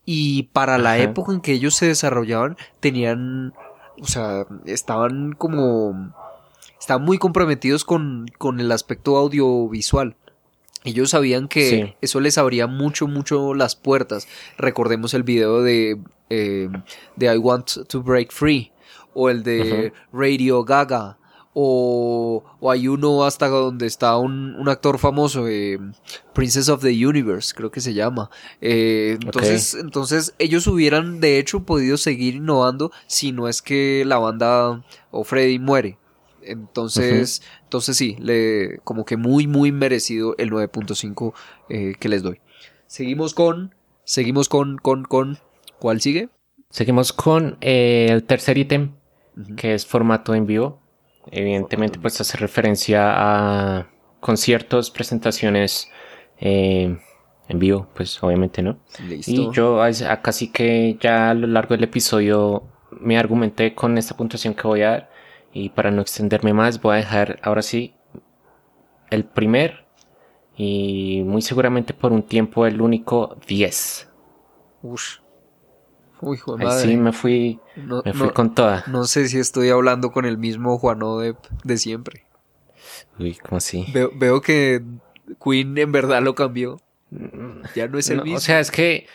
Y 0.06 0.44
para 0.54 0.78
la 0.78 0.98
época 0.98 1.32
en 1.32 1.42
que 1.42 1.54
ellos 1.54 1.76
se 1.76 1.86
desarrollaban, 1.88 2.58
tenían, 2.80 3.54
o 4.02 4.08
sea, 4.08 4.48
estaban 4.66 5.34
como, 5.34 6.14
estaban 6.80 7.06
muy 7.06 7.20
comprometidos 7.20 7.86
con, 7.86 8.26
con 8.38 8.60
el 8.60 8.72
aspecto 8.72 9.16
audiovisual. 9.16 10.18
Ellos 10.84 11.12
sabían 11.12 11.48
que 11.48 11.70
Sí. 11.70 11.94
eso 12.02 12.20
les 12.20 12.38
abría 12.38 12.68
mucho, 12.68 13.08
mucho 13.08 13.54
las 13.54 13.76
puertas. 13.76 14.28
Recordemos 14.58 15.14
el 15.14 15.24
video 15.24 15.62
de, 15.62 15.98
eh, 16.30 16.70
de 17.16 17.34
I 17.34 17.38
Want 17.38 17.88
to 17.88 18.02
Break 18.04 18.32
Free, 18.32 18.72
o 19.14 19.30
el 19.30 19.44
de 19.44 19.94
Radio 20.12 20.64
Gaga, 20.64 21.18
o, 21.56 22.44
o 22.60 22.72
hay 22.72 22.88
uno 22.88 23.26
hasta 23.26 23.48
donde 23.48 23.86
está 23.86 24.18
un, 24.18 24.56
un 24.56 24.70
actor 24.70 24.98
famoso, 24.98 25.48
eh, 25.48 25.78
Princess 26.34 26.68
of 26.68 26.82
the 26.82 27.06
Universe, 27.08 27.54
creo 27.56 27.70
que 27.70 27.80
se 27.80 27.94
llama. 27.94 28.32
Eh, 28.60 29.20
entonces, 29.22 29.76
entonces 29.76 30.34
ellos 30.40 30.66
hubieran 30.66 31.20
de 31.20 31.38
hecho 31.38 31.60
podido 31.62 31.98
seguir 31.98 32.36
innovando 32.36 32.92
si 33.06 33.32
no 33.32 33.48
es 33.48 33.62
que 33.62 34.04
la 34.06 34.18
banda 34.18 34.84
o 35.12 35.24
Freddy 35.24 35.60
muere. 35.60 36.00
Entonces, 36.42 37.42
entonces 37.74 37.98
sí, 37.98 38.16
le, 38.20 38.78
como 38.84 39.04
que 39.04 39.18
muy, 39.18 39.48
muy 39.48 39.72
merecido 39.72 40.36
el 40.38 40.52
9.5 40.52 41.34
eh, 41.70 41.96
que 42.00 42.08
les 42.08 42.22
doy. 42.22 42.40
Seguimos 42.86 43.34
con, 43.34 43.74
seguimos 44.04 44.48
con, 44.48 44.78
con, 44.78 45.06
con, 45.06 45.40
¿cuál 45.80 46.00
sigue? 46.00 46.30
Seguimos 46.70 47.14
con 47.14 47.58
eh, 47.62 48.10
el 48.12 48.26
tercer 48.26 48.60
ítem, 48.60 48.92
que 49.58 49.74
es 49.74 49.88
formato 49.88 50.36
en 50.36 50.46
vivo. 50.46 50.82
Evidentemente, 51.32 51.98
pues 51.98 52.22
hace 52.22 52.38
referencia 52.38 53.10
a 53.80 53.88
conciertos, 54.20 54.92
presentaciones 54.92 55.90
eh, 56.40 56.96
en 57.48 57.58
vivo, 57.60 57.88
pues 57.96 58.22
obviamente 58.22 58.62
no. 58.62 58.78
Listo. 59.08 59.32
Y 59.32 59.50
yo 59.52 59.82
a- 59.82 59.88
a 59.88 60.22
casi 60.22 60.52
que 60.52 60.96
ya 61.02 61.32
a 61.32 61.34
lo 61.34 61.48
largo 61.48 61.74
del 61.74 61.86
episodio 61.86 62.68
me 62.92 63.18
argumenté 63.18 63.74
con 63.74 63.98
esta 63.98 64.16
puntuación 64.16 64.54
que 64.54 64.68
voy 64.68 64.84
a 64.84 64.90
dar. 64.92 65.13
Y 65.54 65.70
para 65.70 65.92
no 65.92 66.02
extenderme 66.02 66.54
más, 66.54 66.82
voy 66.82 66.94
a 66.96 66.98
dejar 66.98 67.40
ahora 67.44 67.62
sí 67.62 67.96
el 69.12 69.24
primer 69.26 69.86
y 70.58 71.22
muy 71.26 71.42
seguramente 71.42 71.94
por 71.94 72.12
un 72.12 72.24
tiempo 72.24 72.66
el 72.66 72.82
único 72.82 73.38
10. 73.48 74.10
Ush. 74.82 75.18
Uy, 76.22 76.38
hijo 76.38 76.56
de 76.58 76.64
Ahí 76.64 76.68
madre. 76.70 76.88
sí 76.92 76.98
me 76.98 77.12
fui, 77.12 77.60
no, 77.76 78.02
me 78.04 78.14
fui 78.14 78.28
no- 78.28 78.34
con 78.34 78.56
toda. 78.56 78.84
no 78.88 79.04
sé 79.06 79.28
si 79.28 79.40
estoy 79.40 79.70
hablando 79.70 80.12
con 80.12 80.26
el 80.26 80.38
mismo 80.38 80.78
Juan 80.80 81.04
Odep 81.04 81.38
de 81.64 81.78
siempre. 81.78 82.26
Uy, 83.20 83.36
¿cómo 83.36 83.58
así? 83.58 83.86
Veo, 83.94 84.10
veo 84.16 84.42
que 84.42 84.82
Queen 85.44 85.78
en 85.78 85.92
verdad 85.92 86.22
lo 86.22 86.34
cambió. 86.36 86.80
Ya 87.76 87.88
no 87.88 87.98
es 88.00 88.10
el 88.10 88.18
No, 88.18 88.24
mismo. 88.24 88.38
o 88.38 88.42
sea, 88.42 88.60
es 88.60 88.72
que. 88.72 89.06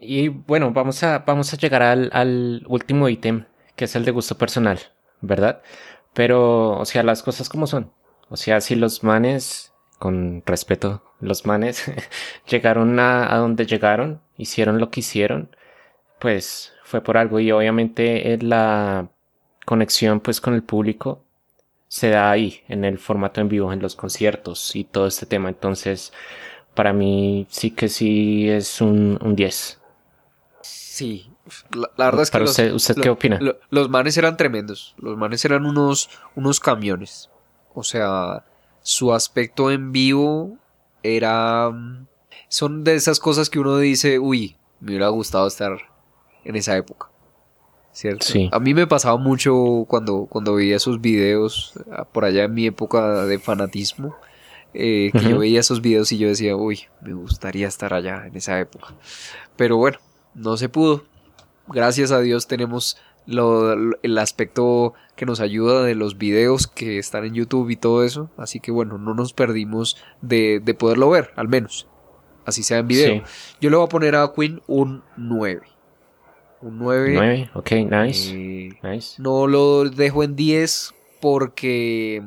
Y 0.00 0.28
bueno, 0.28 0.72
vamos 0.72 1.02
a, 1.02 1.18
vamos 1.20 1.52
a 1.52 1.56
llegar 1.56 1.82
al, 1.82 2.08
al 2.12 2.64
último 2.68 3.08
ítem, 3.08 3.44
que 3.76 3.84
es 3.86 3.96
el 3.96 4.04
de 4.04 4.12
gusto 4.12 4.38
personal, 4.38 4.78
¿verdad? 5.20 5.62
Pero, 6.14 6.78
o 6.78 6.84
sea, 6.84 7.02
las 7.02 7.22
cosas 7.22 7.48
como 7.48 7.66
son. 7.66 7.92
O 8.28 8.36
sea, 8.36 8.60
si 8.60 8.74
los 8.74 9.04
manes, 9.04 9.72
con 9.98 10.42
respeto, 10.46 11.02
los 11.20 11.46
manes 11.46 11.84
llegaron 12.48 12.98
a, 13.00 13.32
a 13.32 13.38
donde 13.38 13.66
llegaron, 13.66 14.20
hicieron 14.36 14.78
lo 14.78 14.90
que 14.90 15.00
hicieron, 15.00 15.56
pues 16.18 16.72
fue 16.84 17.00
por 17.02 17.16
algo. 17.16 17.40
Y 17.40 17.52
obviamente 17.52 18.32
eh, 18.34 18.38
la 18.42 19.08
conexión 19.64 20.20
pues 20.20 20.40
con 20.40 20.54
el 20.54 20.62
público 20.62 21.24
se 21.88 22.10
da 22.10 22.30
ahí, 22.30 22.62
en 22.68 22.84
el 22.84 22.98
formato 22.98 23.40
en 23.40 23.48
vivo, 23.48 23.72
en 23.72 23.80
los 23.80 23.96
conciertos 23.96 24.76
y 24.76 24.84
todo 24.84 25.06
este 25.06 25.26
tema. 25.26 25.48
Entonces, 25.48 26.12
para 26.74 26.92
mí 26.92 27.46
sí 27.50 27.70
que 27.70 27.88
sí 27.88 28.48
es 28.48 28.80
un, 28.80 29.18
un 29.22 29.34
10. 29.34 29.80
Sí. 30.62 31.30
La, 31.74 31.90
la 31.96 32.04
verdad 32.06 32.22
es 32.22 32.30
que 32.30 32.38
los, 32.40 32.50
usted, 32.50 32.72
¿usted 32.72 32.94
qué 33.02 33.10
opina? 33.10 33.38
lo- 33.40 33.56
los 33.70 33.88
manes 33.88 34.16
eran 34.16 34.36
tremendos. 34.36 34.94
Los 34.98 35.16
manes 35.16 35.44
eran 35.44 35.66
unos, 35.66 36.08
unos 36.36 36.60
camiones. 36.60 37.30
O 37.74 37.82
sea, 37.84 38.44
su 38.82 39.12
aspecto 39.12 39.70
en 39.70 39.92
vivo 39.92 40.56
era... 41.02 41.70
mm, 41.70 42.06
Son 42.48 42.84
de 42.84 42.94
esas 42.94 43.20
cosas 43.20 43.50
que 43.50 43.58
uno 43.58 43.78
dice, 43.78 44.18
uy, 44.18 44.56
me 44.80 44.90
hubiera 44.92 45.08
gustado 45.08 45.46
estar 45.46 45.76
en 46.44 46.56
esa 46.56 46.76
época. 46.76 47.08
¿Cierto? 47.92 48.24
Sí. 48.26 48.48
A 48.52 48.60
mí 48.60 48.74
me 48.74 48.86
pasaba 48.86 49.16
mucho 49.16 49.84
cuando, 49.88 50.26
cuando 50.26 50.54
veía 50.54 50.76
esos 50.76 51.00
videos, 51.00 51.72
ah, 51.90 52.04
por 52.04 52.24
allá 52.24 52.44
en 52.44 52.54
mi 52.54 52.66
época 52.66 53.24
de 53.26 53.38
fanatismo, 53.40 54.14
eh, 54.72 55.10
que 55.12 55.28
yo 55.30 55.38
veía 55.38 55.60
esos 55.60 55.80
videos 55.80 56.12
y 56.12 56.18
yo 56.18 56.28
decía, 56.28 56.54
uy, 56.54 56.82
me 57.00 57.12
gustaría 57.14 57.66
estar 57.66 57.92
allá 57.94 58.26
en 58.26 58.36
esa 58.36 58.60
época. 58.60 58.94
Pero 59.56 59.78
bueno, 59.78 59.98
no 60.34 60.56
se 60.56 60.68
pudo. 60.68 61.04
Gracias 61.72 62.10
a 62.12 62.20
Dios 62.20 62.46
tenemos 62.46 62.96
lo- 63.26 63.74
el 64.02 64.18
aspecto 64.18 64.94
que 65.16 65.26
nos 65.26 65.40
ayuda 65.40 65.82
de 65.84 65.94
los 65.94 66.16
videos 66.18 66.66
que 66.66 66.98
están 66.98 67.24
en 67.24 67.34
YouTube 67.34 67.70
y 67.70 67.76
todo 67.76 68.04
eso. 68.04 68.30
Así 68.36 68.60
que 68.60 68.70
bueno, 68.70 68.98
no 68.98 69.14
nos 69.14 69.32
perdimos 69.32 69.96
de, 70.22 70.60
de 70.60 70.74
poderlo 70.74 71.10
ver, 71.10 71.30
al 71.36 71.48
menos. 71.48 71.86
Así 72.46 72.62
sea 72.62 72.78
en 72.78 72.88
video. 72.88 73.12
Sí. 73.26 73.56
Yo 73.60 73.68
le 73.70 73.76
voy 73.76 73.84
a 73.84 73.88
poner 73.90 74.14
a 74.16 74.32
Queen 74.34 74.62
un 74.66 75.02
9. 75.18 75.60
Un 76.62 76.78
9. 76.78 77.12
9, 77.14 77.50
ok, 77.54 77.70
nice. 77.90 78.32
eh, 78.34 78.78
Nice. 78.82 79.20
no 79.22 79.46
lo 79.46 79.84
dejo 79.84 80.22
en 80.24 80.34
10 80.34 80.94
porque... 81.20 82.22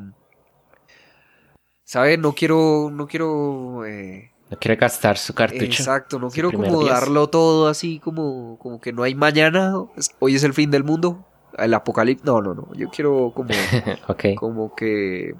¿Sabes? 1.83 2.17
No 2.19 2.33
quiero... 2.33 2.89
No 2.91 3.07
quiero... 3.07 3.85
eh, 3.85 4.30
No 4.51 4.59
quiere 4.59 4.75
gastar 4.75 5.17
su 5.17 5.33
cartucho. 5.33 5.63
Exacto, 5.63 6.19
no 6.19 6.29
quiero 6.29 6.51
como 6.51 6.81
10. 6.81 6.91
darlo 6.91 7.29
todo 7.29 7.69
así 7.69 7.99
como, 7.99 8.59
como 8.59 8.81
que 8.81 8.91
no 8.91 9.03
hay 9.03 9.15
mañana, 9.15 9.73
hoy 10.19 10.35
es 10.35 10.43
el 10.43 10.53
fin 10.53 10.69
del 10.69 10.83
mundo, 10.83 11.25
el 11.57 11.73
apocalipsis. 11.73 12.25
No, 12.25 12.41
no, 12.41 12.53
no. 12.53 12.67
Yo 12.75 12.89
quiero 12.89 13.31
como, 13.33 13.49
ok. 14.09 14.35
como 14.35 14.75
que. 14.75 15.35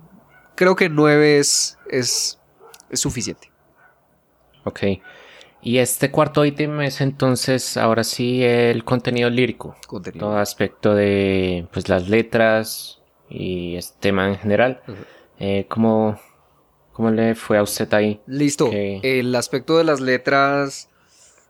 Creo 0.55 0.77
que 0.77 0.87
9 0.87 1.39
es, 1.39 1.77
es, 1.89 2.39
es 2.89 2.99
suficiente. 3.01 3.51
Ok. 4.63 4.79
Y 5.61 5.77
este 5.77 6.09
cuarto 6.09 6.45
ítem 6.45 6.81
es 6.81 7.01
entonces 7.01 7.77
ahora 7.77 8.03
sí 8.03 8.43
el 8.43 8.85
contenido 8.85 9.29
lírico. 9.29 9.75
Contenido. 9.87 10.27
Todo 10.27 10.37
aspecto 10.37 10.95
de 10.95 11.67
pues 11.71 11.89
las 11.89 12.07
letras 12.09 13.01
y 13.29 13.75
este 13.75 13.97
tema 13.99 14.27
en 14.27 14.37
general. 14.37 14.81
Eh, 15.39 15.65
¿cómo, 15.67 16.19
¿Cómo 16.93 17.09
le 17.11 17.35
fue 17.35 17.57
a 17.57 17.63
usted 17.63 17.93
ahí? 17.93 18.21
Listo. 18.27 18.69
El 18.71 19.33
aspecto 19.35 19.77
de 19.77 19.83
las 19.83 20.01
letras. 20.01 20.89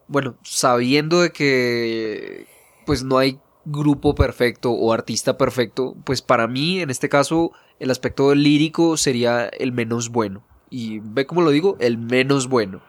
Bueno, 0.08 0.36
sabiendo 0.44 1.22
de 1.22 1.32
que 1.32 2.48
pues 2.86 3.04
no 3.04 3.18
hay 3.18 3.40
grupo 3.66 4.16
perfecto 4.16 4.72
o 4.72 4.92
artista 4.94 5.38
perfecto, 5.38 5.96
pues 6.04 6.22
para 6.22 6.48
mí 6.48 6.82
en 6.82 6.90
este 6.90 7.10
caso 7.10 7.52
el 7.80 7.92
aspecto 7.92 8.34
lírico 8.36 8.98
sería 8.98 9.46
el 9.48 9.72
menos 9.72 10.10
bueno. 10.10 10.44
Y 10.70 11.00
ve 11.00 11.26
cómo 11.26 11.42
lo 11.42 11.50
digo, 11.50 11.78
el 11.80 11.98
menos 11.98 12.48
bueno. 12.48 12.82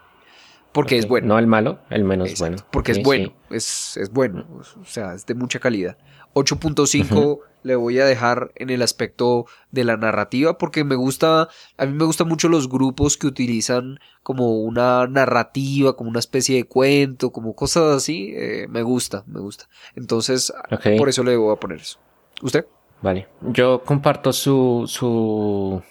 Porque 0.72 0.96
es 0.96 1.06
bueno. 1.06 1.28
No 1.28 1.38
el 1.38 1.46
malo, 1.46 1.80
el 1.90 2.04
menos 2.04 2.30
Exacto, 2.30 2.56
bueno. 2.56 2.68
Porque 2.70 2.92
es 2.92 3.02
bueno, 3.02 3.34
sí. 3.50 3.56
es, 3.56 3.96
es 3.98 4.10
bueno, 4.10 4.46
o 4.80 4.84
sea, 4.84 5.14
es 5.14 5.26
de 5.26 5.34
mucha 5.34 5.58
calidad. 5.58 5.98
8.5 6.34 7.40
le 7.62 7.76
voy 7.76 7.98
a 8.00 8.04
dejar 8.04 8.52
en 8.56 8.70
el 8.70 8.82
aspecto 8.82 9.46
de 9.70 9.84
la 9.84 9.96
narrativa 9.96 10.58
porque 10.58 10.84
me 10.84 10.96
gusta, 10.96 11.48
a 11.76 11.86
mí 11.86 11.92
me 11.92 12.04
gustan 12.04 12.28
mucho 12.28 12.48
los 12.48 12.68
grupos 12.68 13.16
que 13.16 13.26
utilizan 13.26 13.98
como 14.22 14.58
una 14.60 15.06
narrativa, 15.06 15.96
como 15.96 16.10
una 16.10 16.18
especie 16.18 16.56
de 16.56 16.64
cuento, 16.64 17.30
como 17.30 17.54
cosas 17.54 17.96
así, 17.96 18.32
eh, 18.36 18.66
me 18.68 18.82
gusta, 18.82 19.24
me 19.26 19.40
gusta. 19.40 19.68
Entonces, 19.94 20.52
por 20.98 21.08
eso 21.08 21.22
le 21.22 21.36
voy 21.36 21.52
a 21.52 21.60
poner 21.60 21.80
eso. 21.80 21.98
¿Usted? 22.42 22.66
Vale. 23.00 23.28
Yo 23.40 23.82
comparto 23.84 24.32
su, 24.32 24.84
su, 24.86 25.82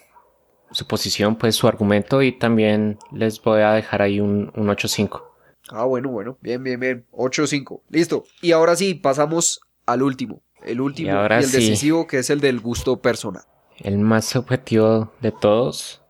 su 0.72 0.88
posición, 0.88 1.36
pues 1.36 1.56
su 1.56 1.68
argumento 1.68 2.22
y 2.22 2.32
también 2.32 2.98
les 3.12 3.42
voy 3.42 3.62
a 3.62 3.74
dejar 3.74 4.02
ahí 4.02 4.20
un, 4.20 4.52
un 4.56 4.68
8.5. 4.68 5.24
Ah, 5.70 5.86
bueno, 5.86 6.10
bueno, 6.10 6.38
bien, 6.42 6.64
bien, 6.64 6.80
bien. 6.80 7.06
8.5, 7.12 7.82
listo. 7.90 8.24
Y 8.42 8.52
ahora 8.52 8.76
sí, 8.76 8.94
pasamos 8.94 9.62
al 9.86 10.04
último. 10.04 10.42
El 10.64 10.82
último 10.82 11.10
y, 11.10 11.12
ahora 11.12 11.40
el 11.40 11.46
sí. 11.46 11.58
decisivo 11.58 12.08
que 12.08 12.20
es 12.20 12.30
el 12.30 12.40
del 12.40 12.60
gusto 12.60 13.02
personal. 13.02 13.44
El 13.78 13.98
más 13.98 14.26
subjetivo 14.26 15.12
de 15.22 15.32
todos, 15.32 16.02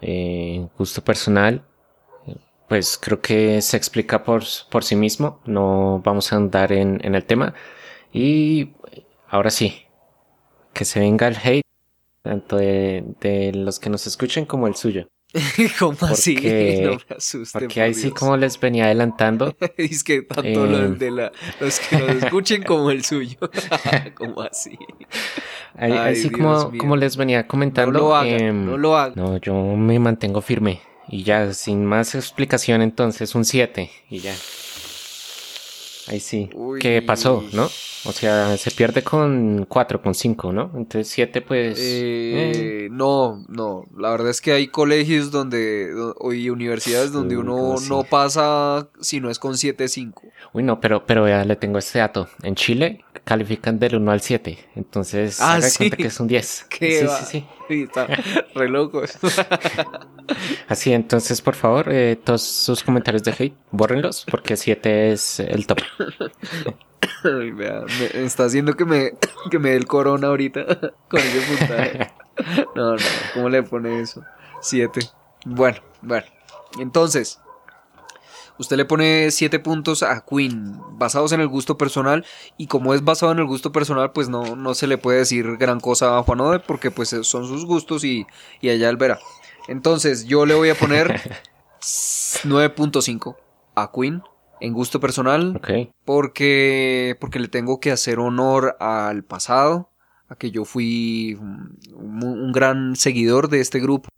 eh, 0.00 0.66
gusto 0.76 1.02
personal, 1.04 1.64
pues 2.68 2.98
creo 3.00 3.20
que 3.20 3.60
se 3.62 3.76
explica 3.76 4.24
por, 4.24 4.42
por 4.70 4.84
sí 4.84 4.96
mismo, 4.96 5.40
no 5.44 6.00
vamos 6.04 6.32
a 6.32 6.36
andar 6.36 6.72
en, 6.72 7.00
en 7.04 7.14
el 7.14 7.24
tema. 7.24 7.54
Y 8.12 8.72
ahora 9.28 9.50
sí, 9.50 9.84
que 10.72 10.84
se 10.84 11.00
venga 11.00 11.28
el 11.28 11.36
hate, 11.36 11.64
tanto 12.22 12.56
de, 12.56 13.04
de 13.20 13.52
los 13.54 13.78
que 13.78 13.90
nos 13.90 14.06
escuchen 14.06 14.46
como 14.46 14.66
el 14.66 14.74
suyo. 14.74 15.08
¿Cómo 15.78 15.96
así? 16.02 16.34
Porque- 16.34 16.80
No 16.84 16.90
me 16.92 17.16
asusten. 17.16 17.60
Porque 17.60 17.74
por 17.74 17.82
ahí 17.82 17.94
sí, 17.94 18.10
como 18.10 18.36
les 18.36 18.58
venía 18.60 18.84
adelantando, 18.86 19.56
es 19.76 20.04
que 20.04 20.22
tanto 20.22 20.42
Eh, 20.64 20.68
los, 20.68 20.98
de 20.98 21.10
la, 21.10 21.32
los 21.60 21.80
que 21.80 21.96
nos 21.98 22.10
escuchen 22.22 22.62
como 22.66 22.90
el 22.90 23.04
suyo. 23.04 23.36
¿Cómo 24.14 24.42
así? 24.42 24.78
ahí, 25.76 25.92
Ay, 25.92 25.98
ahí 25.98 26.16
sí 26.16 26.30
como, 26.30 26.70
mío. 26.70 26.78
como 26.78 26.96
les 26.96 27.16
venía 27.16 27.42
No 27.42 27.48
comentando. 27.48 27.98
lo 27.98 28.14
hagan, 28.16 28.40
em, 28.40 28.64
no 28.66 28.76
lo 28.78 28.96
hagan. 28.96 29.14
No, 29.16 29.36
yo 29.38 29.54
me 29.54 29.98
mantengo 29.98 30.40
firme. 30.40 30.80
Y 31.08 31.22
ya, 31.22 31.52
sin 31.52 31.84
más 31.84 32.14
explicación, 32.14 32.80
entonces 32.80 33.34
un 33.34 33.44
7. 33.44 33.90
Y 34.08 34.20
ya. 34.20 34.34
Ahí 36.08 36.20
sí. 36.20 36.50
Uy. 36.54 36.80
¿Qué 36.80 37.02
pasó, 37.02 37.44
no? 37.52 37.68
O 38.06 38.12
sea, 38.12 38.56
se 38.58 38.70
pierde 38.70 39.02
con 39.02 39.64
4, 39.66 40.02
con 40.02 40.14
5, 40.14 40.52
¿no? 40.52 40.70
Entonces 40.74 41.08
7, 41.08 41.40
pues. 41.40 41.78
eh, 41.80 42.84
Eh, 42.84 42.88
No, 42.90 43.42
no. 43.48 43.86
La 43.96 44.10
verdad 44.10 44.28
es 44.28 44.40
que 44.42 44.52
hay 44.52 44.68
colegios 44.68 45.30
donde, 45.30 45.90
do- 45.90 46.14
y 46.32 46.50
universidades 46.50 47.12
donde 47.12 47.36
Uy, 47.36 47.42
uno 47.42 47.54
¿cómo 47.56 47.74
así? 47.74 47.88
no 47.88 48.02
pasa 48.04 48.88
si 49.00 49.20
no 49.20 49.30
es 49.30 49.38
con 49.38 49.56
7.5. 49.56 50.22
Uy, 50.52 50.62
no, 50.62 50.80
pero, 50.80 51.06
pero 51.06 51.26
ya 51.26 51.44
le 51.44 51.56
tengo 51.56 51.78
este 51.78 51.98
dato. 52.00 52.28
En 52.42 52.54
Chile 52.54 53.02
califican 53.24 53.78
del 53.78 53.96
1 53.96 54.12
al 54.12 54.20
7. 54.20 54.58
Entonces, 54.76 55.40
Ah, 55.40 55.54
haga 55.54 55.68
¿sí? 55.70 55.78
cuenta 55.78 55.96
que 55.96 56.06
es 56.08 56.20
un 56.20 56.26
10. 56.28 56.66
¿Qué 56.68 57.00
sí, 57.00 57.06
va? 57.06 57.18
sí, 57.18 57.24
sí. 57.24 57.44
Sí, 57.68 57.82
está 57.84 58.06
re 58.54 58.68
loco. 58.68 59.02
Así, 60.68 60.92
entonces, 60.92 61.40
por 61.40 61.54
favor, 61.54 61.86
eh, 61.90 62.16
todos 62.22 62.42
sus 62.42 62.82
comentarios 62.82 63.22
de 63.22 63.32
hate, 63.32 63.56
bórrenlos, 63.70 64.26
porque 64.30 64.56
7 64.56 65.12
es 65.12 65.40
el 65.40 65.66
top. 65.66 65.78
Ay, 67.24 67.50
vea, 67.52 67.84
me 67.98 68.24
está 68.24 68.44
haciendo 68.44 68.74
que 68.74 68.84
me, 68.84 69.12
que 69.50 69.58
me 69.58 69.70
dé 69.70 69.76
el 69.76 69.86
corona 69.86 70.28
ahorita 70.28 70.66
con 71.08 71.20
ese 71.20 71.40
puntaje. 71.56 72.10
No, 72.74 72.96
no, 72.96 73.02
¿cómo 73.32 73.48
le 73.48 73.62
pone 73.62 74.00
eso? 74.00 74.24
Siete. 74.60 75.02
Bueno, 75.46 75.78
bueno. 76.02 76.26
Entonces, 76.80 77.40
usted 78.58 78.76
le 78.76 78.84
pone 78.84 79.30
siete 79.30 79.58
puntos 79.58 80.02
a 80.02 80.24
Queen, 80.24 80.78
basados 80.92 81.32
en 81.32 81.40
el 81.40 81.48
gusto 81.48 81.76
personal, 81.78 82.24
y 82.56 82.66
como 82.66 82.94
es 82.94 83.04
basado 83.04 83.32
en 83.32 83.38
el 83.38 83.46
gusto 83.46 83.72
personal, 83.72 84.12
pues 84.12 84.28
no, 84.28 84.56
no 84.56 84.74
se 84.74 84.86
le 84.86 84.98
puede 84.98 85.18
decir 85.18 85.56
gran 85.56 85.80
cosa 85.80 86.18
a 86.18 86.22
Juan 86.22 86.40
Ode, 86.40 86.60
porque 86.60 86.90
pues 86.90 87.10
son 87.10 87.46
sus 87.46 87.64
gustos 87.64 88.04
y, 88.04 88.26
y 88.60 88.68
allá 88.70 88.88
él 88.88 88.96
verá. 88.96 89.18
Entonces, 89.68 90.26
yo 90.26 90.46
le 90.46 90.54
voy 90.54 90.70
a 90.70 90.74
poner 90.74 91.20
9.5 91.80 93.36
a 93.74 93.90
Queen 93.92 94.22
en 94.60 94.72
gusto 94.72 95.00
personal, 95.00 95.60
porque, 96.04 97.16
porque 97.20 97.38
le 97.38 97.48
tengo 97.48 97.80
que 97.80 97.90
hacer 97.90 98.18
honor 98.18 98.76
al 98.80 99.24
pasado, 99.24 99.90
a 100.28 100.36
que 100.36 100.50
yo 100.50 100.64
fui 100.64 101.36
un, 101.38 101.78
un 101.94 102.52
gran 102.52 102.96
seguidor 102.96 103.48
de 103.48 103.60
este 103.60 103.80
grupo, 103.80 104.08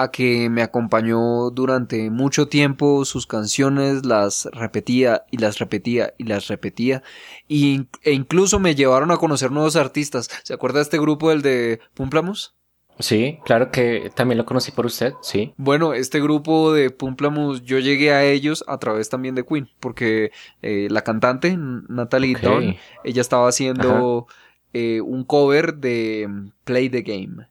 a 0.00 0.10
que 0.10 0.48
me 0.50 0.62
acompañó 0.62 1.50
durante 1.50 2.10
mucho 2.10 2.48
tiempo, 2.48 3.04
sus 3.04 3.26
canciones 3.26 4.04
las 4.06 4.48
repetía 4.52 5.24
y 5.30 5.38
las 5.38 5.58
repetía 5.58 6.14
y 6.18 6.24
las 6.24 6.48
repetía, 6.48 7.02
y- 7.48 7.86
e 8.02 8.12
incluso 8.12 8.60
me 8.60 8.74
llevaron 8.74 9.10
a 9.10 9.16
conocer 9.16 9.50
nuevos 9.50 9.76
artistas. 9.76 10.28
¿Se 10.44 10.54
acuerda 10.54 10.78
de 10.78 10.82
este 10.84 10.98
grupo, 10.98 11.30
el 11.32 11.42
de 11.42 11.80
Pumplamus? 11.94 12.54
Sí, 13.00 13.38
claro 13.44 13.70
que 13.70 14.10
también 14.14 14.38
lo 14.38 14.44
conocí 14.44 14.72
por 14.72 14.84
usted, 14.86 15.14
sí. 15.22 15.52
Bueno, 15.56 15.94
este 15.94 16.20
grupo 16.20 16.72
de 16.72 16.90
Pumplamus, 16.90 17.62
yo 17.64 17.78
llegué 17.78 18.12
a 18.12 18.24
ellos 18.24 18.64
a 18.66 18.78
través 18.78 19.08
también 19.08 19.36
de 19.36 19.44
Queen, 19.44 19.68
porque 19.78 20.32
eh, 20.62 20.88
la 20.90 21.02
cantante, 21.02 21.56
Natalie 21.56 22.34
Ok. 22.34 22.42
Dawn, 22.42 22.76
ella 23.04 23.20
estaba 23.20 23.48
haciendo 23.48 24.26
eh, 24.72 25.00
un 25.00 25.22
cover 25.24 25.74
de 25.76 26.26
mm, 26.28 26.50
Play 26.64 26.88
the 26.88 27.02
Game. 27.02 27.46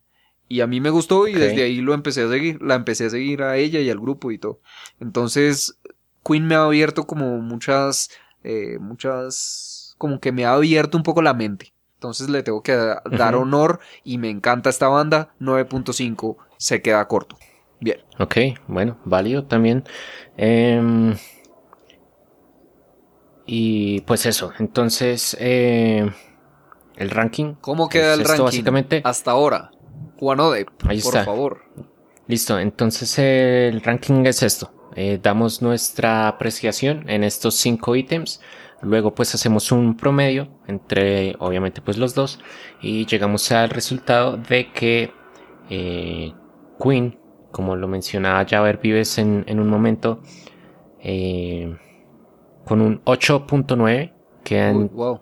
Y 0.49 0.61
a 0.61 0.67
mí 0.67 0.79
me 0.79 0.89
gustó 0.89 1.27
y 1.27 1.33
desde 1.33 1.63
ahí 1.63 1.81
lo 1.81 1.93
empecé 1.93 2.23
a 2.23 2.29
seguir, 2.29 2.61
la 2.61 2.75
empecé 2.75 3.05
a 3.05 3.09
seguir 3.09 3.43
a 3.43 3.57
ella 3.57 3.79
y 3.81 3.89
al 3.89 3.99
grupo 3.99 4.31
y 4.31 4.37
todo. 4.37 4.61
Entonces, 4.99 5.77
Queen 6.23 6.47
me 6.47 6.55
ha 6.55 6.63
abierto 6.63 7.05
como 7.05 7.37
muchas, 7.39 8.09
eh, 8.43 8.77
muchas, 8.79 9.95
como 9.97 10.19
que 10.19 10.31
me 10.31 10.45
ha 10.45 10.53
abierto 10.53 10.97
un 10.97 11.03
poco 11.03 11.21
la 11.21 11.33
mente. 11.33 11.73
Entonces 11.95 12.29
le 12.29 12.43
tengo 12.43 12.61
que 12.63 12.73
da- 12.75 13.01
dar 13.11 13.35
honor 13.35 13.79
y 14.03 14.19
me 14.19 14.29
encanta 14.29 14.69
esta 14.69 14.87
banda. 14.87 15.33
9.5 15.39 16.37
se 16.57 16.81
queda 16.81 17.05
corto. 17.07 17.37
Bien. 17.79 17.99
Ok, 18.19 18.37
bueno, 18.67 18.97
válido 19.03 19.43
también. 19.45 19.83
Em, 20.37 21.15
y 23.45 24.01
pues 24.01 24.25
eso, 24.25 24.51
entonces 24.59 25.35
eh, 25.39 26.09
el 26.97 27.09
ranking. 27.09 27.55
¿Cómo 27.61 27.87
queda 27.89 28.13
el 28.13 28.23
ranking? 28.25 28.43
básicamente. 28.43 29.01
Hasta 29.03 29.31
ahora. 29.31 29.71
Ahí 30.87 31.01
por 31.01 31.13
está. 31.13 31.25
favor. 31.25 31.61
Listo, 32.27 32.59
entonces 32.59 33.17
el 33.19 33.81
ranking 33.81 34.25
es 34.25 34.43
esto. 34.43 34.71
Eh, 34.95 35.19
damos 35.21 35.61
nuestra 35.61 36.27
apreciación 36.27 37.09
en 37.09 37.23
estos 37.23 37.55
cinco 37.55 37.95
ítems. 37.95 38.41
Luego 38.81 39.13
pues 39.15 39.33
hacemos 39.33 39.71
un 39.71 39.97
promedio 39.97 40.47
entre 40.67 41.35
obviamente 41.39 41.81
pues 41.81 41.97
los 41.97 42.15
dos. 42.15 42.39
Y 42.81 43.05
llegamos 43.05 43.51
al 43.51 43.69
resultado 43.69 44.37
de 44.37 44.71
que 44.71 45.11
eh, 45.69 46.33
Queen, 46.81 47.19
como 47.51 47.75
lo 47.75 47.87
mencionaba 47.87 48.45
Javer 48.47 48.77
Vives 48.77 49.17
en, 49.17 49.43
en 49.47 49.59
un 49.59 49.67
momento, 49.67 50.19
eh, 50.99 51.75
con 52.65 52.81
un 52.81 53.03
8.9 53.05 54.13
queda 54.43 54.71
Uy, 54.71 54.81
en 54.81 54.95
wow. 54.95 55.21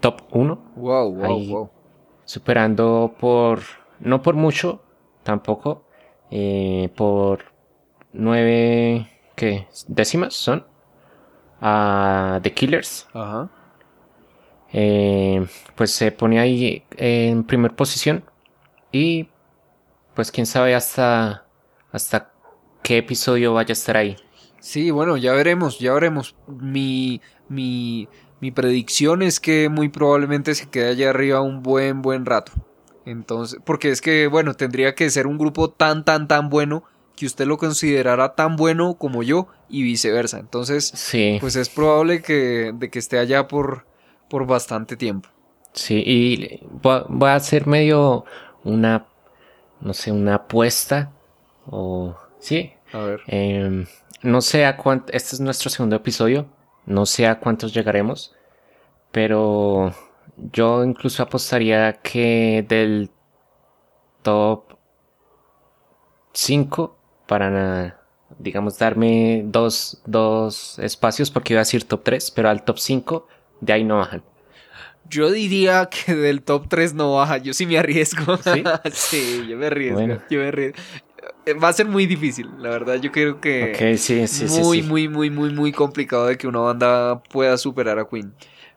top 0.00 0.22
1. 0.32 0.72
Wow, 0.76 1.14
wow, 1.14 1.46
wow. 1.46 1.70
superando 2.24 3.14
por, 3.18 3.60
no 4.00 4.22
por 4.22 4.34
mucho, 4.34 4.82
tampoco, 5.22 5.84
eh, 6.30 6.90
por 6.96 7.44
nueve, 8.12 9.08
¿qué? 9.36 9.66
Décimas 9.88 10.34
son, 10.34 10.66
a 11.60 12.40
The 12.42 12.52
Killers. 12.52 13.08
Ajá. 13.12 13.50
Eh, 14.72 15.46
pues 15.76 15.92
se 15.92 16.10
pone 16.10 16.40
ahí 16.40 16.84
en 16.96 17.44
primer 17.44 17.76
posición 17.76 18.24
y 18.90 19.28
pues 20.14 20.32
quién 20.32 20.46
sabe 20.46 20.74
hasta, 20.74 21.46
hasta 21.92 22.32
qué 22.82 22.98
episodio 22.98 23.54
vaya 23.54 23.70
a 23.70 23.72
estar 23.72 23.96
ahí. 23.96 24.16
Sí, 24.58 24.90
bueno, 24.90 25.16
ya 25.16 25.32
veremos, 25.32 25.78
ya 25.78 25.92
veremos. 25.92 26.34
Mi, 26.48 27.20
mi, 27.48 28.08
mi 28.08 28.08
mi 28.44 28.50
predicción 28.50 29.22
es 29.22 29.40
que 29.40 29.70
muy 29.70 29.88
probablemente 29.88 30.54
se 30.54 30.68
quede 30.68 30.90
allá 30.90 31.08
arriba 31.08 31.40
un 31.40 31.62
buen, 31.62 32.02
buen 32.02 32.26
rato. 32.26 32.52
Entonces, 33.06 33.60
porque 33.64 33.90
es 33.90 34.00
que, 34.00 34.26
bueno, 34.26 34.54
tendría 34.54 34.94
que 34.94 35.10
ser 35.10 35.26
un 35.26 35.38
grupo 35.38 35.70
tan, 35.70 36.04
tan, 36.04 36.28
tan 36.28 36.48
bueno 36.48 36.84
que 37.16 37.26
usted 37.26 37.46
lo 37.46 37.58
considerara 37.58 38.34
tan 38.34 38.56
bueno 38.56 38.94
como 38.94 39.22
yo 39.22 39.48
y 39.68 39.82
viceversa. 39.82 40.38
Entonces, 40.38 40.90
Sí, 40.94 41.38
pues 41.40 41.56
es 41.56 41.68
probable 41.68 42.22
que, 42.22 42.72
de 42.74 42.90
que 42.90 42.98
esté 42.98 43.18
allá 43.18 43.46
por, 43.46 43.86
por 44.28 44.46
bastante 44.46 44.96
tiempo. 44.96 45.28
sí, 45.72 46.02
y 46.06 46.60
voy 46.82 47.28
a, 47.28 47.34
hacer 47.34 47.66
medio 47.66 48.24
una, 48.64 49.06
no 49.80 49.94
sé, 49.94 50.10
una 50.12 50.36
apuesta, 50.36 51.12
o 51.66 52.16
sí, 52.38 52.72
A 52.92 52.98
ver. 52.98 53.20
Em, 53.26 53.86
no 54.22 54.40
sé 54.40 54.64
a 54.66 54.76
cuánto, 54.76 55.12
este 55.12 55.36
es 55.36 55.40
nuestro 55.40 55.70
segundo 55.70 55.96
episodio, 55.96 56.46
no 56.86 57.06
sé 57.06 57.26
a 57.26 57.38
cuántos 57.38 57.74
llegaremos, 57.74 58.34
pero 59.12 59.94
yo 60.36 60.84
incluso 60.84 61.22
apostaría 61.22 61.92
que 62.02 62.64
del 62.68 63.10
top 64.22 64.74
5 66.32 66.96
para, 67.26 68.00
digamos, 68.38 68.78
darme 68.78 69.42
dos, 69.46 70.02
dos 70.06 70.78
espacios, 70.78 71.30
porque 71.30 71.54
iba 71.54 71.60
a 71.60 71.64
decir 71.64 71.84
top 71.84 72.02
3, 72.04 72.30
pero 72.32 72.48
al 72.48 72.64
top 72.64 72.78
5 72.78 73.26
de 73.60 73.72
ahí 73.72 73.84
no 73.84 73.98
bajan. 73.98 74.22
Yo 75.08 75.30
diría 75.30 75.88
que 75.90 76.14
del 76.14 76.42
top 76.42 76.66
3 76.68 76.94
no 76.94 77.14
baja, 77.14 77.36
yo 77.38 77.52
sí 77.52 77.66
me 77.66 77.78
arriesgo. 77.78 78.36
¿Sí? 78.42 78.64
Sí, 78.92 79.46
yo 79.48 79.56
me 79.56 79.66
arriesgo, 79.66 79.96
Bueno. 79.96 80.18
yo 80.30 80.40
me 80.40 80.48
arriesgo. 80.48 80.78
Va 81.62 81.68
a 81.68 81.72
ser 81.72 81.86
muy 81.86 82.06
difícil, 82.06 82.48
la 82.58 82.70
verdad, 82.70 82.96
yo 82.96 83.10
creo 83.10 83.40
que 83.40 83.72
Ok, 83.74 83.98
sí, 83.98 84.26
sí, 84.26 84.48
sí. 84.48 84.60
muy, 84.60 84.82
sí. 84.82 84.88
muy, 84.88 85.08
muy, 85.08 85.30
muy, 85.30 85.50
muy 85.52 85.72
complicado 85.72 86.26
de 86.26 86.36
que 86.36 86.46
una 86.46 86.60
banda 86.60 87.22
pueda 87.24 87.56
superar 87.56 87.98
a 87.98 88.06
Queen. 88.08 88.34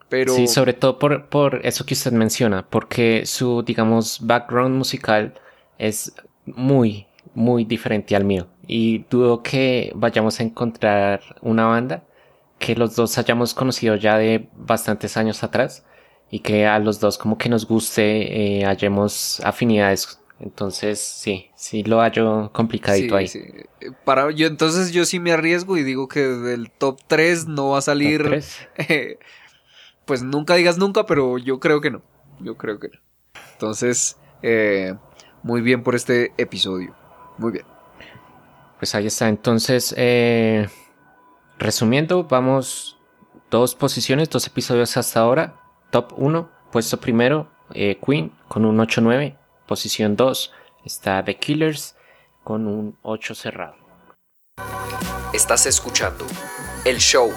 Pero 0.10 0.34
Sí, 0.34 0.48
sobre 0.48 0.74
todo 0.74 1.00
por, 1.00 1.28
por 1.28 1.66
eso 1.66 1.86
que 1.86 1.94
usted 1.94 2.12
menciona, 2.12 2.66
porque 2.70 3.26
su, 3.26 3.64
digamos, 3.64 4.20
background 4.26 4.76
musical 4.76 5.34
es 5.78 6.14
muy, 6.46 7.08
muy 7.34 7.66
diferente 7.66 8.16
al 8.16 8.24
mío. 8.24 8.48
Y 8.68 9.06
dudo 9.10 9.44
que 9.44 9.92
vayamos 9.96 10.40
a 10.40 10.44
encontrar 10.44 11.22
una 11.42 11.66
banda 11.66 12.04
que 12.60 12.76
los 12.76 12.96
dos 12.96 13.18
hayamos 13.18 13.54
conocido 13.54 13.96
ya 13.96 14.18
de 14.18 14.50
bastantes 14.56 15.18
años 15.18 15.44
atrás 15.44 15.86
y 16.30 16.40
que 16.40 16.66
a 16.66 16.80
los 16.80 17.00
dos 17.00 17.18
como 17.18 17.38
que 17.38 17.50
nos 17.50 17.68
guste, 17.68 18.60
eh, 18.60 18.66
hallemos 18.66 19.40
afinidades. 19.42 20.20
Entonces, 20.40 21.00
sí, 21.00 21.50
sí 21.56 21.84
lo 21.84 22.00
hallo 22.00 22.52
complicadito 22.54 23.18
sí, 23.18 23.20
ahí. 23.20 23.28
sí. 23.28 23.42
Para, 24.06 24.30
yo, 24.32 24.48
entonces 24.48 24.92
yo 24.92 25.06
sí 25.06 25.20
me 25.20 25.32
arriesgo 25.32 25.78
y 25.78 25.84
digo 25.84 26.08
que 26.08 26.20
del 26.20 26.70
top 26.70 27.00
3 27.08 27.48
no 27.48 27.70
va 27.70 27.80
a 27.80 27.82
salir. 27.82 28.42
eh, 28.78 29.18
pues 30.08 30.24
nunca 30.24 30.56
digas 30.56 30.80
nunca, 30.80 31.06
pero 31.06 31.38
yo 31.38 31.60
creo 31.60 31.82
que 31.82 31.92
no. 31.92 32.02
Yo 32.40 32.58
creo 32.58 32.80
que 32.80 32.88
no. 32.88 33.00
Entonces, 33.54 34.18
eh, 34.42 34.96
muy 35.44 35.62
bien 35.62 35.84
por 35.84 35.94
este 35.94 36.34
episodio. 36.38 36.96
Muy 37.38 37.52
bien. 37.52 37.66
Pues 38.80 38.96
ahí 38.96 39.06
está. 39.06 39.28
Entonces, 39.28 39.94
eh, 39.98 40.70
resumiendo, 41.60 42.24
vamos 42.24 42.98
dos 43.52 43.76
posiciones, 43.76 44.30
dos 44.30 44.48
episodios 44.48 44.96
hasta 44.98 45.20
ahora. 45.20 45.62
Top 45.92 46.14
1, 46.16 46.50
puesto 46.72 46.98
primero, 46.98 47.52
eh, 47.74 48.00
Queen 48.04 48.32
con 48.48 48.66
un 48.66 48.78
8-9. 48.78 49.38
Posición 49.68 50.16
2 50.16 50.54
está 50.86 51.24
The 51.24 51.38
Killers 51.38 51.96
con 52.44 52.68
un 52.68 52.98
8 53.02 53.36
cerrado. 53.36 53.76
Estás 55.34 55.66
escuchando 55.66 56.26
el 56.86 56.98
show 57.00 57.30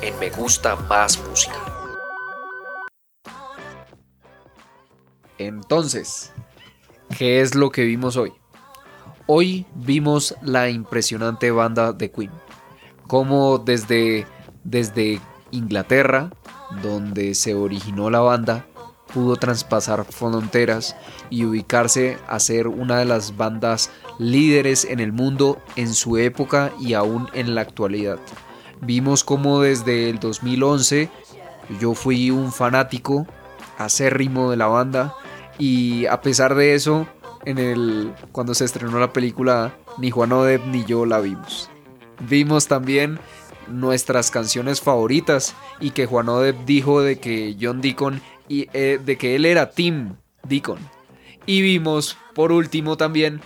en 0.00 0.18
Me 0.18 0.30
Gusta 0.30 0.76
Más 0.76 1.22
Música. 1.28 1.73
Entonces, 5.38 6.32
¿qué 7.18 7.40
es 7.40 7.54
lo 7.54 7.70
que 7.70 7.84
vimos 7.84 8.16
hoy? 8.16 8.32
Hoy 9.26 9.66
vimos 9.74 10.36
la 10.42 10.68
impresionante 10.68 11.50
banda 11.50 11.92
de 11.92 12.10
Queen. 12.10 12.30
Como 13.06 13.58
desde, 13.58 14.26
desde 14.62 15.20
Inglaterra, 15.50 16.30
donde 16.82 17.34
se 17.34 17.54
originó 17.54 18.10
la 18.10 18.20
banda, 18.20 18.66
pudo 19.12 19.36
traspasar 19.36 20.04
fronteras 20.04 20.96
y 21.30 21.44
ubicarse 21.44 22.18
a 22.26 22.38
ser 22.40 22.68
una 22.68 22.98
de 22.98 23.04
las 23.04 23.36
bandas 23.36 23.90
líderes 24.18 24.84
en 24.84 25.00
el 25.00 25.12
mundo 25.12 25.60
en 25.76 25.94
su 25.94 26.16
época 26.16 26.72
y 26.80 26.94
aún 26.94 27.28
en 27.32 27.54
la 27.54 27.60
actualidad. 27.60 28.18
Vimos 28.80 29.24
como 29.24 29.60
desde 29.60 30.10
el 30.10 30.18
2011 30.18 31.08
yo 31.80 31.94
fui 31.94 32.30
un 32.30 32.52
fanático 32.52 33.26
acérrimo 33.78 34.50
de 34.50 34.56
la 34.56 34.66
banda 34.66 35.14
y 35.58 36.06
a 36.06 36.20
pesar 36.20 36.54
de 36.54 36.74
eso, 36.74 37.06
en 37.44 37.58
el 37.58 38.12
cuando 38.32 38.54
se 38.54 38.64
estrenó 38.64 38.98
la 38.98 39.12
película 39.12 39.76
ni 39.98 40.10
Juan 40.10 40.32
Odeb 40.32 40.64
ni 40.66 40.84
yo 40.84 41.06
la 41.06 41.20
vimos. 41.20 41.70
Vimos 42.20 42.68
también 42.68 43.18
nuestras 43.68 44.30
canciones 44.30 44.80
favoritas 44.80 45.54
y 45.80 45.90
que 45.90 46.06
Juan 46.06 46.28
Odeb 46.28 46.64
dijo 46.64 47.02
de 47.02 47.18
que 47.18 47.56
John 47.60 47.80
Deacon 47.80 48.20
y 48.48 48.68
eh, 48.72 49.00
de 49.02 49.16
que 49.16 49.36
él 49.36 49.44
era 49.44 49.70
Tim 49.70 50.16
Deacon. 50.42 50.78
Y 51.46 51.62
vimos 51.62 52.16
por 52.34 52.52
último 52.52 52.96
también 52.96 53.40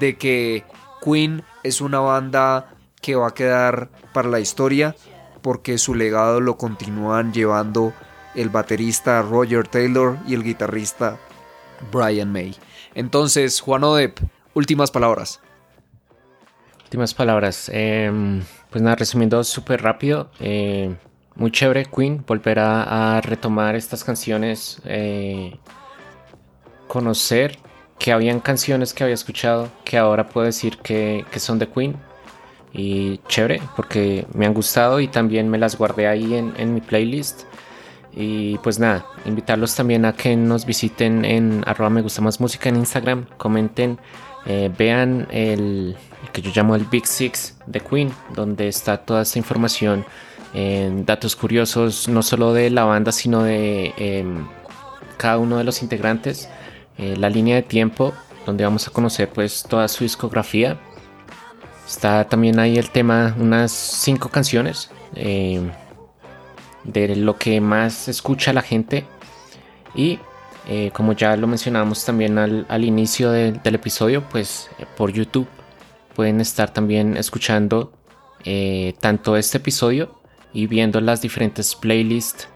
de 0.00 0.16
que 0.16 0.64
Queen 1.02 1.42
es 1.62 1.80
una 1.80 2.00
banda 2.00 2.74
que 3.00 3.14
va 3.14 3.28
a 3.28 3.34
quedar 3.34 3.90
para 4.12 4.28
la 4.28 4.40
historia 4.40 4.96
porque 5.42 5.78
su 5.78 5.94
legado 5.94 6.40
lo 6.40 6.56
continúan 6.56 7.32
llevando 7.32 7.92
el 8.34 8.50
baterista 8.50 9.22
Roger 9.22 9.68
Taylor 9.68 10.18
y 10.26 10.34
el 10.34 10.42
guitarrista 10.42 11.18
Brian 11.90 12.32
May. 12.32 12.54
Entonces, 12.94 13.60
Juan 13.60 13.84
Odep, 13.84 14.18
últimas 14.54 14.90
palabras. 14.90 15.40
Últimas 16.84 17.14
palabras. 17.14 17.70
Em, 17.72 18.42
pues 18.70 18.82
nada, 18.82 18.96
resumiendo 18.96 19.42
súper 19.44 19.82
rápido. 19.82 20.30
eh, 20.40 20.94
muy 21.34 21.50
chévere 21.50 21.84
Queen 21.84 22.24
volver 22.26 22.58
a, 22.58 23.20
retomar 23.22 23.74
estas 23.76 24.02
canciones. 24.04 24.80
eh, 24.84 25.58
conocer 26.88 27.58
que 27.98 28.12
habían 28.12 28.40
canciones 28.40 28.94
que 28.94 29.02
había 29.02 29.14
escuchado 29.14 29.68
que 29.84 29.98
ahora 29.98 30.28
puedo 30.28 30.46
decir 30.46 30.78
que, 30.78 31.24
son 31.36 31.58
de 31.58 31.68
Queen. 31.68 31.96
Y 32.72 33.18
chévere, 33.28 33.60
porque 33.74 34.26
me 34.34 34.46
han 34.46 34.54
gustado 34.54 35.00
y 35.00 35.08
también 35.08 35.48
me 35.48 35.58
las 35.58 35.76
guardé 35.78 36.06
ahí 36.08 36.34
en 36.34 36.74
mi 36.74 36.80
playlist. 36.80 37.44
Y 38.16 38.56
pues 38.58 38.78
nada, 38.78 39.04
invitarlos 39.26 39.74
también 39.74 40.06
a 40.06 40.14
que 40.14 40.34
nos 40.36 40.64
visiten 40.64 41.26
en 41.26 41.62
arroba 41.66 41.90
me 41.90 42.00
gusta 42.00 42.22
más 42.22 42.40
música 42.40 42.70
en 42.70 42.76
Instagram, 42.76 43.26
comenten, 43.36 43.98
eh, 44.46 44.72
vean 44.76 45.28
el, 45.30 45.96
que 46.32 46.40
yo 46.40 46.50
llamo 46.54 46.74
el 46.76 46.86
Big 46.86 47.06
Six 47.06 47.58
de 47.66 47.80
Queen, 47.80 48.10
donde 48.34 48.68
está 48.68 48.96
toda 48.96 49.20
esta 49.20 49.38
información, 49.38 50.06
en 50.54 51.04
datos 51.04 51.36
curiosos, 51.36 52.08
no 52.08 52.22
solo 52.22 52.54
de 52.54 52.70
la 52.70 52.84
banda, 52.84 53.12
sino 53.12 53.42
de 53.42 53.92
em, 53.98 54.46
cada 55.18 55.36
uno 55.36 55.58
de 55.58 55.64
los 55.64 55.82
integrantes, 55.82 56.48
eh, 56.96 57.16
la 57.18 57.28
línea 57.28 57.56
de 57.56 57.62
tiempo, 57.62 58.14
donde 58.46 58.64
vamos 58.64 58.88
a 58.88 58.92
conocer 58.92 59.28
pues 59.28 59.62
toda 59.62 59.88
su 59.88 60.04
discografía. 60.04 60.78
Está 61.86 62.26
también 62.26 62.58
ahí 62.58 62.78
el 62.78 62.88
tema, 62.88 63.36
unas 63.38 63.72
cinco 63.72 64.30
canciones. 64.30 64.90
De 66.86 67.16
lo 67.16 67.36
que 67.36 67.60
más 67.60 68.08
escucha 68.08 68.52
la 68.52 68.62
gente. 68.62 69.04
Y 69.94 70.18
eh, 70.68 70.90
como 70.92 71.12
ya 71.12 71.36
lo 71.36 71.46
mencionamos 71.46 72.04
también 72.04 72.38
al, 72.38 72.66
al 72.68 72.84
inicio 72.84 73.30
de- 73.30 73.52
del 73.52 73.74
episodio 73.76 74.24
pues 74.28 74.68
eh, 74.78 74.86
por 74.96 75.12
YouTube 75.12 75.46
pueden 76.14 76.40
estar 76.40 76.72
también 76.72 77.16
escuchando 77.16 77.92
eh, 78.44 78.94
tanto 79.00 79.36
este 79.36 79.58
episodio 79.58 80.18
y 80.52 80.66
viendo 80.66 81.00
las 81.00 81.20
diferentes 81.22 81.74
playlists 81.76 82.48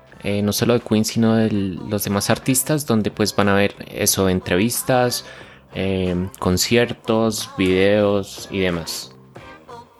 no 0.42 0.52
solo 0.52 0.74
de 0.74 0.80
Queen 0.80 1.04
sino 1.06 1.36
de 1.36 1.50
los 1.50 2.04
demás 2.04 2.28
artistas 2.28 2.84
donde 2.84 3.10
pues 3.10 3.34
van 3.34 3.48
a 3.48 3.54
ver 3.54 3.74
eso 3.90 4.28
entrevistas 4.28 5.24
conciertos 6.38 7.50
videos 7.56 8.48
y 8.50 8.60
demás. 8.60 9.14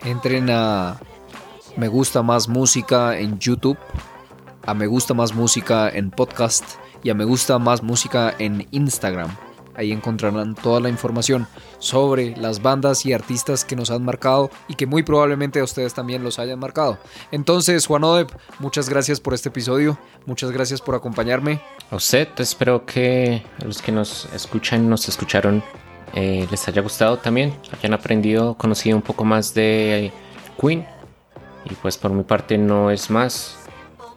Entren 0.04 0.48
a 0.50 0.98
Me 1.76 1.88
Gusta 1.88 2.22
Más 2.22 2.48
Música 2.48 3.18
en 3.18 3.38
YouTube, 3.38 3.78
a 4.64 4.74
Me 4.74 4.86
Gusta 4.86 5.14
Más 5.14 5.34
Música 5.34 5.88
en 5.88 6.10
podcast 6.10 6.64
y 7.02 7.10
a 7.10 7.14
Me 7.14 7.24
Gusta 7.24 7.58
Más 7.58 7.82
Música 7.82 8.34
en 8.38 8.66
Instagram. 8.70 9.30
Ahí 9.74 9.92
encontrarán 9.92 10.54
toda 10.54 10.80
la 10.80 10.88
información 10.88 11.46
sobre 11.78 12.36
las 12.36 12.60
bandas 12.60 13.06
y 13.06 13.12
artistas 13.12 13.64
que 13.64 13.76
nos 13.76 13.90
han 13.90 14.04
marcado 14.04 14.50
y 14.68 14.74
que 14.74 14.86
muy 14.86 15.02
probablemente 15.02 15.60
a 15.60 15.64
ustedes 15.64 15.94
también 15.94 16.22
los 16.22 16.38
hayan 16.38 16.58
marcado. 16.58 16.98
Entonces, 17.30 17.86
Juan 17.86 18.04
Odep, 18.04 18.30
muchas 18.58 18.88
gracias 18.88 19.20
por 19.20 19.32
este 19.32 19.48
episodio, 19.48 19.98
muchas 20.26 20.50
gracias 20.50 20.82
por 20.82 20.94
acompañarme. 20.94 21.62
A 21.90 21.96
usted, 21.96 22.28
espero 22.38 22.84
que 22.84 23.42
a 23.60 23.64
los 23.64 23.80
que 23.80 23.92
nos 23.92 24.26
escuchan, 24.34 24.90
nos 24.90 25.08
escucharon, 25.08 25.62
eh, 26.14 26.46
les 26.50 26.68
haya 26.68 26.82
gustado 26.82 27.18
también, 27.18 27.54
hayan 27.72 27.94
aprendido, 27.94 28.54
conocido 28.54 28.96
un 28.96 29.02
poco 29.02 29.24
más 29.24 29.54
de 29.54 30.12
Queen. 30.60 30.86
Y 31.64 31.74
pues 31.74 31.96
por 31.96 32.10
mi 32.10 32.22
parte 32.22 32.58
no 32.58 32.90
es 32.90 33.10
más. 33.10 33.59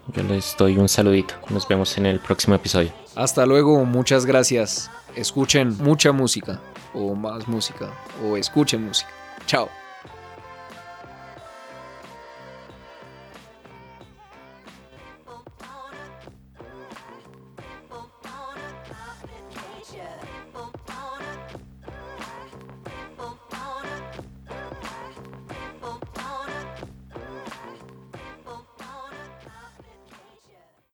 Yo 0.08 0.24
les 0.24 0.56
doy 0.58 0.78
un 0.78 0.90
saludito. 0.90 1.36
Nos 1.50 1.68
vemos 1.68 1.98
en 1.98 2.06
el 2.06 2.20
próximo 2.20 2.56
episodio. 2.56 2.92
Hasta 3.16 3.46
luego, 3.46 3.86
muchas 3.86 4.26
gracias. 4.26 4.92
Escuchen 5.16 5.78
mucha 5.78 6.12
música, 6.12 6.60
o 6.94 7.16
más 7.16 7.48
música, 7.48 7.92
o 8.24 8.36
escuchen 8.36 8.86
música. 8.86 9.10
Chao. 9.46 9.70